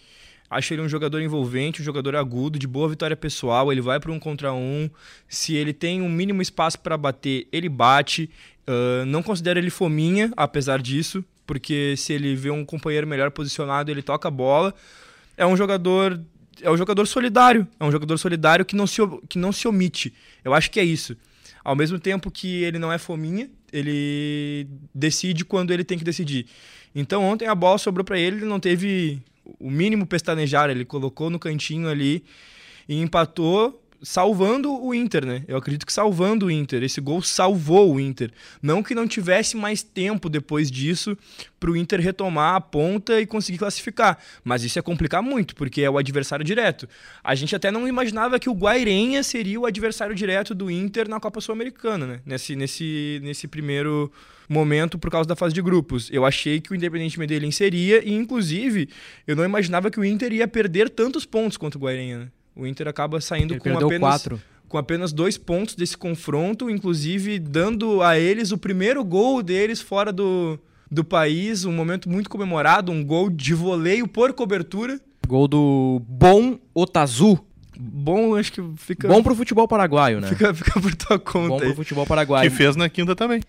Acho 0.49 0.73
ele 0.73 0.81
um 0.81 0.89
jogador 0.89 1.21
envolvente, 1.21 1.81
um 1.81 1.85
jogador 1.85 2.15
agudo, 2.15 2.57
de 2.57 2.67
boa 2.67 2.89
vitória 2.89 3.15
pessoal. 3.15 3.71
Ele 3.71 3.81
vai 3.81 3.99
para 3.99 4.11
um 4.11 4.19
contra 4.19 4.51
um. 4.51 4.89
Se 5.27 5.55
ele 5.55 5.73
tem 5.73 6.01
um 6.01 6.09
mínimo 6.09 6.41
espaço 6.41 6.79
para 6.79 6.97
bater, 6.97 7.47
ele 7.51 7.69
bate. 7.69 8.29
Uh, 8.67 9.05
não 9.05 9.21
considero 9.21 9.59
ele 9.59 9.69
fominha, 9.69 10.31
apesar 10.35 10.81
disso, 10.81 11.23
porque 11.49 11.95
se 11.97 12.13
ele 12.13 12.35
vê 12.35 12.51
um 12.51 12.63
companheiro 12.63 13.07
melhor 13.07 13.31
posicionado, 13.31 13.89
ele 13.89 14.03
toca 14.03 14.27
a 14.27 14.31
bola. 14.31 14.71
É 15.35 15.43
um 15.47 15.57
jogador 15.57 16.21
é 16.61 16.69
um 16.69 16.77
jogador 16.77 17.07
solidário, 17.07 17.67
é 17.79 17.83
um 17.83 17.91
jogador 17.91 18.19
solidário 18.19 18.63
que 18.63 18.75
não 18.75 18.85
se, 18.85 19.01
que 19.27 19.39
não 19.39 19.51
se 19.51 19.67
omite. 19.67 20.13
Eu 20.45 20.53
acho 20.53 20.69
que 20.69 20.79
é 20.79 20.83
isso. 20.83 21.17
Ao 21.63 21.75
mesmo 21.75 21.97
tempo 21.97 22.29
que 22.29 22.61
ele 22.61 22.77
não 22.77 22.93
é 22.93 22.99
fominha, 22.99 23.49
ele 23.73 24.67
decide 24.93 25.43
quando 25.43 25.71
ele 25.71 25.83
tem 25.83 25.97
que 25.97 26.03
decidir. 26.03 26.45
Então 26.93 27.23
ontem 27.23 27.47
a 27.47 27.55
bola 27.55 27.79
sobrou 27.79 28.05
para 28.05 28.19
ele, 28.19 28.35
ele 28.37 28.45
não 28.45 28.59
teve 28.59 29.19
o 29.59 29.71
mínimo 29.71 30.05
pestanejar, 30.05 30.69
ele 30.69 30.85
colocou 30.85 31.31
no 31.31 31.39
cantinho 31.39 31.89
ali 31.89 32.23
e 32.87 33.01
empatou 33.01 33.83
salvando 34.01 34.71
o 34.73 34.93
Inter, 34.93 35.25
né? 35.25 35.43
Eu 35.47 35.57
acredito 35.57 35.85
que 35.85 35.93
salvando 35.93 36.45
o 36.47 36.51
Inter. 36.51 36.83
Esse 36.83 37.01
gol 37.01 37.21
salvou 37.21 37.93
o 37.93 37.99
Inter. 37.99 38.31
Não 38.61 38.81
que 38.81 38.95
não 38.95 39.07
tivesse 39.07 39.57
mais 39.57 39.83
tempo 39.83 40.29
depois 40.29 40.71
disso 40.71 41.17
para 41.59 41.71
o 41.71 41.77
Inter 41.77 41.99
retomar 41.99 42.55
a 42.55 42.61
ponta 42.61 43.19
e 43.19 43.25
conseguir 43.25 43.57
classificar. 43.57 44.17
Mas 44.43 44.63
isso 44.63 44.79
é 44.79 44.81
complicar 44.81 45.21
muito, 45.21 45.55
porque 45.55 45.81
é 45.81 45.89
o 45.89 45.97
adversário 45.97 46.45
direto. 46.45 46.87
A 47.23 47.35
gente 47.35 47.55
até 47.55 47.71
não 47.71 47.87
imaginava 47.87 48.39
que 48.39 48.49
o 48.49 48.53
Guairenha 48.53 49.21
seria 49.23 49.59
o 49.59 49.65
adversário 49.65 50.15
direto 50.15 50.55
do 50.55 50.71
Inter 50.71 51.09
na 51.09 51.19
Copa 51.19 51.41
Sul-Americana, 51.41 52.05
né? 52.05 52.19
Nesse, 52.25 52.55
nesse, 52.55 53.19
nesse 53.23 53.47
primeiro 53.47 54.11
momento 54.47 54.97
por 54.97 55.11
causa 55.11 55.29
da 55.29 55.35
fase 55.35 55.53
de 55.53 55.61
grupos. 55.61 56.09
Eu 56.11 56.25
achei 56.25 56.59
que 56.59 56.71
o 56.71 56.75
Independente 56.75 57.19
Medellín 57.19 57.51
seria, 57.51 58.03
e 58.03 58.11
inclusive 58.11 58.89
eu 59.27 59.35
não 59.35 59.45
imaginava 59.45 59.91
que 59.91 59.99
o 59.99 60.05
Inter 60.05 60.33
ia 60.33 60.47
perder 60.47 60.89
tantos 60.89 61.25
pontos 61.25 61.55
contra 61.55 61.77
o 61.77 61.81
Guairenha. 61.81 62.19
Né? 62.19 62.27
O 62.55 62.65
Inter 62.65 62.87
acaba 62.87 63.21
saindo 63.21 63.53
Ele 63.53 63.59
com 63.59 63.77
apenas, 63.77 63.99
quatro. 63.99 64.41
com 64.67 64.77
apenas 64.77 65.13
dois 65.13 65.37
pontos 65.37 65.75
desse 65.75 65.97
confronto, 65.97 66.69
inclusive 66.69 67.39
dando 67.39 68.01
a 68.01 68.17
eles 68.19 68.51
o 68.51 68.57
primeiro 68.57 69.03
gol 69.03 69.41
deles 69.41 69.81
fora 69.81 70.11
do, 70.11 70.59
do 70.89 71.03
país, 71.03 71.65
um 71.65 71.71
momento 71.71 72.09
muito 72.09 72.29
comemorado, 72.29 72.91
um 72.91 73.03
gol 73.03 73.29
de 73.29 73.53
voleio 73.53 74.07
por 74.07 74.33
cobertura. 74.33 74.99
Gol 75.27 75.47
do 75.47 76.01
Bom 76.07 76.57
Otazu. 76.73 77.39
Bom, 77.81 78.35
acho 78.35 78.51
que 78.51 78.61
fica. 78.75 79.07
Bom 79.07 79.23
pro 79.23 79.33
futebol 79.33 79.65
paraguaio, 79.65 80.19
né? 80.19 80.27
Fica, 80.27 80.53
fica 80.53 80.81
por 80.81 80.93
tua 80.95 81.17
conta. 81.17 81.47
Bom 81.47 81.57
pro 81.59 81.67
aí. 81.69 81.75
futebol 81.75 82.05
paraguaio. 82.05 82.49
Que 82.49 82.55
fez 82.55 82.75
na 82.75 82.89
quinta 82.89 83.15
também. 83.15 83.41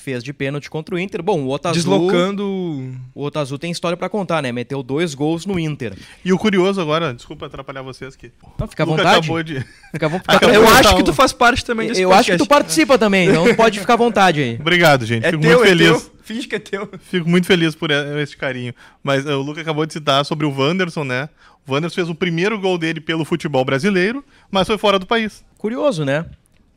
Fez 0.00 0.22
de 0.24 0.32
pênalti 0.32 0.70
contra 0.70 0.94
o 0.94 0.98
Inter. 0.98 1.22
Bom, 1.22 1.42
o 1.42 1.50
Otazu. 1.50 1.74
Deslocando. 1.74 2.94
O 3.14 3.24
Otazu 3.24 3.58
tem 3.58 3.70
história 3.70 3.96
pra 3.96 4.08
contar, 4.08 4.42
né? 4.42 4.52
Meteu 4.52 4.82
dois 4.82 5.14
gols 5.14 5.44
no 5.44 5.58
Inter. 5.58 5.94
E 6.24 6.32
o 6.32 6.38
curioso 6.38 6.80
agora, 6.80 7.12
desculpa 7.12 7.46
atrapalhar 7.46 7.82
vocês 7.82 8.14
aqui. 8.14 8.30
Então 8.54 8.66
fica 8.68 8.82
à 8.84 8.86
vontade. 8.86 9.08
acabou 9.18 9.42
de. 9.42 9.60
Fica, 9.92 10.08
fica, 10.18 10.22
Acabou 10.26 10.54
Eu 10.54 10.64
de 10.64 10.72
acho 10.72 10.94
que 10.96 11.02
um- 11.02 11.04
tu 11.04 11.12
faz 11.12 11.32
parte 11.32 11.64
também 11.64 11.88
desse 11.88 12.00
eu 12.00 12.12
acho 12.12 12.30
que 12.30 12.36
tu 12.38 12.46
podcast. 12.46 12.48
participa 12.48 12.98
também, 12.98 13.28
então 13.28 13.54
pode 13.54 13.80
ficar 13.80 13.94
à 13.94 13.96
vontade 13.96 14.40
aí. 14.40 14.56
Obrigado, 14.60 15.04
gente. 15.04 15.24
É 15.26 15.30
Fico 15.30 15.42
teu, 15.42 15.50
muito 15.58 15.64
é 15.64 15.68
feliz. 15.68 15.88
teu. 16.02 16.12
Finge 16.22 16.46
que 16.46 16.54
é 16.54 16.58
teu. 16.58 16.88
Fico 17.10 17.28
muito 17.28 17.46
feliz 17.46 17.74
por 17.74 17.90
esse 17.90 18.36
carinho. 18.36 18.74
Mas 19.02 19.26
eh, 19.26 19.34
o 19.34 19.40
Luca 19.42 19.60
acabou 19.60 19.84
de 19.86 19.92
citar 19.94 20.24
sobre 20.24 20.46
o 20.46 20.50
Wanderson, 20.56 21.02
né? 21.04 21.28
O 21.66 21.72
Wanderson 21.72 21.94
fez 21.96 22.08
o 22.08 22.14
primeiro 22.14 22.58
gol 22.58 22.78
dele 22.78 23.00
pelo 23.00 23.24
futebol 23.24 23.64
brasileiro, 23.64 24.24
mas 24.50 24.66
foi 24.66 24.78
fora 24.78 24.98
do 24.98 25.06
país. 25.06 25.44
Curioso, 25.58 26.04
né? 26.04 26.24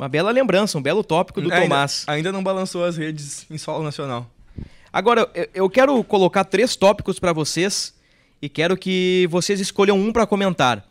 Uma 0.01 0.09
bela 0.09 0.31
lembrança, 0.31 0.79
um 0.79 0.81
belo 0.81 1.03
tópico 1.03 1.39
do 1.39 1.47
Tomás. 1.61 2.03
ainda 2.07 2.31
não 2.31 2.41
balançou 2.41 2.83
as 2.83 2.97
redes 2.97 3.45
em 3.51 3.57
solo 3.59 3.83
nacional. 3.83 4.27
Agora, 4.91 5.29
eu- 5.35 5.47
eu 5.53 5.69
quero 5.69 6.03
colocar 6.03 6.43
três 6.43 6.75
tópicos 6.75 7.19
pra 7.19 7.31
vocês 7.31 7.93
e 8.41 8.49
quero 8.49 8.75
que 8.75 9.27
vocês 9.29 9.59
escolham 9.59 9.99
um 9.99 10.11
pra 10.11 10.25
comentar. 10.25 10.83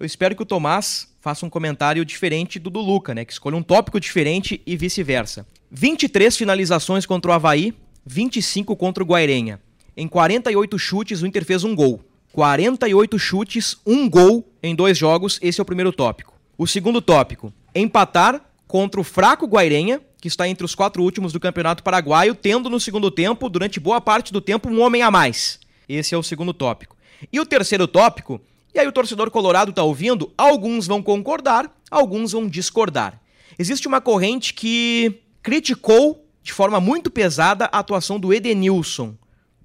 Eu 0.00 0.04
espero 0.04 0.34
que 0.34 0.42
o 0.42 0.44
Tomás 0.44 1.06
faça 1.20 1.46
um 1.46 1.48
comentário 1.48 2.04
diferente 2.04 2.58
do 2.58 2.68
do 2.68 2.80
Luca, 2.80 3.14
né? 3.14 3.24
Que 3.24 3.32
escolha 3.32 3.56
um 3.56 3.62
tópico 3.62 4.00
diferente 4.00 4.60
e 4.66 4.76
vice-versa. 4.76 5.46
23 5.70 6.36
finalizações 6.36 7.06
contra 7.06 7.30
o 7.30 7.34
Havaí, 7.34 7.72
25 8.04 8.74
contra 8.74 9.00
o 9.00 9.06
Guairenha. 9.06 9.60
Em 9.96 10.08
48 10.08 10.76
chutes, 10.76 11.22
o 11.22 11.26
Inter 11.28 11.44
fez 11.44 11.62
um 11.62 11.72
gol. 11.72 12.04
48 12.32 13.16
chutes, 13.16 13.76
um 13.86 14.10
gol 14.10 14.44
em 14.60 14.74
dois 14.74 14.98
jogos. 14.98 15.38
Esse 15.40 15.60
é 15.60 15.62
o 15.62 15.64
primeiro 15.64 15.92
tópico. 15.92 16.34
O 16.58 16.66
segundo 16.66 17.00
tópico: 17.00 17.52
empatar 17.72 18.42
contra 18.66 19.00
o 19.00 19.04
fraco 19.04 19.46
Guairenha, 19.46 20.00
que 20.20 20.28
está 20.28 20.48
entre 20.48 20.64
os 20.64 20.74
quatro 20.74 21.02
últimos 21.02 21.32
do 21.32 21.40
Campeonato 21.40 21.82
Paraguaio, 21.82 22.34
tendo 22.34 22.68
no 22.68 22.80
segundo 22.80 23.10
tempo, 23.10 23.48
durante 23.48 23.78
boa 23.78 24.00
parte 24.00 24.32
do 24.32 24.40
tempo, 24.40 24.68
um 24.68 24.80
homem 24.80 25.02
a 25.02 25.10
mais. 25.10 25.60
Esse 25.88 26.14
é 26.14 26.18
o 26.18 26.22
segundo 26.22 26.52
tópico. 26.52 26.96
E 27.32 27.38
o 27.38 27.46
terceiro 27.46 27.86
tópico, 27.86 28.40
e 28.74 28.78
aí 28.78 28.86
o 28.86 28.92
torcedor 28.92 29.30
colorado 29.30 29.70
está 29.70 29.82
ouvindo, 29.82 30.32
alguns 30.36 30.86
vão 30.86 31.02
concordar, 31.02 31.70
alguns 31.90 32.32
vão 32.32 32.48
discordar. 32.48 33.20
Existe 33.58 33.86
uma 33.86 34.00
corrente 34.00 34.52
que 34.52 35.20
criticou 35.42 36.26
de 36.42 36.52
forma 36.52 36.80
muito 36.80 37.10
pesada 37.10 37.68
a 37.72 37.78
atuação 37.78 38.18
do 38.18 38.34
Edenilson 38.34 39.14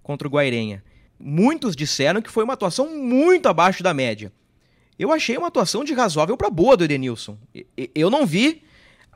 contra 0.02 0.28
o 0.28 0.32
Guairenha. 0.32 0.84
Muitos 1.20 1.76
disseram 1.76 2.22
que 2.22 2.32
foi 2.32 2.44
uma 2.44 2.54
atuação 2.54 2.98
muito 2.98 3.48
abaixo 3.48 3.84
da 3.84 3.94
média. 3.94 4.32
Eu 4.98 5.12
achei 5.12 5.38
uma 5.38 5.48
atuação 5.48 5.84
de 5.84 5.94
razoável 5.94 6.38
para 6.38 6.50
boa 6.50 6.78
do 6.78 6.84
Edenilson. 6.84 7.38
Eu 7.94 8.10
não 8.10 8.26
vi 8.26 8.64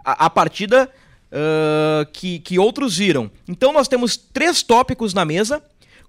a, 0.05 0.25
a 0.25 0.29
partida 0.29 0.89
ah, 1.35 2.07
que, 2.13 2.39
que 2.39 2.57
outros 2.57 2.97
viram. 2.97 3.29
Então 3.47 3.73
nós 3.73 3.89
temos 3.89 4.15
três 4.15 4.63
tópicos 4.63 5.13
na 5.13 5.25
mesa: 5.25 5.61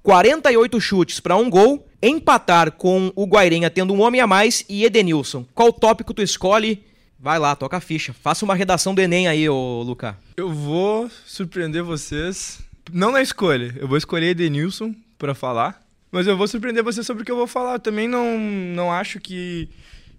48 0.02 0.80
chutes 0.80 1.20
para 1.20 1.36
um 1.36 1.50
gol, 1.50 1.86
empatar 2.00 2.70
com 2.72 3.12
o 3.16 3.26
Guairenha 3.26 3.68
tendo 3.68 3.92
um 3.92 4.00
homem 4.00 4.20
a 4.20 4.26
mais 4.26 4.64
e 4.68 4.84
Edenilson. 4.84 5.44
Qual 5.52 5.72
tópico 5.72 6.14
tu 6.14 6.22
escolhe? 6.22 6.84
Vai 7.18 7.38
lá, 7.40 7.56
toca 7.56 7.78
a 7.78 7.80
ficha. 7.80 8.12
Faça 8.12 8.44
uma 8.44 8.54
redação 8.54 8.94
do 8.94 9.00
Enem 9.00 9.26
aí, 9.26 9.48
ô 9.48 9.82
Luca. 9.82 10.16
Eu 10.36 10.52
vou 10.52 11.10
surpreender 11.26 11.82
vocês. 11.82 12.60
Não 12.92 13.10
na 13.10 13.20
escolha. 13.20 13.74
Eu 13.80 13.88
vou 13.88 13.98
escolher 13.98 14.28
Edenilson 14.28 14.94
pra 15.18 15.34
falar. 15.34 15.82
Mas 16.12 16.26
eu 16.26 16.36
vou 16.36 16.46
surpreender 16.46 16.84
vocês 16.84 17.04
sobre 17.04 17.22
o 17.22 17.26
que 17.26 17.32
eu 17.32 17.36
vou 17.36 17.48
falar. 17.48 17.80
Também 17.80 18.06
não, 18.06 18.38
não 18.38 18.92
acho 18.92 19.18
que, 19.18 19.68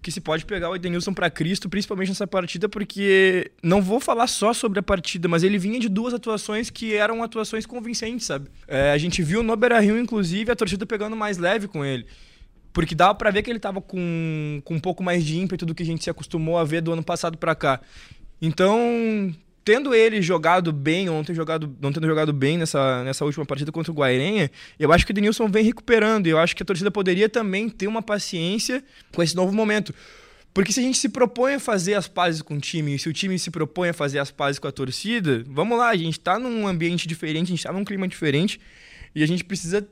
que 0.08 0.12
se 0.14 0.22
pode 0.22 0.46
pegar 0.46 0.70
o 0.70 0.76
Edenilson 0.78 1.14
pra 1.14 1.30
Cristo, 1.30 1.68
principalmente 1.68 2.08
nessa 2.08 2.26
partida, 2.26 2.70
porque 2.70 3.52
não 3.62 3.82
vou 3.82 4.00
falar 4.00 4.26
só 4.28 4.54
sobre 4.54 4.80
a 4.80 4.82
partida, 4.82 5.28
mas 5.28 5.44
ele 5.44 5.58
vinha 5.58 5.82
de 5.82 5.90
duas 5.90 6.14
atuações 6.14 6.70
que 6.70 6.96
eram 6.96 7.22
atuações 7.22 7.66
convincentes, 7.66 8.26
sabe? 8.26 8.50
É, 8.70 8.92
a 8.92 8.98
gente 8.98 9.22
viu 9.22 9.44
no 9.44 9.54
Beira-Rio, 9.58 10.00
inclusive, 10.00 10.50
a 10.50 10.56
torcida 10.56 10.86
pegando 10.86 11.14
mais 11.14 11.38
leve 11.38 11.68
com 11.68 11.84
ele. 11.84 12.06
Porque 12.72 12.96
dava 12.96 13.16
pra 13.16 13.32
ver 13.32 13.44
que 13.44 13.50
ele 13.50 13.60
tava 13.60 13.82
com, 13.82 14.62
com 14.64 14.76
um 14.76 14.80
pouco 14.80 15.04
mais 15.04 15.26
de 15.26 15.38
ímpeto 15.38 15.66
do 15.66 15.76
que 15.76 15.84
a 15.84 15.86
gente 15.86 16.06
se 16.06 16.10
acostumou 16.10 16.58
a 16.58 16.64
ver 16.64 16.80
do 16.80 16.94
ano 16.94 17.04
passado 17.04 17.38
pra 17.38 17.54
cá. 17.54 17.82
Então, 18.42 19.36
tendo 19.68 19.94
ele 19.94 20.22
jogado 20.22 20.72
bem, 20.72 21.10
ou 21.10 21.22
não, 21.22 21.36
jogado, 21.36 21.76
não 21.82 21.92
tendo 21.92 22.08
jogado 22.08 22.32
bem 22.32 22.58
nessa, 22.58 23.04
nessa 23.04 23.26
última 23.26 23.46
partida 23.46 23.70
contra 23.70 23.92
o 23.92 23.96
Guairenha, 23.96 24.50
eu 24.80 24.94
acho 24.94 25.06
que 25.06 25.12
o 25.12 25.14
Denilson 25.14 25.50
vem 25.50 25.62
recuperando. 25.62 26.26
E 26.26 26.30
eu 26.30 26.38
acho 26.38 26.56
que 26.56 26.64
a 26.64 26.66
torcida 26.66 26.90
poderia 26.90 27.28
também 27.28 27.68
ter 27.68 27.86
uma 27.86 28.02
paciência 28.02 28.82
com 29.14 29.22
esse 29.22 29.36
novo 29.36 29.52
momento. 29.52 29.94
Porque 30.54 30.72
se 30.72 30.80
a 30.80 30.84
gente 30.84 30.98
se 30.98 31.10
propõe 31.10 31.56
a 31.56 31.60
fazer 31.60 31.96
as 31.96 32.08
pazes 32.08 32.42
com 32.42 32.56
o 32.56 32.62
time, 32.62 32.96
e 32.96 33.00
se 33.00 33.10
o 33.10 33.14
time 33.14 33.38
se 33.38 33.52
propõe 33.52 33.90
a 33.90 33.94
fazer 33.94 34.20
as 34.20 34.32
pazes 34.32 34.58
com 34.58 34.70
a 34.70 34.72
torcida, 34.72 35.44
vamos 35.46 35.78
lá, 35.78 35.90
a 35.90 35.98
gente 35.98 36.18
tá 36.18 36.40
num 36.40 36.66
ambiente 36.66 37.06
diferente, 37.06 37.48
a 37.48 37.50
gente 37.50 37.64
tá 37.64 37.74
num 37.74 37.84
clima 37.84 38.08
diferente, 38.08 38.62
e 39.14 39.22
a 39.22 39.28
gente 39.28 39.44
precisa 39.44 39.86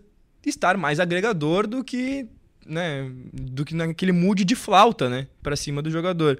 estar 0.45 0.77
mais 0.77 1.01
agregador 1.01 1.67
do 1.67 1.83
que 1.83 2.29
né, 2.65 3.09
do 3.31 3.63
que 3.63 3.75
naquele 3.75 4.11
mood 4.11 4.43
de 4.43 4.55
flauta, 4.55 5.07
né, 5.09 5.27
para 5.43 5.55
cima 5.55 5.81
do 5.81 5.91
jogador. 5.91 6.39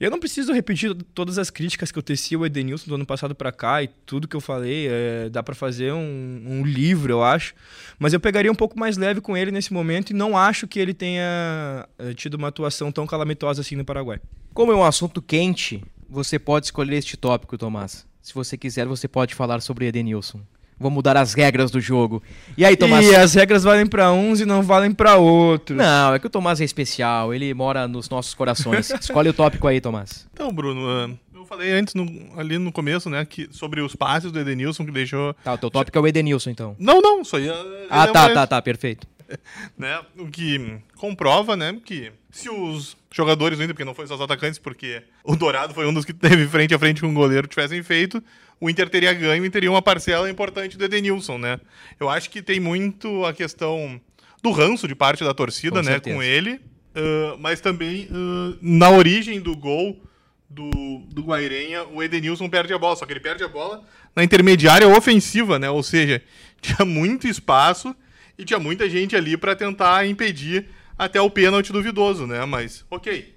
Eu 0.00 0.10
não 0.10 0.18
preciso 0.18 0.52
repetir 0.52 0.94
todas 1.14 1.38
as 1.38 1.50
críticas 1.50 1.92
que 1.92 1.98
eu 1.98 2.02
teci 2.02 2.34
ao 2.34 2.46
Edenilson 2.46 2.88
do 2.88 2.94
ano 2.94 3.06
passado 3.06 3.34
para 3.34 3.52
cá 3.52 3.82
e 3.82 3.88
tudo 4.06 4.26
que 4.26 4.34
eu 4.34 4.40
falei, 4.40 4.88
é, 4.88 5.28
dá 5.28 5.42
para 5.42 5.54
fazer 5.54 5.92
um, 5.92 6.42
um 6.46 6.64
livro, 6.64 7.12
eu 7.12 7.22
acho, 7.22 7.54
mas 7.98 8.12
eu 8.12 8.20
pegaria 8.20 8.50
um 8.50 8.54
pouco 8.54 8.78
mais 8.78 8.96
leve 8.96 9.20
com 9.20 9.36
ele 9.36 9.50
nesse 9.50 9.72
momento 9.72 10.10
e 10.10 10.14
não 10.14 10.36
acho 10.36 10.66
que 10.66 10.78
ele 10.78 10.94
tenha 10.94 11.86
é, 11.98 12.14
tido 12.14 12.34
uma 12.34 12.48
atuação 12.48 12.90
tão 12.90 13.06
calamitosa 13.06 13.60
assim 13.60 13.76
no 13.76 13.84
Paraguai. 13.84 14.20
Como 14.54 14.72
é 14.72 14.74
um 14.74 14.84
assunto 14.84 15.20
quente, 15.20 15.82
você 16.08 16.38
pode 16.38 16.66
escolher 16.66 16.96
este 16.96 17.16
tópico, 17.16 17.58
Tomás. 17.58 18.06
Se 18.22 18.34
você 18.34 18.56
quiser, 18.56 18.86
você 18.86 19.06
pode 19.06 19.34
falar 19.34 19.60
sobre 19.60 19.86
Edenilson. 19.86 20.40
Vou 20.78 20.90
mudar 20.90 21.16
as 21.16 21.32
regras 21.32 21.70
do 21.70 21.80
jogo. 21.80 22.22
E 22.56 22.64
aí, 22.64 22.76
Tomás? 22.76 23.06
E 23.06 23.16
as 23.16 23.32
regras 23.34 23.64
valem 23.64 23.86
para 23.86 24.12
uns 24.12 24.40
e 24.40 24.44
não 24.44 24.62
valem 24.62 24.92
para 24.92 25.16
outros. 25.16 25.76
Não, 25.78 26.14
é 26.14 26.18
que 26.18 26.26
o 26.26 26.30
Tomás 26.30 26.60
é 26.60 26.64
especial, 26.64 27.32
ele 27.32 27.52
mora 27.54 27.88
nos 27.88 28.10
nossos 28.10 28.34
corações. 28.34 28.90
Escolhe 29.00 29.30
o 29.30 29.32
tópico 29.32 29.66
aí, 29.66 29.80
Tomás. 29.80 30.28
Então, 30.34 30.52
Bruno, 30.52 30.86
ah, 30.86 31.10
eu 31.34 31.46
falei 31.46 31.72
antes, 31.72 31.94
no- 31.94 32.06
ali 32.38 32.58
no 32.58 32.70
começo, 32.70 33.08
né, 33.08 33.24
que, 33.24 33.48
sobre 33.50 33.80
os 33.80 33.96
passes 33.96 34.30
do 34.30 34.38
Edenilson, 34.38 34.84
que 34.84 34.92
deixou. 34.92 35.32
Tá, 35.42 35.54
o 35.54 35.58
teu 35.58 35.70
tópico 35.70 35.96
é 35.96 36.00
o 36.00 36.06
Edenilson, 36.06 36.50
então. 36.50 36.76
Não, 36.78 37.00
não, 37.00 37.24
só 37.24 37.38
ia. 37.38 37.54
Ah, 37.88 38.06
ia 38.06 38.12
tá, 38.12 38.28
tá, 38.28 38.46
tá, 38.46 38.60
perfeito. 38.62 39.06
né? 39.78 39.98
O 40.18 40.26
que 40.26 40.78
comprova, 40.96 41.56
né, 41.56 41.76
que 41.84 42.12
se 42.30 42.48
os 42.50 42.96
jogadores 43.10 43.56
do 43.58 43.64
Inter, 43.64 43.74
porque 43.74 43.84
não 43.84 43.94
foi 43.94 44.06
só 44.06 44.14
os 44.14 44.20
atacantes, 44.20 44.58
porque 44.58 45.02
o 45.24 45.34
Dourado 45.34 45.72
foi 45.72 45.86
um 45.86 45.94
dos 45.94 46.04
que 46.04 46.12
teve 46.12 46.46
frente 46.46 46.74
a 46.74 46.78
frente 46.78 47.00
com 47.00 47.08
o 47.08 47.14
goleiro, 47.14 47.46
tivessem 47.48 47.82
feito, 47.82 48.22
o 48.60 48.70
Inter 48.70 48.88
teria 48.88 49.12
ganho 49.12 49.44
e 49.44 49.50
teria 49.50 49.70
uma 49.70 49.82
parcela 49.82 50.30
importante 50.30 50.78
do 50.78 50.84
Edenilson, 50.84 51.38
né? 51.38 51.60
Eu 52.00 52.08
acho 52.08 52.30
que 52.30 52.40
tem 52.40 52.58
muito 52.58 53.24
a 53.24 53.32
questão 53.32 54.00
do 54.42 54.50
ranço 54.50 54.88
de 54.88 54.94
parte 54.94 55.24
da 55.24 55.34
torcida, 55.34 55.80
Com 55.80 55.84
né, 55.84 55.92
certeza. 55.92 56.16
com 56.16 56.22
ele, 56.22 56.60
ah, 56.94 57.36
mas 57.38 57.60
também 57.60 58.08
ah, 58.10 58.56
na 58.62 58.90
origem 58.90 59.40
do 59.40 59.54
gol 59.54 60.00
do, 60.48 60.70
do 61.08 61.22
Guairenha, 61.22 61.84
o 61.84 62.02
Edenilson 62.02 62.48
perde 62.48 62.72
a 62.72 62.78
bola, 62.78 62.96
só 62.96 63.04
que 63.04 63.12
ele 63.12 63.20
perde 63.20 63.44
a 63.44 63.48
bola 63.48 63.84
na 64.14 64.24
intermediária 64.24 64.88
ofensiva, 64.88 65.58
né? 65.58 65.68
Ou 65.68 65.82
seja, 65.82 66.22
tinha 66.60 66.84
muito 66.86 67.28
espaço 67.28 67.94
e 68.38 68.44
tinha 68.44 68.58
muita 68.58 68.88
gente 68.88 69.14
ali 69.14 69.36
para 69.36 69.54
tentar 69.54 70.06
impedir 70.06 70.68
até 70.98 71.20
o 71.20 71.30
pênalti 71.30 71.72
duvidoso, 71.72 72.26
né? 72.26 72.44
Mas, 72.46 72.84
ok, 72.90 73.34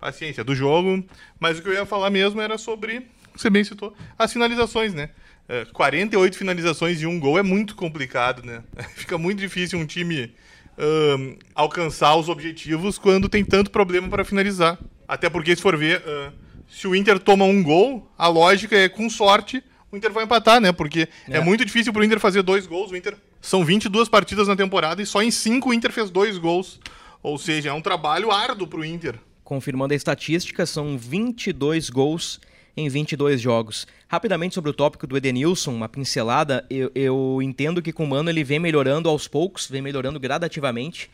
paciência 0.00 0.42
do 0.42 0.54
jogo. 0.54 1.04
Mas 1.38 1.58
o 1.58 1.62
que 1.62 1.68
eu 1.68 1.74
ia 1.74 1.84
falar 1.86 2.10
mesmo 2.10 2.40
era 2.40 2.56
sobre, 2.56 3.06
você 3.34 3.50
bem 3.50 3.64
citou, 3.64 3.94
as 4.18 4.32
finalizações, 4.32 4.94
né? 4.94 5.10
É, 5.48 5.64
48 5.66 6.36
finalizações 6.36 7.02
e 7.02 7.06
um 7.06 7.18
gol 7.18 7.38
é 7.38 7.42
muito 7.42 7.74
complicado, 7.74 8.42
né? 8.44 8.62
Fica 8.94 9.18
muito 9.18 9.38
difícil 9.40 9.78
um 9.78 9.86
time 9.86 10.34
ahn, 10.78 11.34
alcançar 11.54 12.14
os 12.16 12.28
objetivos 12.28 12.98
quando 12.98 13.28
tem 13.28 13.44
tanto 13.44 13.70
problema 13.70 14.08
para 14.08 14.24
finalizar. 14.24 14.78
Até 15.06 15.28
porque, 15.28 15.54
se 15.54 15.62
for 15.62 15.76
ver, 15.76 16.02
ahn, 16.06 16.32
se 16.68 16.86
o 16.86 16.94
Inter 16.94 17.18
toma 17.18 17.44
um 17.44 17.62
gol, 17.62 18.10
a 18.16 18.28
lógica 18.28 18.76
é 18.76 18.88
com 18.88 19.10
sorte 19.10 19.62
o 19.92 19.96
Inter 19.96 20.10
vai 20.10 20.24
empatar, 20.24 20.58
né? 20.58 20.72
Porque 20.72 21.06
é, 21.28 21.36
É. 21.36 21.40
muito 21.40 21.62
difícil 21.66 21.92
pro 21.92 22.02
Inter 22.02 22.18
fazer 22.18 22.40
dois 22.42 22.66
gols. 22.66 22.90
O 22.90 22.96
Inter 22.96 23.14
são 23.42 23.62
22 23.62 24.08
partidas 24.08 24.48
na 24.48 24.56
temporada 24.56 25.02
e 25.02 25.06
só 25.06 25.22
em 25.22 25.30
5 25.30 25.68
o 25.68 25.74
Inter 25.74 25.92
fez 25.92 26.10
dois 26.10 26.38
gols. 26.38 26.80
Ou 27.22 27.36
seja, 27.36 27.68
é 27.68 27.72
um 27.74 27.82
trabalho 27.82 28.32
árduo 28.32 28.66
pro 28.66 28.82
Inter. 28.82 29.16
Confirmando 29.44 29.92
a 29.92 29.96
estatística, 29.96 30.64
são 30.64 30.96
22 30.96 31.90
gols 31.90 32.40
em 32.76 32.88
22 32.88 33.40
jogos. 33.40 33.86
Rapidamente 34.08 34.54
sobre 34.54 34.70
o 34.70 34.74
tópico 34.74 35.06
do 35.06 35.16
Edenilson, 35.16 35.72
uma 35.72 35.88
pincelada, 35.88 36.64
eu, 36.70 36.90
eu 36.94 37.40
entendo 37.42 37.82
que 37.82 37.92
com 37.92 38.04
o 38.04 38.08
Mano 38.08 38.30
ele 38.30 38.44
vem 38.44 38.58
melhorando 38.58 39.08
aos 39.08 39.28
poucos, 39.28 39.66
vem 39.68 39.82
melhorando 39.82 40.18
gradativamente. 40.18 41.10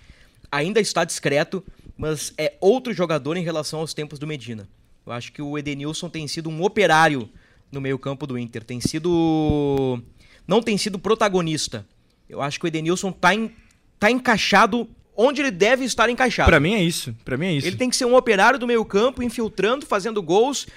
Ainda 0.51 0.81
está 0.81 1.05
discreto, 1.05 1.65
mas 1.97 2.33
é 2.39 2.55
outro 2.61 2.93
jogador 2.93 3.37
em 3.37 3.43
relação 3.43 3.81
aos 3.81 3.93
tempos 3.93 4.19
do 4.19 4.27
Medina. 4.27 4.69
Eu 5.05 5.13
acho 5.13 5.33
que 5.33 5.43
o 5.43 5.57
Edenilson 5.59 6.09
tem 6.09 6.29
sido 6.29 6.49
um 6.51 6.63
operário 6.63 7.29
no 7.73 7.81
meio-campo 7.81 8.27
do 8.27 8.39
Inter. 8.39 8.65
Tem 8.65 8.81
sido. 8.81 10.01
Não 10.47 10.63
tem 10.63 10.79
sido 10.79 10.99
protagonista. 10.99 11.87
Eu 12.29 12.41
acho 12.43 12.59
que 12.59 12.67
o 12.67 12.69
Edenilson 12.69 13.11
tá, 13.11 13.35
em... 13.35 13.51
tá 13.99 14.11
encaixado 14.11 14.89
onde 15.21 15.41
ele 15.41 15.51
deve 15.51 15.85
estar 15.85 16.09
encaixado. 16.09 16.49
Para 16.49 16.61
mim 16.61 16.75
é 16.75 16.83
isso. 16.83 17.13
Para 17.25 17.37
mim 17.37 17.47
é 17.47 17.53
isso. 17.55 17.67
Ele 17.67 17.77
tem 17.77 17.91
que 17.91 17.97
ser 17.97 18.05
um 18.05 18.15
operário 18.15 18.57
do 18.57 18.69
meio-campo, 18.69 19.21
infiltrando, 19.21 19.85
fazendo 19.85 20.23
gols. 20.23 20.69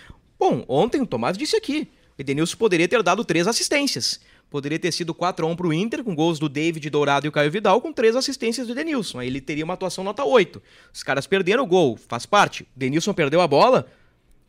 Bom, 0.41 0.65
ontem 0.67 0.99
o 0.99 1.05
Tomás 1.05 1.37
disse 1.37 1.55
aqui. 1.55 1.87
O 2.17 2.21
Edenilson 2.21 2.57
poderia 2.57 2.87
ter 2.87 3.03
dado 3.03 3.23
três 3.23 3.45
assistências. 3.45 4.19
Poderia 4.49 4.79
ter 4.79 4.91
sido 4.91 5.13
4x1 5.13 5.55
pro 5.55 5.71
Inter, 5.71 6.03
com 6.03 6.15
gols 6.15 6.39
do 6.39 6.49
David 6.49 6.89
Dourado 6.89 7.27
e 7.27 7.29
o 7.29 7.31
Caio 7.31 7.51
Vidal, 7.51 7.79
com 7.79 7.93
três 7.93 8.15
assistências 8.15 8.65
do 8.65 8.73
Denilson. 8.73 9.19
Aí 9.19 9.27
ele 9.27 9.39
teria 9.39 9.63
uma 9.63 9.75
atuação 9.75 10.03
nota 10.03 10.25
8. 10.25 10.59
Os 10.91 11.03
caras 11.03 11.27
perderam 11.27 11.63
o 11.63 11.67
gol, 11.67 11.95
faz 11.95 12.25
parte. 12.25 12.63
O 12.63 12.67
Denilson 12.75 13.13
perdeu 13.13 13.39
a 13.39 13.47
bola, 13.47 13.85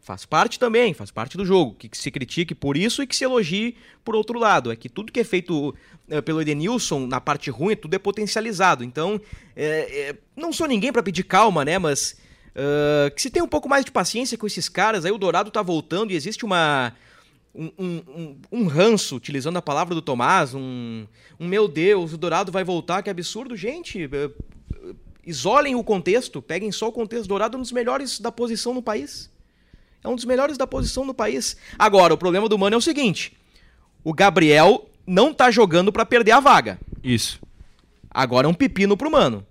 faz 0.01 0.25
parte 0.25 0.59
também, 0.59 0.95
faz 0.95 1.11
parte 1.11 1.37
do 1.37 1.45
jogo. 1.45 1.75
Que 1.75 1.91
se 1.93 2.11
critique 2.11 2.55
por 2.55 2.75
isso 2.75 3.03
e 3.03 3.07
que 3.07 3.15
se 3.15 3.25
elogie 3.25 3.77
por 4.03 4.17
outro 4.17 4.39
lado. 4.39 4.73
É 4.73 4.77
que 4.77 4.89
tudo 4.89 5.13
que 5.13 5.21
é 5.21 5.25
feito 5.25 5.75
é, 6.09 6.23
pelo 6.23 6.41
Edenilson 6.41 7.07
na 7.07 7.21
parte 7.21 7.51
ruim, 7.51 7.77
tudo 7.77 7.93
é 7.93 7.99
potencializado. 7.99 8.83
Então, 8.83 9.21
é, 9.55 10.09
é, 10.09 10.17
não 10.35 10.55
sou 10.55 10.67
ninguém 10.67 10.91
para 10.91 11.03
pedir 11.03 11.25
calma, 11.25 11.67
né? 11.67 11.79
Mas 11.79 12.17
uh, 12.57 13.15
que 13.15 13.23
se 13.23 13.31
tem 13.31 13.43
um 13.43 13.49
pouco 13.49 13.69
mais 13.69 13.85
de 13.85 13.91
paciência 13.91 14.39
com 14.39 14.47
esses 14.47 14.69
caras. 14.69 15.05
Aí 15.05 15.13
o 15.13 15.19
Dourado 15.19 15.51
tá 15.51 15.63
voltando 15.63 16.13
e 16.13 16.17
existe 16.17 16.45
uma 16.45 16.93
um, 17.55 17.71
um, 17.79 18.37
um, 18.51 18.67
ranço, 18.67 19.17
utilizando 19.17 19.59
a 19.59 19.63
palavra 19.63 19.95
do 19.95 20.01
Tomás, 20.01 20.55
um, 20.55 21.07
um 21.39 21.47
meu 21.47 21.69
Deus, 21.69 22.13
o 22.13 22.17
Dourado 22.17 22.51
vai 22.51 22.65
voltar, 22.65 23.03
que 23.03 23.11
absurdo, 23.11 23.55
gente. 23.55 24.09
Eh, 24.11 24.31
isolem 25.27 25.75
o 25.75 25.85
contexto, 25.85 26.41
peguem 26.41 26.73
só 26.73 26.89
o 26.89 26.93
contexto. 26.93 27.29
Dourado 27.29 27.57
é 27.57 27.59
um 27.59 27.63
dos 27.63 27.73
melhores 27.73 28.19
da 28.19 28.33
posição 28.33 28.73
no 28.73 28.83
país. 28.83 29.31
É 30.03 30.09
um 30.09 30.17
dos 30.17 30.25
melhores 30.25 30.57
da 30.57 30.67
posição 30.67 31.05
no 31.05 31.15
país. 31.15 31.57
Agora, 31.79 32.15
o 32.15 32.19
problema 32.19 32.49
do 32.49 32.59
Mano 32.59 32.75
é 32.75 32.79
o 32.79 32.83
seguinte: 32.83 33.37
o 34.03 34.15
Gabriel 34.15 34.89
não 35.07 35.33
tá 35.35 35.51
jogando 35.51 35.93
para 35.93 36.07
perder 36.07 36.33
a 36.33 36.41
vaga. 36.41 36.81
Isso. 37.05 37.41
Agora 38.11 38.47
é 38.47 38.51
um 38.51 38.55
pepino 38.55 38.97
pro 38.97 39.11
Mano. 39.11 39.47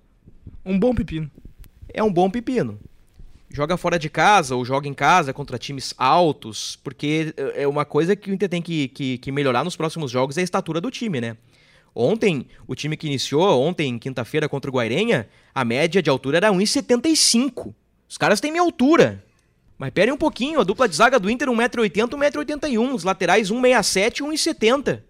Um 0.65 0.77
bom 0.77 0.93
pepino. 0.93 1.29
É 1.93 2.03
um 2.03 2.11
bom 2.11 2.29
pepino 2.29 2.79
joga 3.53 3.77
fora 3.77 3.99
de 3.99 4.09
casa 4.09 4.55
ou 4.55 4.63
joga 4.63 4.87
em 4.87 4.93
casa 4.93 5.33
contra 5.33 5.57
times 5.57 5.93
altos, 5.97 6.79
porque 6.83 7.33
é 7.55 7.67
uma 7.67 7.85
coisa 7.85 8.15
que 8.15 8.31
o 8.31 8.33
Inter 8.33 8.49
tem 8.49 8.61
que, 8.61 8.87
que, 8.87 9.17
que 9.17 9.31
melhorar 9.31 9.63
nos 9.63 9.75
próximos 9.75 10.09
jogos 10.09 10.37
é 10.37 10.41
a 10.41 10.43
estatura 10.43 10.79
do 10.79 10.89
time, 10.89 11.19
né? 11.19 11.37
Ontem, 11.93 12.47
o 12.65 12.73
time 12.73 12.95
que 12.95 13.07
iniciou, 13.07 13.61
ontem, 13.61 13.99
quinta-feira, 13.99 14.47
contra 14.47 14.71
o 14.71 14.73
Guairenha, 14.73 15.27
a 15.53 15.65
média 15.65 16.01
de 16.01 16.09
altura 16.09 16.37
era 16.37 16.49
1,75. 16.49 17.73
Os 18.07 18.17
caras 18.17 18.39
têm 18.39 18.51
minha 18.51 18.63
altura. 18.63 19.23
Mas 19.77 19.91
pera 19.91 20.13
um 20.13 20.17
pouquinho, 20.17 20.59
a 20.59 20.63
dupla 20.63 20.87
de 20.87 20.95
zaga 20.95 21.19
do 21.19 21.29
Inter 21.29 21.49
1,80m, 21.49 22.09
1,81m. 22.09 22.93
Os 22.93 23.03
laterais 23.03 23.51
1,67 23.51 24.19
e 24.19 24.23
1,70m. 24.23 25.01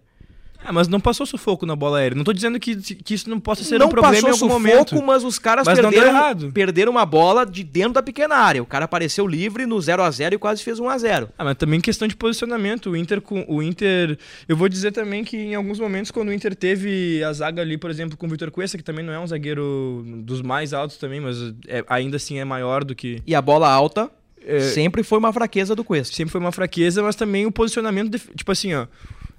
É, 0.64 0.72
mas 0.72 0.88
não 0.88 1.00
passou 1.00 1.26
sufoco 1.26 1.66
na 1.66 1.74
bola 1.74 1.98
aérea. 1.98 2.16
Não 2.16 2.24
tô 2.24 2.32
dizendo 2.32 2.58
que, 2.58 2.76
que 2.76 3.14
isso 3.14 3.28
não 3.28 3.40
possa 3.40 3.64
ser 3.64 3.78
não 3.78 3.86
um 3.86 3.90
problema 3.90 4.16
em 4.16 4.30
algum 4.30 4.32
sufoco, 4.32 4.52
momento. 4.52 5.02
mas 5.02 5.24
os 5.24 5.38
caras 5.38 5.66
mas 5.66 5.78
perderam, 5.78 6.50
perderam 6.52 6.92
uma 6.92 7.04
bola 7.04 7.44
de 7.44 7.64
dentro 7.64 7.94
da 7.94 8.02
pequena 8.02 8.36
área. 8.36 8.62
O 8.62 8.66
cara 8.66 8.84
apareceu 8.84 9.26
livre 9.26 9.66
no 9.66 9.80
0 9.80 10.02
a 10.02 10.10
0 10.10 10.34
e 10.34 10.38
quase 10.38 10.62
fez 10.62 10.78
1 10.78 10.88
a 10.88 10.98
0 10.98 11.28
Ah, 11.36 11.44
mas 11.44 11.56
também 11.56 11.80
questão 11.80 12.06
de 12.06 12.16
posicionamento. 12.16 12.90
O 12.90 12.96
Inter, 12.96 13.20
com, 13.20 13.44
o 13.48 13.62
Inter. 13.62 14.18
Eu 14.48 14.56
vou 14.56 14.68
dizer 14.68 14.92
também 14.92 15.24
que 15.24 15.36
em 15.36 15.54
alguns 15.54 15.78
momentos, 15.78 16.10
quando 16.10 16.28
o 16.28 16.32
Inter 16.32 16.54
teve 16.54 17.22
a 17.24 17.32
zaga 17.32 17.62
ali, 17.62 17.76
por 17.76 17.90
exemplo, 17.90 18.16
com 18.16 18.26
o 18.26 18.28
Vitor 18.28 18.50
Cuesta, 18.50 18.78
que 18.78 18.84
também 18.84 19.04
não 19.04 19.12
é 19.12 19.18
um 19.18 19.26
zagueiro 19.26 20.04
dos 20.18 20.42
mais 20.42 20.72
altos 20.72 20.96
também, 20.96 21.20
mas 21.20 21.36
é, 21.66 21.84
ainda 21.88 22.16
assim 22.16 22.38
é 22.38 22.44
maior 22.44 22.84
do 22.84 22.94
que. 22.94 23.22
E 23.26 23.34
a 23.34 23.42
bola 23.42 23.68
alta 23.68 24.10
é, 24.46 24.60
sempre 24.60 25.02
foi 25.02 25.18
uma 25.18 25.32
fraqueza 25.32 25.74
do 25.74 25.84
Cuesta. 25.84 26.14
Sempre 26.14 26.32
foi 26.32 26.40
uma 26.40 26.52
fraqueza, 26.52 27.02
mas 27.02 27.16
também 27.16 27.46
o 27.46 27.52
posicionamento. 27.52 28.10
De, 28.10 28.18
tipo 28.18 28.50
assim, 28.50 28.74
ó. 28.74 28.86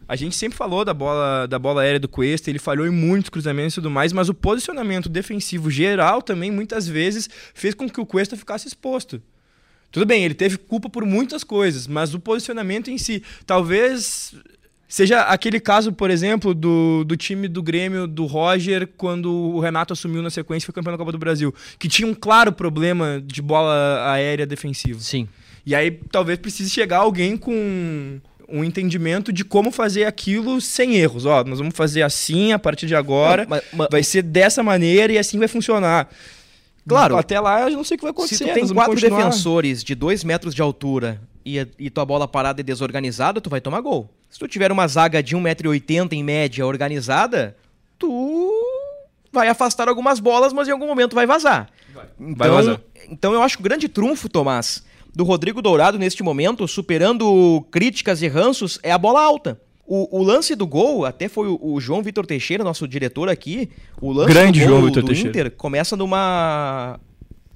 A 0.07 0.15
gente 0.15 0.35
sempre 0.35 0.57
falou 0.57 0.83
da 0.83 0.93
bola, 0.93 1.47
da 1.47 1.57
bola 1.57 1.81
aérea 1.81 1.99
do 1.99 2.07
Cuesta, 2.07 2.49
ele 2.49 2.59
falhou 2.59 2.85
em 2.85 2.89
muitos 2.89 3.29
cruzamentos 3.29 3.73
e 3.73 3.75
tudo 3.75 3.89
mais, 3.89 4.11
mas 4.11 4.29
o 4.29 4.33
posicionamento 4.33 5.07
defensivo 5.07 5.71
geral 5.71 6.21
também, 6.21 6.51
muitas 6.51 6.87
vezes, 6.87 7.29
fez 7.53 7.73
com 7.73 7.89
que 7.89 8.01
o 8.01 8.05
Cuesta 8.05 8.35
ficasse 8.35 8.67
exposto. 8.67 9.21
Tudo 9.91 10.05
bem, 10.05 10.25
ele 10.25 10.33
teve 10.33 10.57
culpa 10.57 10.89
por 10.89 11.05
muitas 11.05 11.43
coisas, 11.43 11.87
mas 11.87 12.13
o 12.13 12.19
posicionamento 12.19 12.89
em 12.89 12.97
si, 12.97 13.21
talvez 13.45 14.33
seja 14.87 15.21
aquele 15.21 15.59
caso, 15.59 15.91
por 15.91 16.11
exemplo, 16.11 16.53
do, 16.53 17.03
do 17.03 17.15
time 17.15 17.47
do 17.47 17.63
Grêmio, 17.63 18.07
do 18.07 18.25
Roger, 18.25 18.87
quando 18.97 19.31
o 19.31 19.59
Renato 19.59 19.93
assumiu 19.93 20.21
na 20.21 20.29
sequência 20.29 20.65
e 20.65 20.67
foi 20.67 20.73
campeão 20.73 20.93
da 20.93 20.97
Copa 20.97 21.11
do 21.11 21.17
Brasil, 21.17 21.53
que 21.79 21.87
tinha 21.87 22.07
um 22.07 22.13
claro 22.13 22.51
problema 22.51 23.21
de 23.25 23.41
bola 23.41 24.11
aérea 24.11 24.45
defensiva. 24.45 24.99
Sim. 24.99 25.27
E 25.65 25.73
aí 25.73 25.89
talvez 26.11 26.37
precise 26.37 26.69
chegar 26.69 26.97
alguém 26.97 27.37
com 27.37 28.19
um 28.47 28.63
entendimento 28.63 29.31
de 29.31 29.43
como 29.43 29.71
fazer 29.71 30.05
aquilo 30.05 30.59
sem 30.61 30.95
erros. 30.95 31.25
Ó, 31.25 31.43
nós 31.43 31.59
vamos 31.59 31.75
fazer 31.75 32.01
assim 32.01 32.51
a 32.51 32.59
partir 32.59 32.87
de 32.87 32.95
agora, 32.95 33.45
mas, 33.47 33.63
mas, 33.73 33.87
vai 33.91 34.03
ser 34.03 34.21
dessa 34.21 34.61
maneira 34.63 35.13
e 35.13 35.17
assim 35.17 35.39
vai 35.39 35.47
funcionar. 35.47 36.09
Claro. 36.87 37.17
Até 37.17 37.39
lá 37.39 37.69
eu 37.69 37.77
não 37.77 37.83
sei 37.83 37.95
o 37.95 37.97
que 37.97 38.03
vai 38.03 38.11
acontecer. 38.11 38.35
Se 38.35 38.45
tu 38.45 38.53
tem 38.53 38.67
quatro 38.67 38.99
defensores 38.99 39.83
de 39.83 39.95
dois 39.95 40.23
metros 40.23 40.53
de 40.53 40.61
altura 40.61 41.21
e, 41.45 41.65
e 41.79 41.89
tua 41.89 42.05
bola 42.05 42.27
parada 42.27 42.61
é 42.61 42.63
desorganizada, 42.63 43.39
tu 43.39 43.49
vai 43.49 43.61
tomar 43.61 43.81
gol. 43.81 44.09
Se 44.29 44.39
tu 44.39 44.47
tiver 44.47 44.71
uma 44.71 44.87
zaga 44.87 45.21
de 45.21 45.35
1,80m 45.35 46.13
em 46.13 46.23
média 46.23 46.65
organizada, 46.65 47.55
tu 47.97 48.51
vai 49.31 49.47
afastar 49.47 49.87
algumas 49.87 50.19
bolas, 50.19 50.51
mas 50.51 50.67
em 50.67 50.71
algum 50.71 50.87
momento 50.87 51.15
vai 51.15 51.25
vazar. 51.25 51.69
Vai, 51.93 52.05
então, 52.19 52.35
vai 52.35 52.49
vazar. 52.49 52.81
Então 53.09 53.33
eu 53.33 53.41
acho 53.41 53.57
que 53.57 53.61
o 53.61 53.63
grande 53.63 53.87
trunfo, 53.87 54.27
Tomás, 54.27 54.83
do 55.15 55.23
Rodrigo 55.23 55.61
Dourado 55.61 55.99
neste 55.99 56.23
momento, 56.23 56.67
superando 56.67 57.65
críticas 57.71 58.21
e 58.21 58.27
ranços, 58.27 58.79
é 58.81 58.91
a 58.91 58.97
bola 58.97 59.21
alta. 59.21 59.59
O, 59.85 60.19
o 60.19 60.23
lance 60.23 60.55
do 60.55 60.65
gol, 60.65 61.05
até 61.05 61.27
foi 61.27 61.47
o, 61.47 61.59
o, 61.61 61.79
João 61.79 62.01
Vitor 62.01 62.25
Teixeira, 62.25 62.63
nosso 62.63 62.87
diretor 62.87 63.29
aqui. 63.29 63.69
O 64.01 64.11
lance 64.11 64.33
Grande 64.33 64.59
do 64.59 64.65
gol 64.65 64.75
João 64.75 64.85
Vitor 64.87 65.03
do 65.03 65.07
Teixeira. 65.07 65.29
Inter 65.29 65.51
começa 65.51 65.95
numa 65.95 66.99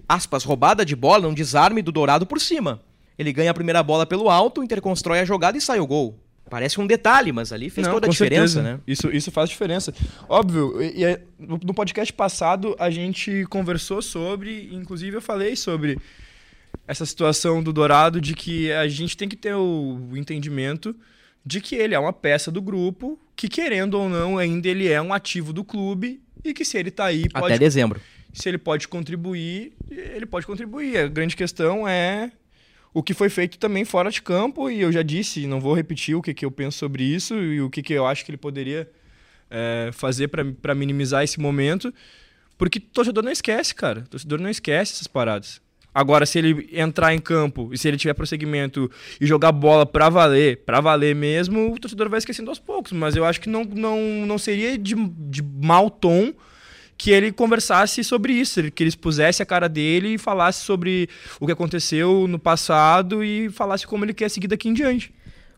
aspas, 0.08 0.44
roubada 0.44 0.86
de 0.86 0.96
bola, 0.96 1.28
um 1.28 1.34
desarme 1.34 1.82
do 1.82 1.92
Dourado 1.92 2.26
por 2.26 2.40
cima. 2.40 2.82
Ele 3.18 3.34
ganha 3.34 3.52
a 3.52 3.54
primeira 3.54 3.82
bola 3.82 4.06
pelo 4.06 4.30
alto, 4.30 4.62
o 4.62 4.64
Inter 4.64 4.82
constrói 4.82 5.20
a 5.20 5.26
jogada 5.26 5.58
e 5.58 5.62
sai 5.62 5.80
o 5.80 5.88
gol. 5.88 6.20
Parece 6.50 6.80
um 6.80 6.88
detalhe, 6.88 7.32
mas 7.32 7.52
ali 7.52 7.70
fez 7.70 7.88
Não, 7.88 7.94
toda 7.94 8.08
a 8.08 8.10
diferença, 8.10 8.54
certeza. 8.54 8.76
né? 8.76 8.80
Isso, 8.88 9.10
isso 9.10 9.32
faz 9.32 9.50
diferença. 9.50 9.94
Óbvio, 10.30 10.82
e, 10.82 11.04
e, 11.04 11.20
no 11.40 11.74
podcast 11.74 12.14
passado 12.14 12.76
a 12.80 12.90
gente 12.90 13.46
conversou 13.50 14.02
sobre, 14.02 14.70
inclusive 14.72 15.18
eu 15.18 15.22
falei 15.22 15.58
sobre 15.58 15.98
essa 16.88 17.06
situação 17.06 17.62
do 17.62 17.74
Dourado 17.74 18.22
de 18.22 18.34
que 18.34 18.72
a 18.72 18.88
gente 18.88 19.18
tem 19.18 19.28
que 19.28 19.36
ter 19.36 19.54
o 19.54 20.12
entendimento 20.16 20.96
de 21.46 21.62
que 21.62 21.76
ele 21.76 21.94
é 21.94 22.00
uma 22.00 22.14
peça 22.14 22.50
do 22.52 22.62
grupo, 22.62 23.20
que 23.36 23.48
querendo 23.48 23.96
ou 23.96 24.10
não, 24.10 24.38
ainda 24.38 24.68
ele 24.68 24.88
é 24.88 25.02
um 25.02 25.14
ativo 25.14 25.54
do 25.54 25.64
clube 25.64 26.22
e 26.44 26.54
que 26.54 26.66
se 26.66 26.78
ele 26.78 26.90
está 26.90 27.06
aí 27.06 27.30
pode, 27.30 27.46
até 27.46 27.60
dezembro. 27.60 28.02
Se 28.34 28.50
ele 28.50 28.58
pode 28.58 28.88
contribuir, 28.88 29.74
ele 29.90 30.26
pode 30.26 30.46
contribuir. 30.46 30.98
A 30.98 31.08
grande 31.08 31.36
questão 31.36 31.88
é 31.88 32.32
o 32.94 33.04
que 33.04 33.14
foi 33.14 33.30
feito 33.30 33.58
também 33.58 33.86
fora 33.86 34.10
de 34.10 34.22
campo 34.22 34.70
e 34.70 34.82
eu 34.82 34.92
já 34.92 35.02
disse, 35.02 35.48
não 35.48 35.60
vou 35.60 35.74
repetir 35.74 36.16
o 36.16 36.22
que, 36.22 36.34
que 36.34 36.46
eu 36.46 36.52
penso 36.52 36.78
sobre 36.78 37.04
isso 37.04 37.36
e 37.36 37.62
o 37.62 37.70
que, 37.70 37.82
que 37.82 37.94
eu 37.94 38.06
acho 38.06 38.26
que 38.26 38.32
ele 38.32 38.38
poderia 38.38 38.90
é, 39.50 39.90
fazer 39.94 40.28
para 40.28 40.76
minimizar 40.76 41.24
esse 41.24 41.40
momento, 41.40 41.94
porque 42.58 42.80
o 42.80 42.82
torcedor 42.82 43.24
não 43.24 43.32
esquece, 43.32 43.74
cara. 43.74 44.02
Torcedor 44.10 44.40
não 44.40 44.50
esquece 44.50 44.94
essas 44.94 45.08
paradas. 45.08 45.62
Agora, 45.98 46.28
se 46.28 46.38
ele 46.38 46.70
entrar 46.72 47.16
em 47.16 47.18
campo 47.18 47.72
e 47.74 47.78
se 47.78 47.88
ele 47.88 47.98
tiver 47.98 48.14
prosseguimento 48.14 48.88
e 49.20 49.26
jogar 49.26 49.52
bola 49.52 49.84
pra 49.84 50.10
valer, 50.10 50.58
pra 50.58 50.80
valer 50.80 51.16
mesmo, 51.16 51.74
o 51.74 51.80
torcedor 51.80 52.08
vai 52.08 52.20
esquecendo 52.20 52.52
aos 52.52 52.60
poucos. 52.60 52.92
Mas 52.92 53.16
eu 53.16 53.26
acho 53.26 53.42
que 53.42 53.50
não, 53.50 53.64
não, 53.64 54.00
não 54.00 54.38
seria 54.38 54.78
de, 54.78 54.94
de 54.94 55.42
mau 55.42 55.90
tom 55.90 56.32
que 56.96 57.10
ele 57.10 57.32
conversasse 57.32 58.04
sobre 58.04 58.34
isso, 58.34 58.72
que 58.72 58.84
ele 58.84 58.90
expusesse 58.90 59.42
a 59.42 59.46
cara 59.46 59.68
dele 59.68 60.10
e 60.10 60.18
falasse 60.20 60.64
sobre 60.64 61.10
o 61.40 61.48
que 61.48 61.52
aconteceu 61.52 62.28
no 62.28 62.38
passado 62.38 63.24
e 63.24 63.50
falasse 63.50 63.88
como 63.88 64.06
ele 64.06 64.14
quer 64.14 64.30
seguir 64.30 64.50
daqui 64.50 64.70
em 64.70 64.74
diante. 64.74 65.12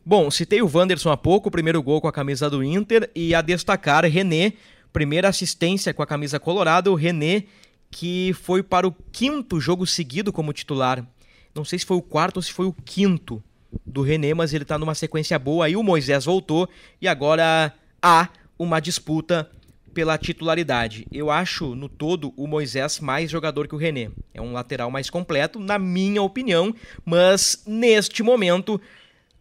Bom, 0.05 0.31
citei 0.31 0.61
o 0.61 0.71
Wanderson 0.73 1.11
há 1.11 1.17
pouco, 1.17 1.49
o 1.49 1.51
primeiro 1.51 1.83
gol 1.83 1.99
com 1.99 2.07
a 2.07 2.13
camisa 2.13 2.49
do 2.49 2.63
Inter, 2.63 3.11
e 3.13 3.35
a 3.35 3.41
destacar 3.41 4.05
René, 4.05 4.53
primeira 4.93 5.27
assistência 5.27 5.93
com 5.93 6.01
a 6.01 6.07
camisa 6.07 6.39
colorada, 6.39 6.89
o 6.89 6.95
René 6.95 7.43
que 7.91 8.33
foi 8.41 8.61
para 8.61 8.87
o 8.87 8.95
quinto 9.11 9.59
jogo 9.59 9.85
seguido 9.85 10.31
como 10.31 10.53
titular. 10.53 11.05
Não 11.53 11.65
sei 11.65 11.79
se 11.79 11.85
foi 11.85 11.97
o 11.97 12.01
quarto 12.01 12.37
ou 12.37 12.43
se 12.43 12.53
foi 12.53 12.65
o 12.65 12.73
quinto 12.73 13.43
do 13.85 14.01
René, 14.01 14.33
mas 14.33 14.53
ele 14.53 14.63
está 14.63 14.77
numa 14.77 14.95
sequência 14.95 15.37
boa. 15.37 15.65
Aí 15.65 15.75
o 15.75 15.83
Moisés 15.83 16.25
voltou 16.25 16.69
e 17.01 17.07
agora 17.07 17.73
há 18.01 18.29
uma 18.57 18.79
disputa 18.79 19.49
pela 19.93 20.17
titularidade. 20.17 21.07
Eu 21.11 21.29
acho, 21.29 21.75
no 21.75 21.89
todo, 21.89 22.33
o 22.37 22.47
Moisés 22.47 22.99
mais 22.99 23.29
jogador 23.29 23.67
que 23.67 23.75
o 23.75 23.77
René. 23.77 24.11
É 24.33 24.41
um 24.41 24.53
lateral 24.53 24.91
mais 24.91 25.09
completo, 25.09 25.59
na 25.59 25.79
minha 25.79 26.21
opinião, 26.21 26.73
mas 27.05 27.63
neste 27.65 28.21
momento 28.23 28.79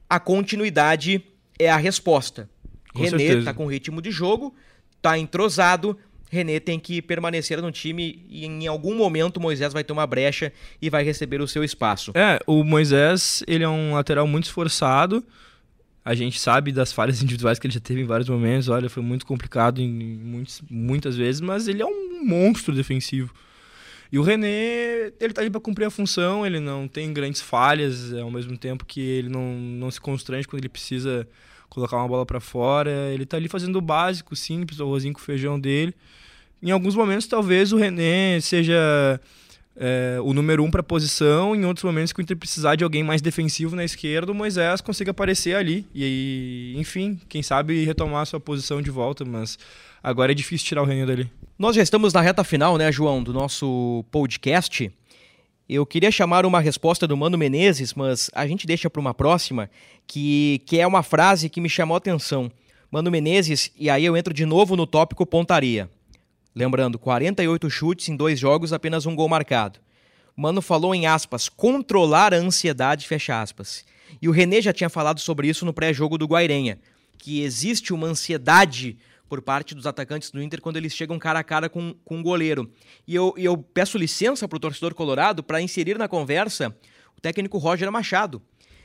a 0.08 0.18
continuidade 0.18 1.22
é 1.58 1.70
a 1.70 1.76
resposta. 1.76 2.48
Com 2.94 3.02
René 3.02 3.24
está 3.24 3.52
com 3.52 3.66
ritmo 3.66 4.00
de 4.00 4.10
jogo, 4.10 4.54
está 4.96 5.18
entrosado, 5.18 5.96
René 6.30 6.60
tem 6.60 6.78
que 6.78 7.00
permanecer 7.00 7.60
no 7.60 7.72
time 7.72 8.24
e 8.28 8.44
em 8.44 8.66
algum 8.66 8.94
momento 8.94 9.40
Moisés 9.40 9.72
vai 9.72 9.82
ter 9.82 9.92
uma 9.92 10.06
brecha 10.06 10.52
e 10.80 10.90
vai 10.90 11.02
receber 11.02 11.40
o 11.40 11.48
seu 11.48 11.64
espaço. 11.64 12.12
É, 12.14 12.38
o 12.46 12.62
Moisés, 12.62 13.42
ele 13.46 13.64
é 13.64 13.68
um 13.68 13.94
lateral 13.94 14.26
muito 14.26 14.44
esforçado. 14.44 15.24
A 16.04 16.14
gente 16.14 16.38
sabe 16.38 16.72
das 16.72 16.92
falhas 16.92 17.20
individuais 17.22 17.58
que 17.58 17.66
ele 17.66 17.74
já 17.74 17.80
teve 17.80 18.02
em 18.02 18.06
vários 18.06 18.28
momentos. 18.28 18.68
Olha, 18.68 18.88
foi 18.88 19.02
muito 19.02 19.26
complicado 19.26 19.80
em 19.80 19.88
muitos, 19.88 20.62
muitas 20.70 21.16
vezes, 21.16 21.40
mas 21.40 21.68
ele 21.68 21.82
é 21.82 21.86
um 21.86 22.24
monstro 22.24 22.74
defensivo. 22.74 23.32
E 24.10 24.18
o 24.18 24.22
René, 24.22 25.12
ele 25.20 25.34
tá 25.34 25.42
ali 25.42 25.50
para 25.50 25.60
cumprir 25.60 25.84
a 25.84 25.90
função, 25.90 26.46
ele 26.46 26.60
não 26.60 26.88
tem 26.88 27.12
grandes 27.12 27.42
falhas, 27.42 28.14
ao 28.14 28.30
mesmo 28.30 28.56
tempo 28.56 28.86
que 28.86 29.00
ele 29.00 29.28
não, 29.28 29.54
não 29.54 29.90
se 29.90 30.00
constrange 30.00 30.48
quando 30.48 30.60
ele 30.60 30.68
precisa 30.70 31.28
colocar 31.68 31.96
uma 31.96 32.08
bola 32.08 32.26
para 32.26 32.40
fora. 32.40 32.90
Ele 33.12 33.26
tá 33.26 33.36
ali 33.36 33.48
fazendo 33.48 33.76
o 33.76 33.80
básico, 33.80 34.34
simples, 34.34 34.80
o 34.80 34.84
arrozinho 34.84 35.14
com 35.14 35.20
o 35.20 35.22
feijão 35.22 35.58
dele. 35.58 35.94
Em 36.62 36.70
alguns 36.70 36.96
momentos, 36.96 37.26
talvez 37.26 37.72
o 37.72 37.76
René 37.76 38.40
seja 38.40 39.20
é, 39.76 40.18
o 40.22 40.34
número 40.34 40.64
um 40.64 40.70
para 40.70 40.82
posição. 40.82 41.54
Em 41.54 41.64
outros 41.64 41.84
momentos, 41.84 42.12
que 42.12 42.20
o 42.20 42.22
Inter 42.22 42.36
precisar 42.36 42.74
de 42.74 42.82
alguém 42.82 43.04
mais 43.04 43.22
defensivo 43.22 43.76
na 43.76 43.84
esquerda, 43.84 44.32
o 44.32 44.34
Moisés 44.34 44.80
consiga 44.80 45.12
aparecer 45.12 45.54
ali. 45.54 45.86
E, 45.94 46.74
enfim, 46.76 47.20
quem 47.28 47.42
sabe 47.42 47.84
retomar 47.84 48.22
a 48.22 48.26
sua 48.26 48.40
posição 48.40 48.82
de 48.82 48.90
volta. 48.90 49.24
Mas 49.24 49.58
agora 50.02 50.32
é 50.32 50.34
difícil 50.34 50.66
tirar 50.66 50.82
o 50.82 50.84
René 50.84 51.06
dali. 51.06 51.30
Nós 51.58 51.76
já 51.76 51.82
estamos 51.82 52.12
na 52.12 52.20
reta 52.20 52.42
final, 52.42 52.76
né, 52.76 52.90
João, 52.90 53.22
do 53.22 53.32
nosso 53.32 54.04
podcast. 54.10 54.90
Eu 55.68 55.84
queria 55.84 56.10
chamar 56.10 56.46
uma 56.46 56.60
resposta 56.60 57.06
do 57.06 57.14
Mano 57.14 57.36
Menezes, 57.36 57.92
mas 57.92 58.30
a 58.32 58.46
gente 58.46 58.66
deixa 58.66 58.88
para 58.88 59.00
uma 59.00 59.12
próxima, 59.12 59.68
que, 60.06 60.62
que 60.64 60.80
é 60.80 60.86
uma 60.86 61.02
frase 61.02 61.50
que 61.50 61.60
me 61.60 61.68
chamou 61.68 61.94
a 61.94 61.98
atenção. 61.98 62.50
Mano 62.90 63.10
Menezes, 63.10 63.70
e 63.76 63.90
aí 63.90 64.02
eu 64.02 64.16
entro 64.16 64.32
de 64.32 64.46
novo 64.46 64.74
no 64.76 64.86
tópico 64.86 65.26
pontaria. 65.26 65.90
Lembrando, 66.54 66.98
48 66.98 67.68
chutes 67.68 68.08
em 68.08 68.16
dois 68.16 68.38
jogos, 68.38 68.72
apenas 68.72 69.04
um 69.04 69.14
gol 69.14 69.28
marcado. 69.28 69.78
Mano 70.34 70.62
falou 70.62 70.94
em 70.94 71.06
aspas, 71.06 71.50
controlar 71.50 72.32
a 72.32 72.38
ansiedade, 72.38 73.06
fecha 73.06 73.38
aspas. 73.38 73.84
E 74.22 74.28
o 74.28 74.32
René 74.32 74.62
já 74.62 74.72
tinha 74.72 74.88
falado 74.88 75.20
sobre 75.20 75.48
isso 75.48 75.66
no 75.66 75.74
pré-jogo 75.74 76.16
do 76.16 76.26
Guairenha, 76.26 76.78
que 77.18 77.42
existe 77.42 77.92
uma 77.92 78.06
ansiedade 78.06 78.96
por 79.28 79.42
parte 79.42 79.74
dos 79.74 79.86
atacantes 79.86 80.30
do 80.30 80.42
Inter 80.42 80.60
quando 80.60 80.76
eles 80.76 80.94
chegam 80.94 81.18
cara 81.18 81.38
a 81.38 81.44
cara 81.44 81.68
com, 81.68 81.94
com 82.04 82.20
o 82.20 82.22
goleiro. 82.22 82.70
E 83.06 83.14
eu, 83.14 83.34
eu 83.36 83.56
peço 83.56 83.98
licença 83.98 84.48
para 84.48 84.56
o 84.56 84.60
torcedor 84.60 84.94
colorado 84.94 85.42
para 85.42 85.60
inserir 85.60 85.98
na 85.98 86.08
conversa 86.08 86.74
o 87.16 87.20
técnico 87.20 87.58
Roger 87.58 87.90
Machado. 87.92 88.40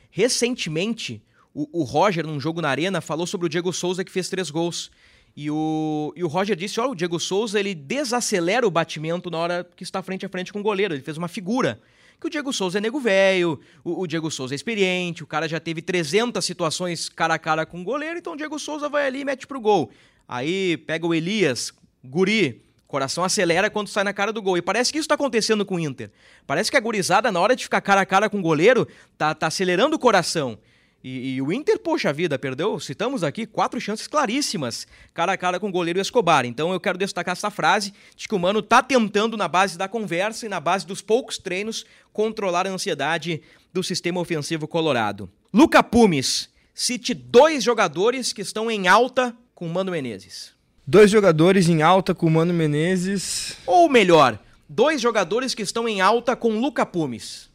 Recentemente, 0.09 1.23
o, 1.53 1.81
o 1.81 1.83
Roger, 1.83 2.25
num 2.25 2.39
jogo 2.39 2.61
na 2.61 2.69
Arena, 2.69 2.99
falou 2.99 3.25
sobre 3.25 3.45
o 3.45 3.49
Diego 3.49 3.71
Souza 3.71 4.03
que 4.03 4.11
fez 4.11 4.27
três 4.29 4.49
gols. 4.49 4.91
E 5.35 5.49
o, 5.49 6.13
e 6.15 6.23
o 6.23 6.27
Roger 6.27 6.55
disse: 6.55 6.79
olha, 6.79 6.91
o 6.91 6.95
Diego 6.95 7.19
Souza 7.19 7.59
ele 7.59 7.73
desacelera 7.73 8.67
o 8.67 8.71
batimento 8.71 9.29
na 9.29 9.37
hora 9.37 9.69
que 9.75 9.83
está 9.83 10.01
frente 10.01 10.25
a 10.25 10.29
frente 10.29 10.51
com 10.51 10.59
o 10.59 10.63
goleiro. 10.63 10.93
Ele 10.93 11.01
fez 11.01 11.17
uma 11.17 11.27
figura. 11.27 11.79
Que 12.19 12.27
o 12.27 12.29
Diego 12.29 12.53
Souza 12.53 12.77
é 12.77 12.81
nego 12.81 13.01
velho, 13.01 13.59
o, 13.83 14.01
o, 14.01 14.07
Diego 14.07 14.31
Souza 14.31 14.53
é 14.53 14.55
experiente, 14.55 15.23
o 15.23 15.27
cara 15.27 15.45
já 15.45 15.59
teve 15.59 15.81
300 15.81 16.45
situações 16.45 17.09
cara 17.09 17.33
a 17.33 17.39
cara 17.39 17.65
com 17.65 17.81
o 17.81 17.83
goleiro, 17.83 18.17
então 18.17 18.31
o 18.31 18.37
Diego 18.37 18.57
Souza 18.57 18.87
vai 18.87 19.07
ali 19.07 19.21
e 19.21 19.25
mete 19.25 19.45
pro 19.45 19.59
gol. 19.59 19.91
Aí 20.27 20.77
pega 20.77 21.05
o 21.05 21.13
Elias, 21.13 21.73
guri, 22.03 22.63
coração 22.87 23.23
acelera 23.23 23.69
quando 23.69 23.87
sai 23.87 24.03
na 24.03 24.13
cara 24.13 24.31
do 24.31 24.41
gol. 24.41 24.57
E 24.57 24.61
parece 24.61 24.91
que 24.91 24.99
isso 24.99 25.05
está 25.05 25.15
acontecendo 25.15 25.65
com 25.65 25.75
o 25.75 25.79
Inter. 25.79 26.11
Parece 26.45 26.69
que 26.69 26.77
a 26.77 26.79
gurizada, 26.79 27.31
na 27.31 27.39
hora 27.39 27.55
de 27.55 27.63
ficar 27.63 27.81
cara 27.81 28.01
a 28.01 28.05
cara 28.05 28.29
com 28.29 28.39
o 28.39 28.41
goleiro, 28.41 28.87
tá, 29.17 29.33
tá 29.33 29.47
acelerando 29.47 29.95
o 29.95 29.99
coração. 29.99 30.59
E, 31.03 31.35
e, 31.35 31.41
o 31.41 31.51
Inter, 31.51 31.77
poxa 31.79 32.13
vida, 32.13 32.39
perdeu, 32.39 32.79
citamos 32.79 33.25
aqui, 33.25 33.45
quatro 33.45 33.81
chances 33.81 34.07
claríssimas, 34.07 34.87
cara 35.13 35.33
a 35.33 35.37
cara 35.37 35.59
com 35.59 35.67
o 35.67 35.71
goleiro 35.71 35.99
Escobar. 35.99 36.45
Então 36.45 36.71
eu 36.71 36.79
quero 36.79 36.97
destacar 36.97 37.33
essa 37.33 37.51
frase 37.51 37.93
de 38.15 38.25
que 38.25 38.33
o 38.33 38.39
Mano 38.39 38.61
tá 38.61 38.81
tentando, 38.81 39.35
na 39.35 39.49
base 39.49 39.77
da 39.77 39.89
conversa 39.89 40.45
e 40.45 40.49
na 40.49 40.61
base 40.61 40.87
dos 40.87 41.01
poucos 41.01 41.37
treinos, 41.37 41.85
controlar 42.13 42.65
a 42.65 42.69
ansiedade 42.69 43.41
do 43.73 43.83
sistema 43.83 44.21
ofensivo 44.21 44.65
colorado. 44.65 45.29
Luca 45.53 45.83
Pumes, 45.83 46.49
cite 46.73 47.13
dois 47.13 47.63
jogadores 47.63 48.31
que 48.31 48.41
estão 48.41 48.71
em 48.71 48.87
alta 48.87 49.35
com 49.63 49.67
o 49.67 49.69
Mano 49.69 49.91
Menezes. 49.91 50.51
Dois 50.85 51.09
jogadores 51.09 51.69
em 51.69 51.81
alta 51.81 52.13
com 52.13 52.25
o 52.25 52.29
Mano 52.29 52.53
Menezes. 52.53 53.55
Ou 53.65 53.87
melhor, 53.87 54.37
dois 54.67 54.99
jogadores 54.99 55.55
que 55.55 55.61
estão 55.61 55.87
em 55.87 56.01
alta 56.01 56.35
com 56.35 56.59
Luca 56.59 56.85
Pumes. 56.85 57.49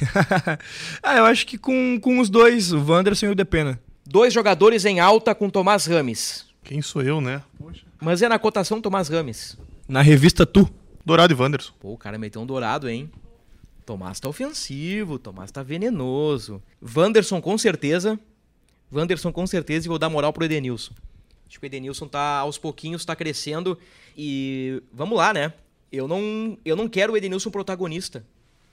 ah, 1.02 1.16
eu 1.16 1.24
acho 1.24 1.44
que 1.44 1.58
com, 1.58 1.98
com 2.00 2.20
os 2.20 2.30
dois, 2.30 2.72
o 2.72 2.78
Wanderson 2.78 3.26
e 3.26 3.28
o 3.30 3.34
Depena. 3.34 3.80
Dois 4.06 4.32
jogadores 4.32 4.84
em 4.84 5.00
alta 5.00 5.34
com 5.34 5.50
Tomás 5.50 5.86
Rames. 5.86 6.46
Quem 6.62 6.80
sou 6.80 7.02
eu, 7.02 7.20
né? 7.20 7.42
Poxa. 7.58 7.82
Mas 8.00 8.22
é 8.22 8.28
na 8.28 8.38
cotação 8.38 8.80
Tomás 8.80 9.08
Rames. 9.08 9.58
Na 9.88 10.00
revista 10.00 10.46
Tu. 10.46 10.70
Dourado 11.04 11.32
e 11.32 11.36
Wanderson. 11.36 11.72
Pô, 11.80 11.94
o 11.94 11.98
cara 11.98 12.18
meteu 12.18 12.40
um 12.40 12.46
dourado, 12.46 12.88
hein? 12.88 13.10
Tomás 13.84 14.20
tá 14.20 14.28
ofensivo, 14.28 15.18
Tomás 15.18 15.50
tá 15.50 15.64
venenoso. 15.64 16.62
Wanderson 16.80 17.40
com 17.40 17.58
certeza. 17.58 18.16
Wanderson 18.92 19.32
com 19.32 19.46
certeza 19.46 19.86
e 19.86 19.88
vou 19.88 19.98
dar 19.98 20.08
moral 20.08 20.32
pro 20.32 20.44
Edenilson. 20.44 20.92
Acho 21.48 21.58
que 21.58 21.64
o 21.64 21.66
Edenilson 21.66 22.06
tá 22.06 22.38
aos 22.38 22.58
pouquinhos, 22.58 23.04
tá 23.04 23.16
crescendo 23.16 23.78
e 24.16 24.82
vamos 24.92 25.16
lá, 25.16 25.32
né? 25.32 25.52
Eu 25.90 26.06
não, 26.06 26.58
eu 26.64 26.76
não 26.76 26.88
quero 26.88 27.14
o 27.14 27.16
Edenilson 27.16 27.50
protagonista. 27.50 28.24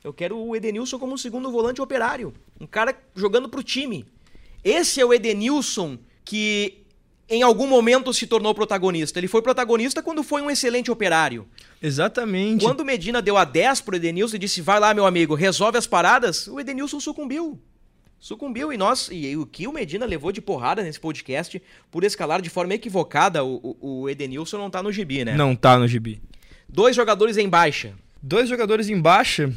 Eu 0.04 0.14
quero 0.14 0.38
o 0.38 0.56
Edenilson 0.56 1.00
como 1.00 1.14
um 1.14 1.18
segundo 1.18 1.50
volante 1.50 1.82
operário. 1.82 2.34
Um 2.60 2.68
cara 2.68 2.96
jogando 3.16 3.48
pro 3.48 3.64
time. 3.64 4.06
Esse 4.64 5.00
é 5.00 5.06
o 5.06 5.14
Edenilson 5.14 5.98
que 6.24 6.86
em 7.30 7.42
algum 7.42 7.68
momento 7.68 8.14
se 8.14 8.28
tornou 8.28 8.54
protagonista. 8.54 9.20
Ele 9.20 9.28
foi 9.28 9.42
protagonista 9.42 10.02
quando 10.02 10.22
foi 10.22 10.42
um 10.42 10.50
excelente 10.50 10.92
operário. 10.92 11.48
Exatamente. 11.82 12.64
Quando 12.64 12.82
o 12.82 12.86
Medina 12.86 13.22
deu 13.22 13.38
a 13.38 13.46
10 13.46 13.82
pro 13.82 13.96
Edenilson 13.96 14.36
e 14.36 14.40
disse: 14.40 14.62
vai 14.62 14.80
lá, 14.80 14.94
meu 14.94 15.06
amigo, 15.06 15.34
resolve 15.34 15.78
as 15.78 15.88
paradas, 15.88 16.48
o 16.48 16.60
Edenilson 16.60 17.00
sucumbiu. 17.00 17.60
Sucumbiu 18.26 18.74
e 18.74 18.78
nós. 18.78 19.08
E, 19.12 19.38
o 19.38 19.46
que 19.46 19.68
o 19.68 19.72
Medina 19.72 20.04
levou 20.04 20.32
de 20.32 20.42
porrada 20.42 20.82
nesse 20.82 21.00
podcast 21.00 21.62
por 21.92 22.04
escalar 22.04 22.42
de 22.42 22.50
forma 22.50 22.74
equivocada 22.74 23.46
o, 23.46 23.78
o, 23.80 24.10
Edenilson 24.10 24.58
não 24.58 24.68
tá 24.68 24.82
no 24.82 24.92
gibi, 24.92 25.24
né? 25.24 25.36
Não 25.36 25.56
tá 25.56 25.78
no 25.78 25.88
gibi. 25.88 26.20
Dois 26.68 26.96
jogadores 26.96 27.38
em 27.38 27.48
baixa. 27.48 27.94
Dois 28.20 28.50
jogadores 28.50 28.90
em 28.90 29.00
baixa. 29.00 29.54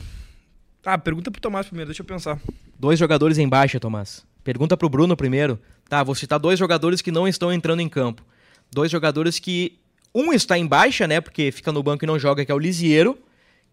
Ah, 0.85 0.99
pergunta 0.99 1.31
pro 1.31 1.41
Tomás 1.41 1.67
primeiro, 1.67 1.89
deixa 1.89 2.03
eu 2.03 2.07
pensar. 2.07 2.39
Dois 2.79 2.99
jogadores 2.99 3.39
em 3.39 3.49
baixa, 3.49 3.81
Tomás. 3.81 4.23
Pergunta 4.45 4.77
pro 4.77 4.91
Bruno 4.91 5.17
primeiro. 5.17 5.59
Tá, 5.89 6.03
vou 6.03 6.15
citar 6.15 6.39
dois 6.39 6.59
jogadores 6.59 7.01
que 7.01 7.11
não 7.11 7.27
estão 7.27 7.51
entrando 7.51 7.81
em 7.81 7.89
campo. 7.89 8.23
Dois 8.71 8.91
jogadores 8.91 9.39
que. 9.39 9.79
Um 10.15 10.31
está 10.31 10.59
em 10.59 10.67
baixa, 10.67 11.07
né? 11.07 11.23
Porque 11.23 11.51
fica 11.51 11.73
no 11.73 11.83
banco 11.83 12.05
e 12.05 12.07
não 12.07 12.19
joga, 12.19 12.45
que 12.45 12.53
é 12.53 12.55
o 12.55 12.59
Lisiero, 12.59 13.19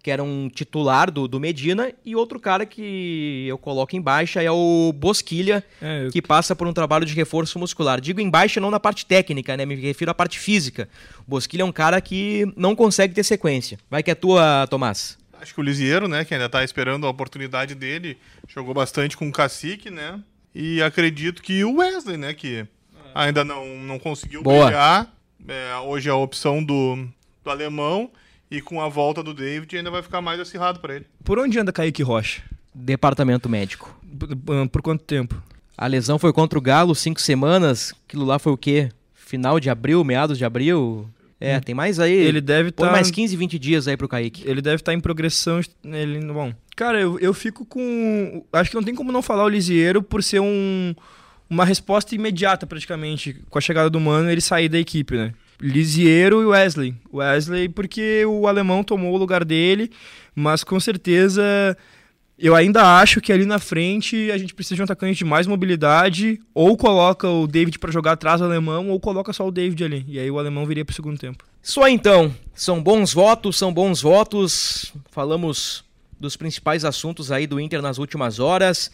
que 0.06 0.12
era 0.12 0.24
um 0.24 0.48
titular 0.50 1.10
do, 1.10 1.28
do 1.28 1.40
Medina, 1.40 1.92
e 2.06 2.16
outro 2.16 2.40
cara 2.40 2.64
que 2.64 3.48
eu 3.48 3.58
coloco 3.58 3.96
em 3.96 4.00
baixa 4.00 4.40
é 4.40 4.52
o 4.52 4.94
Bosquilha, 4.94 5.66
é, 5.82 6.06
eu... 6.06 6.12
que 6.12 6.22
passa 6.22 6.56
por 6.56 6.68
um 6.68 6.74
trabalho 6.74 7.08
de 7.08 7.16
reforço 7.16 7.58
muscular. 7.58 8.00
Digo 8.00 8.22
em 8.22 8.30
baixa 8.30 8.62
não 8.62 8.70
na 8.70 8.80
parte 8.80 9.04
técnica, 9.04 9.58
né? 9.58 9.66
Me 9.66 9.74
refiro 9.74 10.12
à 10.12 10.14
parte 10.14 10.38
física. 10.38 10.88
O 11.22 11.32
Bosquilha 11.32 11.64
é 11.64 11.66
um 11.66 11.72
cara 11.72 12.00
que 12.02 12.46
não 12.56 12.76
consegue 12.76 13.16
ter 13.16 13.24
sequência. 13.24 13.80
Vai 13.90 14.04
que 14.04 14.12
é 14.12 14.14
tua, 14.14 14.68
Tomás. 14.70 15.18
Acho 15.42 15.56
que 15.56 15.60
o 15.60 15.64
Lisieiro, 15.64 16.08
né, 16.08 16.24
que 16.24 16.36
ainda 16.36 16.46
está 16.46 16.64
esperando 16.64 17.08
a 17.08 17.10
oportunidade 17.10 17.74
dele, 17.74 18.16
jogou 18.48 18.76
bastante 18.76 19.18
com 19.18 19.28
o 19.28 19.32
Cacique, 19.32 19.90
né? 19.90 20.20
E 20.54 20.84
acredito 20.84 21.42
que 21.42 21.64
o 21.64 21.78
Wesley, 21.78 22.18
né, 22.18 22.32
que 22.36 22.64
ainda 23.16 23.44
não, 23.44 23.66
não 23.80 23.98
conseguiu 23.98 24.44
Boa. 24.44 24.66
brilhar. 24.66 25.12
É, 25.48 25.76
hoje 25.78 26.10
é 26.10 26.12
a 26.12 26.16
opção 26.16 26.64
do, 26.64 27.08
do 27.44 27.50
alemão. 27.50 28.12
E 28.56 28.62
com 28.62 28.80
a 28.80 28.88
volta 28.88 29.22
do 29.22 29.34
David 29.34 29.76
ainda 29.76 29.92
vai 29.92 30.02
ficar 30.02 30.22
mais 30.22 30.40
acirrado 30.40 30.80
para 30.80 30.96
ele. 30.96 31.06
Por 31.26 31.38
onde 31.38 31.60
anda 31.60 31.74
Kaique 31.74 32.02
Rocha? 32.02 32.42
Departamento 32.74 33.50
médico. 33.50 33.94
Por, 34.46 34.70
por 34.70 34.82
quanto 34.82 35.04
tempo? 35.04 35.44
A 35.78 35.86
lesão 35.88 36.18
foi 36.18 36.32
contra 36.32 36.58
o 36.58 36.62
Galo, 36.62 36.96
cinco 36.96 37.20
semanas. 37.20 37.94
Aquilo 38.08 38.24
lá 38.24 38.40
foi 38.40 38.54
o 38.54 38.58
quê? 38.58 38.90
Final 39.14 39.60
de 39.60 39.70
abril, 39.70 40.06
meados 40.06 40.38
de 40.38 40.46
abril? 40.46 41.10
É, 41.38 41.58
hum. 41.58 41.60
tem 41.60 41.76
mais 41.76 42.00
aí. 42.00 42.14
Ele 42.14 42.40
deve 42.40 42.70
estar. 42.70 42.86
Tá... 42.86 42.92
mais 42.94 43.12
15, 43.12 43.36
20 43.36 43.60
dias 43.60 43.90
aí 43.90 43.98
pro 43.98 44.08
Kaique. 44.08 44.50
Ele 44.50 44.62
deve 44.62 44.78
estar 44.78 44.94
tá 44.94 44.96
em 44.96 45.02
progressão. 45.02 45.60
Ele, 45.84 46.26
bom, 46.32 46.54
cara, 46.78 47.02
eu, 47.02 47.20
eu 47.20 47.34
fico 47.34 47.66
com. 47.66 48.42
Acho 48.54 48.70
que 48.70 48.76
não 48.78 48.84
tem 48.84 48.96
como 48.96 49.12
não 49.12 49.22
falar 49.22 49.44
o 49.44 49.50
Lisieiro 49.50 50.02
por 50.02 50.24
ser 50.24 50.40
um, 50.40 50.96
uma 51.50 51.66
resposta 51.66 52.16
imediata, 52.16 52.66
praticamente. 52.66 53.36
Com 53.50 53.58
a 53.58 53.62
chegada 53.62 53.90
do 53.90 54.00
Mano, 54.00 54.32
ele 54.32 54.40
sair 54.40 54.70
da 54.70 54.80
equipe, 54.80 55.18
né? 55.18 55.34
Lisiero 55.60 56.42
e 56.42 56.46
Wesley. 56.46 56.96
Wesley 57.14 57.70
porque 57.70 58.26
o 58.26 58.48
alemão 58.48 58.84
tomou 58.84 59.14
o 59.14 59.18
lugar 59.18 59.46
dele, 59.46 59.92
mas 60.36 60.64
com 60.64 60.80
certeza 60.80 61.44
eu 62.38 62.54
ainda 62.54 63.00
acho 63.00 63.22
que 63.22 63.32
ali 63.32 63.46
na 63.46 63.60
frente 63.60 64.30
a 64.30 64.38
gente 64.38 64.54
precisa 64.54 64.76
de 64.76 64.82
um 64.82 64.84
atacante 64.84 65.18
de 65.18 65.26
mais 65.26 65.48
mobilidade, 65.48 66.40
ou 66.54 66.76
coloca 66.76 67.30
o 67.30 67.48
David 67.48 67.80
para 67.80 67.92
jogar 67.92 68.14
atrás 68.14 68.42
do 68.42 68.46
alemão, 68.46 68.90
ou 68.90 69.00
coloca 69.00 69.32
só 69.32 69.48
o 69.48 69.52
David 69.52 69.84
ali. 69.84 70.06
E 70.08 70.20
aí 70.20 70.30
o 70.30 70.38
alemão 70.38 70.66
viria 70.66 70.84
para 70.84 70.92
o 70.92 70.96
segundo 70.96 71.18
tempo. 71.18 71.46
Só 71.62 71.88
então, 71.88 72.36
são 72.54 72.84
bons 72.84 73.14
votos, 73.14 73.58
são 73.58 73.74
bons 73.74 74.02
votos. 74.02 74.94
Falamos 75.12 75.86
dos 76.20 76.36
principais 76.36 76.84
assuntos 76.84 77.32
aí 77.32 77.48
do 77.48 77.60
Inter 77.60 77.82
nas 77.82 77.98
últimas 77.98 78.38
horas. 78.40 78.92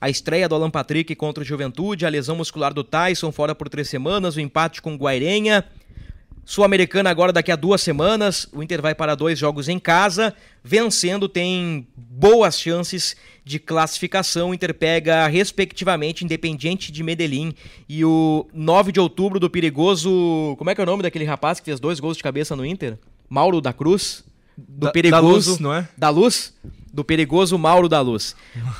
A 0.00 0.08
estreia 0.08 0.48
do 0.48 0.54
Alan 0.54 0.70
Patrick 0.70 1.14
contra 1.14 1.42
o 1.42 1.46
Juventude, 1.46 2.06
a 2.06 2.08
lesão 2.08 2.36
muscular 2.36 2.72
do 2.72 2.84
Tyson 2.84 3.30
fora 3.32 3.54
por 3.54 3.68
três 3.68 3.88
semanas, 3.88 4.36
o 4.36 4.40
empate 4.40 4.80
com 4.80 4.94
o 4.94 4.96
Guairenha. 4.96 5.64
Sul-Americana 6.48 7.10
agora 7.10 7.30
daqui 7.30 7.52
a 7.52 7.56
duas 7.56 7.82
semanas. 7.82 8.48
O 8.54 8.62
Inter 8.62 8.80
vai 8.80 8.94
para 8.94 9.14
dois 9.14 9.38
jogos 9.38 9.68
em 9.68 9.78
casa. 9.78 10.34
Vencendo, 10.64 11.28
tem 11.28 11.86
boas 11.94 12.58
chances 12.58 13.14
de 13.44 13.58
classificação. 13.58 14.48
O 14.48 14.54
Inter 14.54 14.72
pega, 14.72 15.26
respectivamente, 15.26 16.24
Independiente 16.24 16.90
de 16.90 17.02
Medellín 17.02 17.52
e 17.86 18.02
o 18.02 18.46
9 18.54 18.92
de 18.92 18.98
outubro 18.98 19.38
do 19.38 19.50
perigoso. 19.50 20.54
Como 20.56 20.70
é 20.70 20.74
que 20.74 20.80
é 20.80 20.84
o 20.84 20.86
nome 20.86 21.02
daquele 21.02 21.26
rapaz 21.26 21.60
que 21.60 21.66
fez 21.66 21.78
dois 21.78 22.00
gols 22.00 22.16
de 22.16 22.22
cabeça 22.22 22.56
no 22.56 22.64
Inter? 22.64 22.98
Mauro 23.28 23.60
da 23.60 23.74
Cruz? 23.74 24.24
Do 24.56 24.86
Da- 24.86 24.90
perigoso. 24.90 25.20
da 25.20 25.50
Luz, 25.50 25.58
não 25.60 25.74
é? 25.74 25.86
Da 25.98 26.08
Luz? 26.08 26.54
Do 26.90 27.04
perigoso 27.04 27.58
Mauro 27.58 27.90
da 27.90 28.00
Luz. 28.00 28.34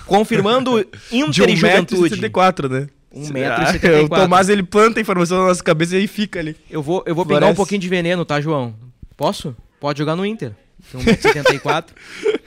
Confirmando 0.07 0.83
De 1.13 1.19
Inter 1.19 1.51
e 1.51 1.55
Juventude. 1.57 2.17
1,74m, 2.17 2.69
né? 2.71 2.89
1,74m. 3.15 4.05
O 4.05 4.09
Tomás 4.09 4.49
ele 4.49 4.63
planta 4.63 5.01
a 5.01 5.03
informação 5.03 5.39
na 5.39 5.47
nossa 5.49 5.63
cabeça 5.63 5.95
e 5.97 6.01
aí 6.01 6.07
fica 6.07 6.39
ali. 6.41 6.57
Eu 6.71 6.83
vou, 6.83 7.03
eu 7.07 7.15
vou 7.15 7.25
pegar 7.27 7.47
um 7.47 7.55
pouquinho 7.55 7.81
de 7.81 7.89
veneno, 7.89 8.25
tá, 8.25 8.41
João? 8.41 8.75
Posso? 9.17 9.57
Pode 9.81 9.99
jogar 9.99 10.15
no 10.17 10.25
Inter. 10.27 10.53
Tem 10.93 11.01
1,74m. 11.01 11.85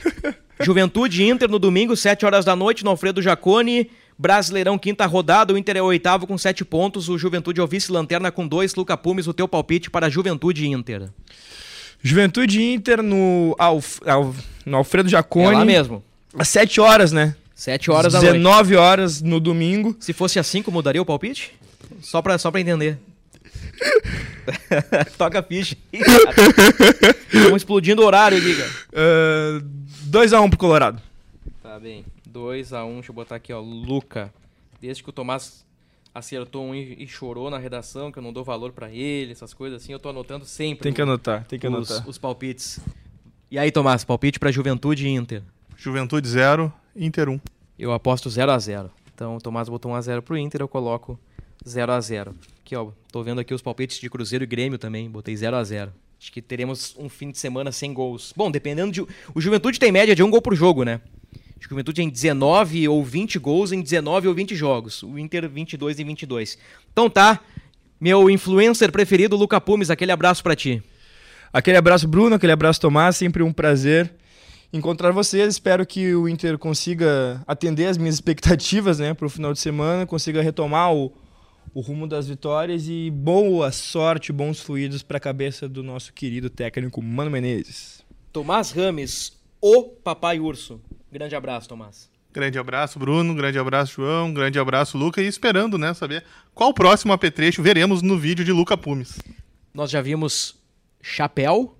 Juventude 0.64 1.24
Inter 1.24 1.50
no 1.50 1.58
domingo, 1.58 1.96
7 1.96 2.26
horas 2.26 2.46
da 2.46 2.56
noite, 2.56 2.84
no 2.84 2.92
Alfredo 2.92 3.22
Jacone. 3.22 3.90
Brasileirão, 4.18 4.78
quinta 4.78 5.06
rodada. 5.08 5.52
O 5.54 5.58
Inter 5.58 5.78
é 5.78 5.82
o 5.82 5.86
oitavo 5.86 6.28
com 6.28 6.38
7 6.38 6.64
pontos. 6.64 7.10
O 7.10 7.18
Juventude 7.18 7.60
é 7.60 7.64
o 7.64 7.68
vice-lanterna 7.68 8.32
com 8.32 8.48
2. 8.48 8.76
Luca 8.76 8.96
Pumes, 8.96 9.26
o 9.28 9.34
teu 9.34 9.48
palpite 9.48 9.90
para 9.90 10.10
Juventude 10.10 10.64
e 10.66 10.68
Inter. 10.68 11.10
Juventude 12.04 12.62
e 12.62 12.74
Inter 12.74 13.02
no, 13.02 13.56
Alf, 13.58 14.00
Al- 14.06 14.36
no 14.66 14.78
Alfredo 14.78 15.08
É 15.08 15.12
Jacone. 15.12 15.56
lá 15.56 15.66
mesmo. 15.66 16.04
Às 16.38 16.50
7 16.50 16.80
horas, 16.80 17.12
né? 17.12 17.36
7 17.62 17.92
horas 17.92 18.14
da 18.14 18.20
noite. 18.20 18.40
19 18.40 18.76
horas 18.76 19.22
no 19.22 19.40
domingo. 19.40 19.96
Se 20.00 20.14
fosse 20.14 20.40
às 20.40 20.48
5, 20.48 20.72
mudaria 20.72 21.00
o 21.00 21.06
palpite? 21.06 21.54
Só 22.02 22.20
pra, 22.20 22.36
só 22.40 22.50
pra 22.50 22.60
entender. 22.60 22.98
Toca 25.16 25.42
a 25.42 25.44
ficha. 25.44 25.78
Estamos 25.94 27.58
explodindo 27.58 28.02
o 28.02 28.06
horário, 28.06 28.40
liga. 28.40 28.68
2x1 30.10 30.50
pro 30.50 30.58
Colorado. 30.58 31.00
Tá 31.62 31.80
bem. 31.80 32.04
2x1, 32.28 32.94
deixa 32.94 33.12
eu 33.12 33.14
botar 33.14 33.36
aqui, 33.36 33.54
ó. 33.54 33.60
Luca. 33.60 34.34
Desde 34.82 35.04
que 35.04 35.10
o 35.12 35.14
Tomás 35.14 35.64
acertou 36.16 36.66
um 36.66 36.74
e, 36.74 37.04
e 37.04 37.08
chorou 37.08 37.52
na 37.52 37.60
redação, 37.60 38.12
que 38.12 38.18
eu 38.18 38.24
não 38.24 38.34
dou 38.34 38.44
valor 38.44 38.72
pra 38.72 38.90
ele, 38.90 39.34
essas 39.34 39.54
coisas 39.54 39.84
assim, 39.84 39.94
eu 39.94 40.00
tô 40.00 40.10
anotando 40.10 40.46
sempre. 40.46 40.82
Tem 40.82 40.94
que 40.94 41.02
anotar, 41.04 41.46
tem 41.46 41.60
que 41.60 41.68
os, 41.68 41.74
anotar. 41.92 42.10
os 42.10 42.18
palpites. 42.18 42.80
E 43.52 43.60
aí, 43.60 43.72
Tomás, 43.72 44.04
palpite 44.04 44.40
pra 44.40 44.52
Juventude 44.52 45.06
e 45.06 45.10
Inter. 45.12 45.44
Juventude 45.78 46.28
0, 46.28 46.74
Inter 46.96 47.30
1. 47.30 47.40
Eu 47.78 47.92
aposto 47.94 48.30
0x0. 48.30 48.90
Então, 49.14 49.36
o 49.36 49.42
Tomás 49.42 49.70
botou 49.70 49.92
1x0 49.92 50.22
pro 50.22 50.38
Inter, 50.38 50.62
eu 50.62 50.68
coloco 50.68 51.20
0x0. 51.66 52.34
Aqui, 52.64 52.76
ó, 52.76 52.92
tô 53.12 53.24
vendo 53.24 53.40
aqui 53.40 53.54
os 53.54 53.62
palpites 53.62 54.00
de 54.00 54.10
Cruzeiro 54.10 54.44
e 54.44 54.48
Grêmio 54.48 54.78
também, 54.78 55.10
botei 55.10 55.36
0x0. 55.36 55.90
Acho 56.20 56.32
que 56.32 56.42
teremos 56.42 56.96
um 57.00 57.10
fim 57.10 57.32
de 57.32 57.40
semana 57.40 57.72
sem 57.72 57.94
gols. 57.94 58.32
Bom, 58.36 58.52
dependendo 58.52 58.92
de. 58.92 59.02
O 59.34 59.42
Juventude 59.42 59.80
tem 59.80 59.92
média 59.92 60.16
de 60.16 60.22
um 60.22 60.30
gol 60.30 60.42
por 60.42 60.56
jogo, 60.56 60.84
né? 60.84 61.02
Acho 61.34 61.68
que 61.68 61.68
o 61.68 61.70
Juventude 61.70 61.96
tem 61.96 62.10
19 62.10 62.88
ou 62.88 63.04
20 63.04 63.40
gols 63.40 63.72
em 63.72 63.82
19 63.82 64.28
ou 64.28 64.34
20 64.34 64.56
jogos. 64.56 65.02
O 65.02 65.18
Inter, 65.18 65.50
22 65.50 66.00
e 66.00 66.04
22. 66.04 66.58
Então 66.92 67.10
tá. 67.10 67.40
Meu 68.00 68.30
influencer 68.32 68.92
preferido, 68.92 69.36
Luca 69.36 69.62
Pumes, 69.62 69.92
aquele 69.92 70.12
abraço 70.12 70.42
pra 70.42 70.56
ti. 70.56 70.82
Aquele 71.54 71.78
abraço, 71.78 72.08
Bruno, 72.08 72.36
aquele 72.36 72.52
abraço, 72.52 72.82
Tomás. 72.82 73.16
Sempre 73.16 73.44
um 73.44 73.54
prazer 73.54 74.12
encontrar 74.72 75.12
vocês. 75.12 75.54
Espero 75.54 75.86
que 75.86 76.14
o 76.16 76.28
Inter 76.28 76.58
consiga 76.58 77.44
atender 77.48 77.88
as 77.88 77.98
minhas 77.98 78.16
expectativas 78.16 79.00
né, 79.00 79.14
para 79.14 79.26
o 79.26 79.30
final 79.30 79.54
de 79.54 79.60
semana, 79.60 80.06
consiga 80.06 80.42
retomar 80.42 80.94
o, 80.94 81.12
o 81.74 81.82
rumo 81.82 82.08
das 82.08 82.28
vitórias 82.28 82.88
e 82.88 83.10
boa 83.12 83.72
sorte, 83.72 84.32
bons 84.32 84.60
fluidos 84.60 85.04
para 85.04 85.18
a 85.18 85.22
cabeça 85.22 85.68
do 85.68 85.84
nosso 85.84 86.14
querido 86.14 86.50
técnico 86.50 87.02
Mano 87.02 87.32
Menezes. 87.32 88.04
Tomás 88.32 88.72
Rames, 88.72 89.34
o 89.60 89.84
Papai 89.84 90.40
Urso. 90.40 90.82
Grande 91.12 91.36
abraço, 91.36 91.68
Tomás. 91.68 92.10
Grande 92.34 92.58
abraço, 92.58 92.98
Bruno. 92.98 93.36
Grande 93.36 93.60
abraço, 93.60 93.96
João. 93.96 94.34
Grande 94.34 94.58
abraço, 94.58 94.98
Luca. 94.98 95.22
E 95.22 95.28
esperando, 95.28 95.78
né, 95.78 95.94
saber 95.94 96.24
qual 96.56 96.70
o 96.70 96.74
próximo 96.74 97.12
apetrecho 97.12 97.62
veremos 97.62 98.02
no 98.02 98.18
vídeo 98.18 98.46
de 98.46 98.54
Luca 98.54 98.78
Pumes. 98.78 99.20
Nós 99.74 99.92
já 99.92 100.02
vimos 100.02 100.56
chapéu, 101.02 101.78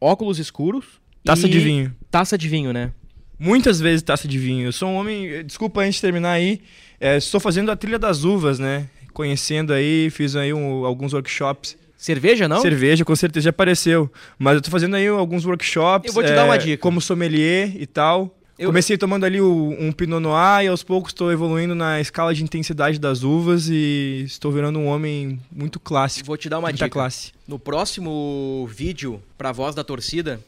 óculos 0.00 0.38
escuros. 0.38 1.01
Taça 1.24 1.46
e 1.46 1.50
de 1.50 1.58
vinho. 1.58 1.94
Taça 2.10 2.36
de 2.38 2.48
vinho, 2.48 2.72
né? 2.72 2.92
Muitas 3.38 3.80
vezes 3.80 4.02
taça 4.02 4.26
de 4.28 4.38
vinho. 4.38 4.66
Eu 4.66 4.72
sou 4.72 4.88
um 4.88 4.94
homem. 4.96 5.44
Desculpa 5.44 5.80
antes 5.82 5.96
de 5.96 6.00
terminar 6.00 6.32
aí. 6.32 6.60
é, 7.00 7.16
estou 7.16 7.40
fazendo 7.40 7.70
a 7.70 7.74
trilha 7.76 7.98
das 7.98 8.22
uvas, 8.22 8.60
né? 8.60 8.86
Conhecendo 9.12 9.72
aí, 9.72 10.08
fiz 10.10 10.36
aí 10.36 10.52
um- 10.54 10.84
alguns 10.84 11.12
workshops. 11.12 11.76
Cerveja, 11.96 12.46
não? 12.48 12.60
Cerveja, 12.60 13.04
com 13.04 13.14
certeza 13.16 13.44
já 13.44 13.50
apareceu. 13.50 14.10
Mas 14.38 14.54
eu 14.54 14.60
tô 14.60 14.70
fazendo 14.70 14.94
aí 14.96 15.06
alguns 15.08 15.44
workshops. 15.44 16.08
Eu 16.08 16.14
vou 16.14 16.22
te 16.22 16.32
dar 16.32 16.44
uma 16.44 16.56
dica. 16.56 16.80
Como 16.80 17.00
sommelier 17.00 17.72
e 17.76 17.86
tal. 17.86 18.36
Eu- 18.58 18.68
Comecei 18.68 18.96
tomando 18.96 19.24
ali 19.24 19.40
o- 19.40 19.76
um 19.80 19.90
Pinot 19.90 20.20
Noir 20.20 20.64
e 20.64 20.68
aos 20.68 20.84
poucos 20.84 21.10
estou 21.10 21.32
evoluindo 21.32 21.74
na 21.74 22.00
escala 22.00 22.32
de 22.32 22.44
intensidade 22.44 22.98
das 23.00 23.24
uvas 23.24 23.68
e 23.68 24.22
estou 24.24 24.52
virando 24.52 24.78
um 24.78 24.86
homem 24.86 25.40
muito 25.50 25.80
clássico. 25.80 26.26
Vou 26.26 26.36
te 26.36 26.48
dar 26.48 26.60
uma 26.60 26.72
dica. 26.72 26.88
classe. 26.88 27.32
No 27.48 27.58
próximo 27.58 28.68
vídeo, 28.72 29.20
pra 29.36 29.50
voz 29.50 29.74
da 29.74 29.82
torcida, 29.82 30.40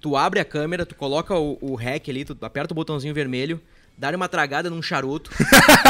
tu 0.00 0.16
abre 0.16 0.40
a 0.40 0.44
câmera, 0.44 0.86
tu 0.86 0.94
coloca 0.94 1.34
o, 1.34 1.58
o 1.60 1.74
REC 1.74 2.08
ali, 2.08 2.24
tu 2.24 2.36
aperta 2.42 2.72
o 2.72 2.74
botãozinho 2.74 3.14
vermelho, 3.14 3.60
dá 3.96 4.10
uma 4.10 4.28
tragada 4.28 4.70
num 4.70 4.82
charuto, 4.82 5.30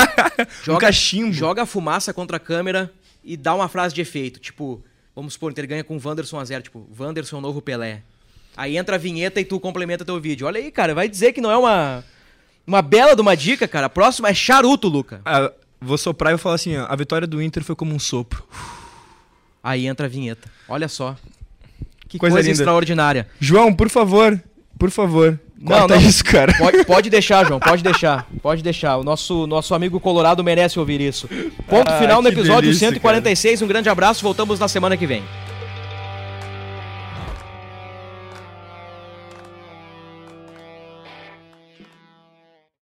Um 0.68 0.78
cachimbo. 0.78 1.32
joga 1.32 1.62
a 1.62 1.66
fumaça 1.66 2.12
contra 2.12 2.36
a 2.36 2.40
câmera 2.40 2.92
e 3.24 3.36
dá 3.36 3.54
uma 3.54 3.68
frase 3.68 3.94
de 3.94 4.00
efeito, 4.00 4.38
tipo, 4.40 4.82
vamos 5.14 5.34
supor, 5.34 5.50
Inter 5.50 5.66
ganha 5.66 5.84
com 5.84 5.96
o 5.96 6.00
Wanderson 6.02 6.38
a 6.38 6.44
zero, 6.44 6.62
tipo, 6.62 6.88
Wanderson 6.98 7.40
novo 7.40 7.60
Pelé. 7.60 8.02
Aí 8.56 8.76
entra 8.76 8.96
a 8.96 8.98
vinheta 8.98 9.40
e 9.40 9.44
tu 9.44 9.60
complementa 9.60 10.04
teu 10.04 10.20
vídeo. 10.20 10.46
Olha 10.46 10.58
aí, 10.58 10.70
cara, 10.72 10.94
vai 10.94 11.08
dizer 11.08 11.32
que 11.32 11.40
não 11.40 11.50
é 11.50 11.56
uma 11.56 12.04
uma 12.66 12.82
bela 12.82 13.14
de 13.14 13.22
uma 13.22 13.36
dica, 13.36 13.68
cara. 13.68 13.86
A 13.86 13.90
próxima 13.90 14.28
é 14.28 14.34
charuto, 14.34 14.88
Luca. 14.88 15.20
Ah, 15.24 15.50
vou 15.80 15.96
soprar 15.96 16.32
e 16.32 16.34
vou 16.34 16.42
falar 16.42 16.56
assim: 16.56 16.76
ó, 16.76 16.86
a 16.88 16.96
vitória 16.96 17.26
do 17.26 17.40
Inter 17.40 17.62
foi 17.62 17.76
como 17.76 17.94
um 17.94 17.98
sopro. 17.98 18.42
Aí 19.62 19.86
entra 19.86 20.06
a 20.06 20.08
vinheta. 20.08 20.50
Olha 20.68 20.88
só. 20.88 21.16
Que 22.08 22.18
Coisa 22.18 22.36
coisa, 22.36 22.48
linda. 22.48 22.60
extraordinária. 22.62 23.26
João, 23.38 23.72
por 23.72 23.88
favor, 23.90 24.40
por 24.78 24.90
favor, 24.90 25.38
Não, 25.60 25.78
corta 25.80 25.96
não. 25.96 26.02
isso, 26.02 26.24
cara. 26.24 26.54
Pode, 26.56 26.84
pode 26.84 27.10
deixar, 27.10 27.44
João, 27.46 27.60
pode 27.60 27.82
deixar. 27.82 28.26
Pode 28.42 28.62
deixar. 28.62 28.96
O 28.96 29.04
nosso, 29.04 29.46
nosso 29.46 29.74
amigo 29.74 30.00
Colorado 30.00 30.42
merece 30.42 30.78
ouvir 30.78 31.00
isso. 31.00 31.28
Ponto 31.68 31.90
Ah, 31.90 31.98
final 31.98 32.22
no 32.22 32.28
episódio 32.28 32.62
delícia, 32.70 32.88
146. 32.88 33.60
Um 33.62 33.66
grande 33.66 33.88
abraço. 33.90 34.22
Voltamos 34.22 34.58
na 34.58 34.68
semana 34.68 34.96
que 34.96 35.06
vem. 35.06 35.22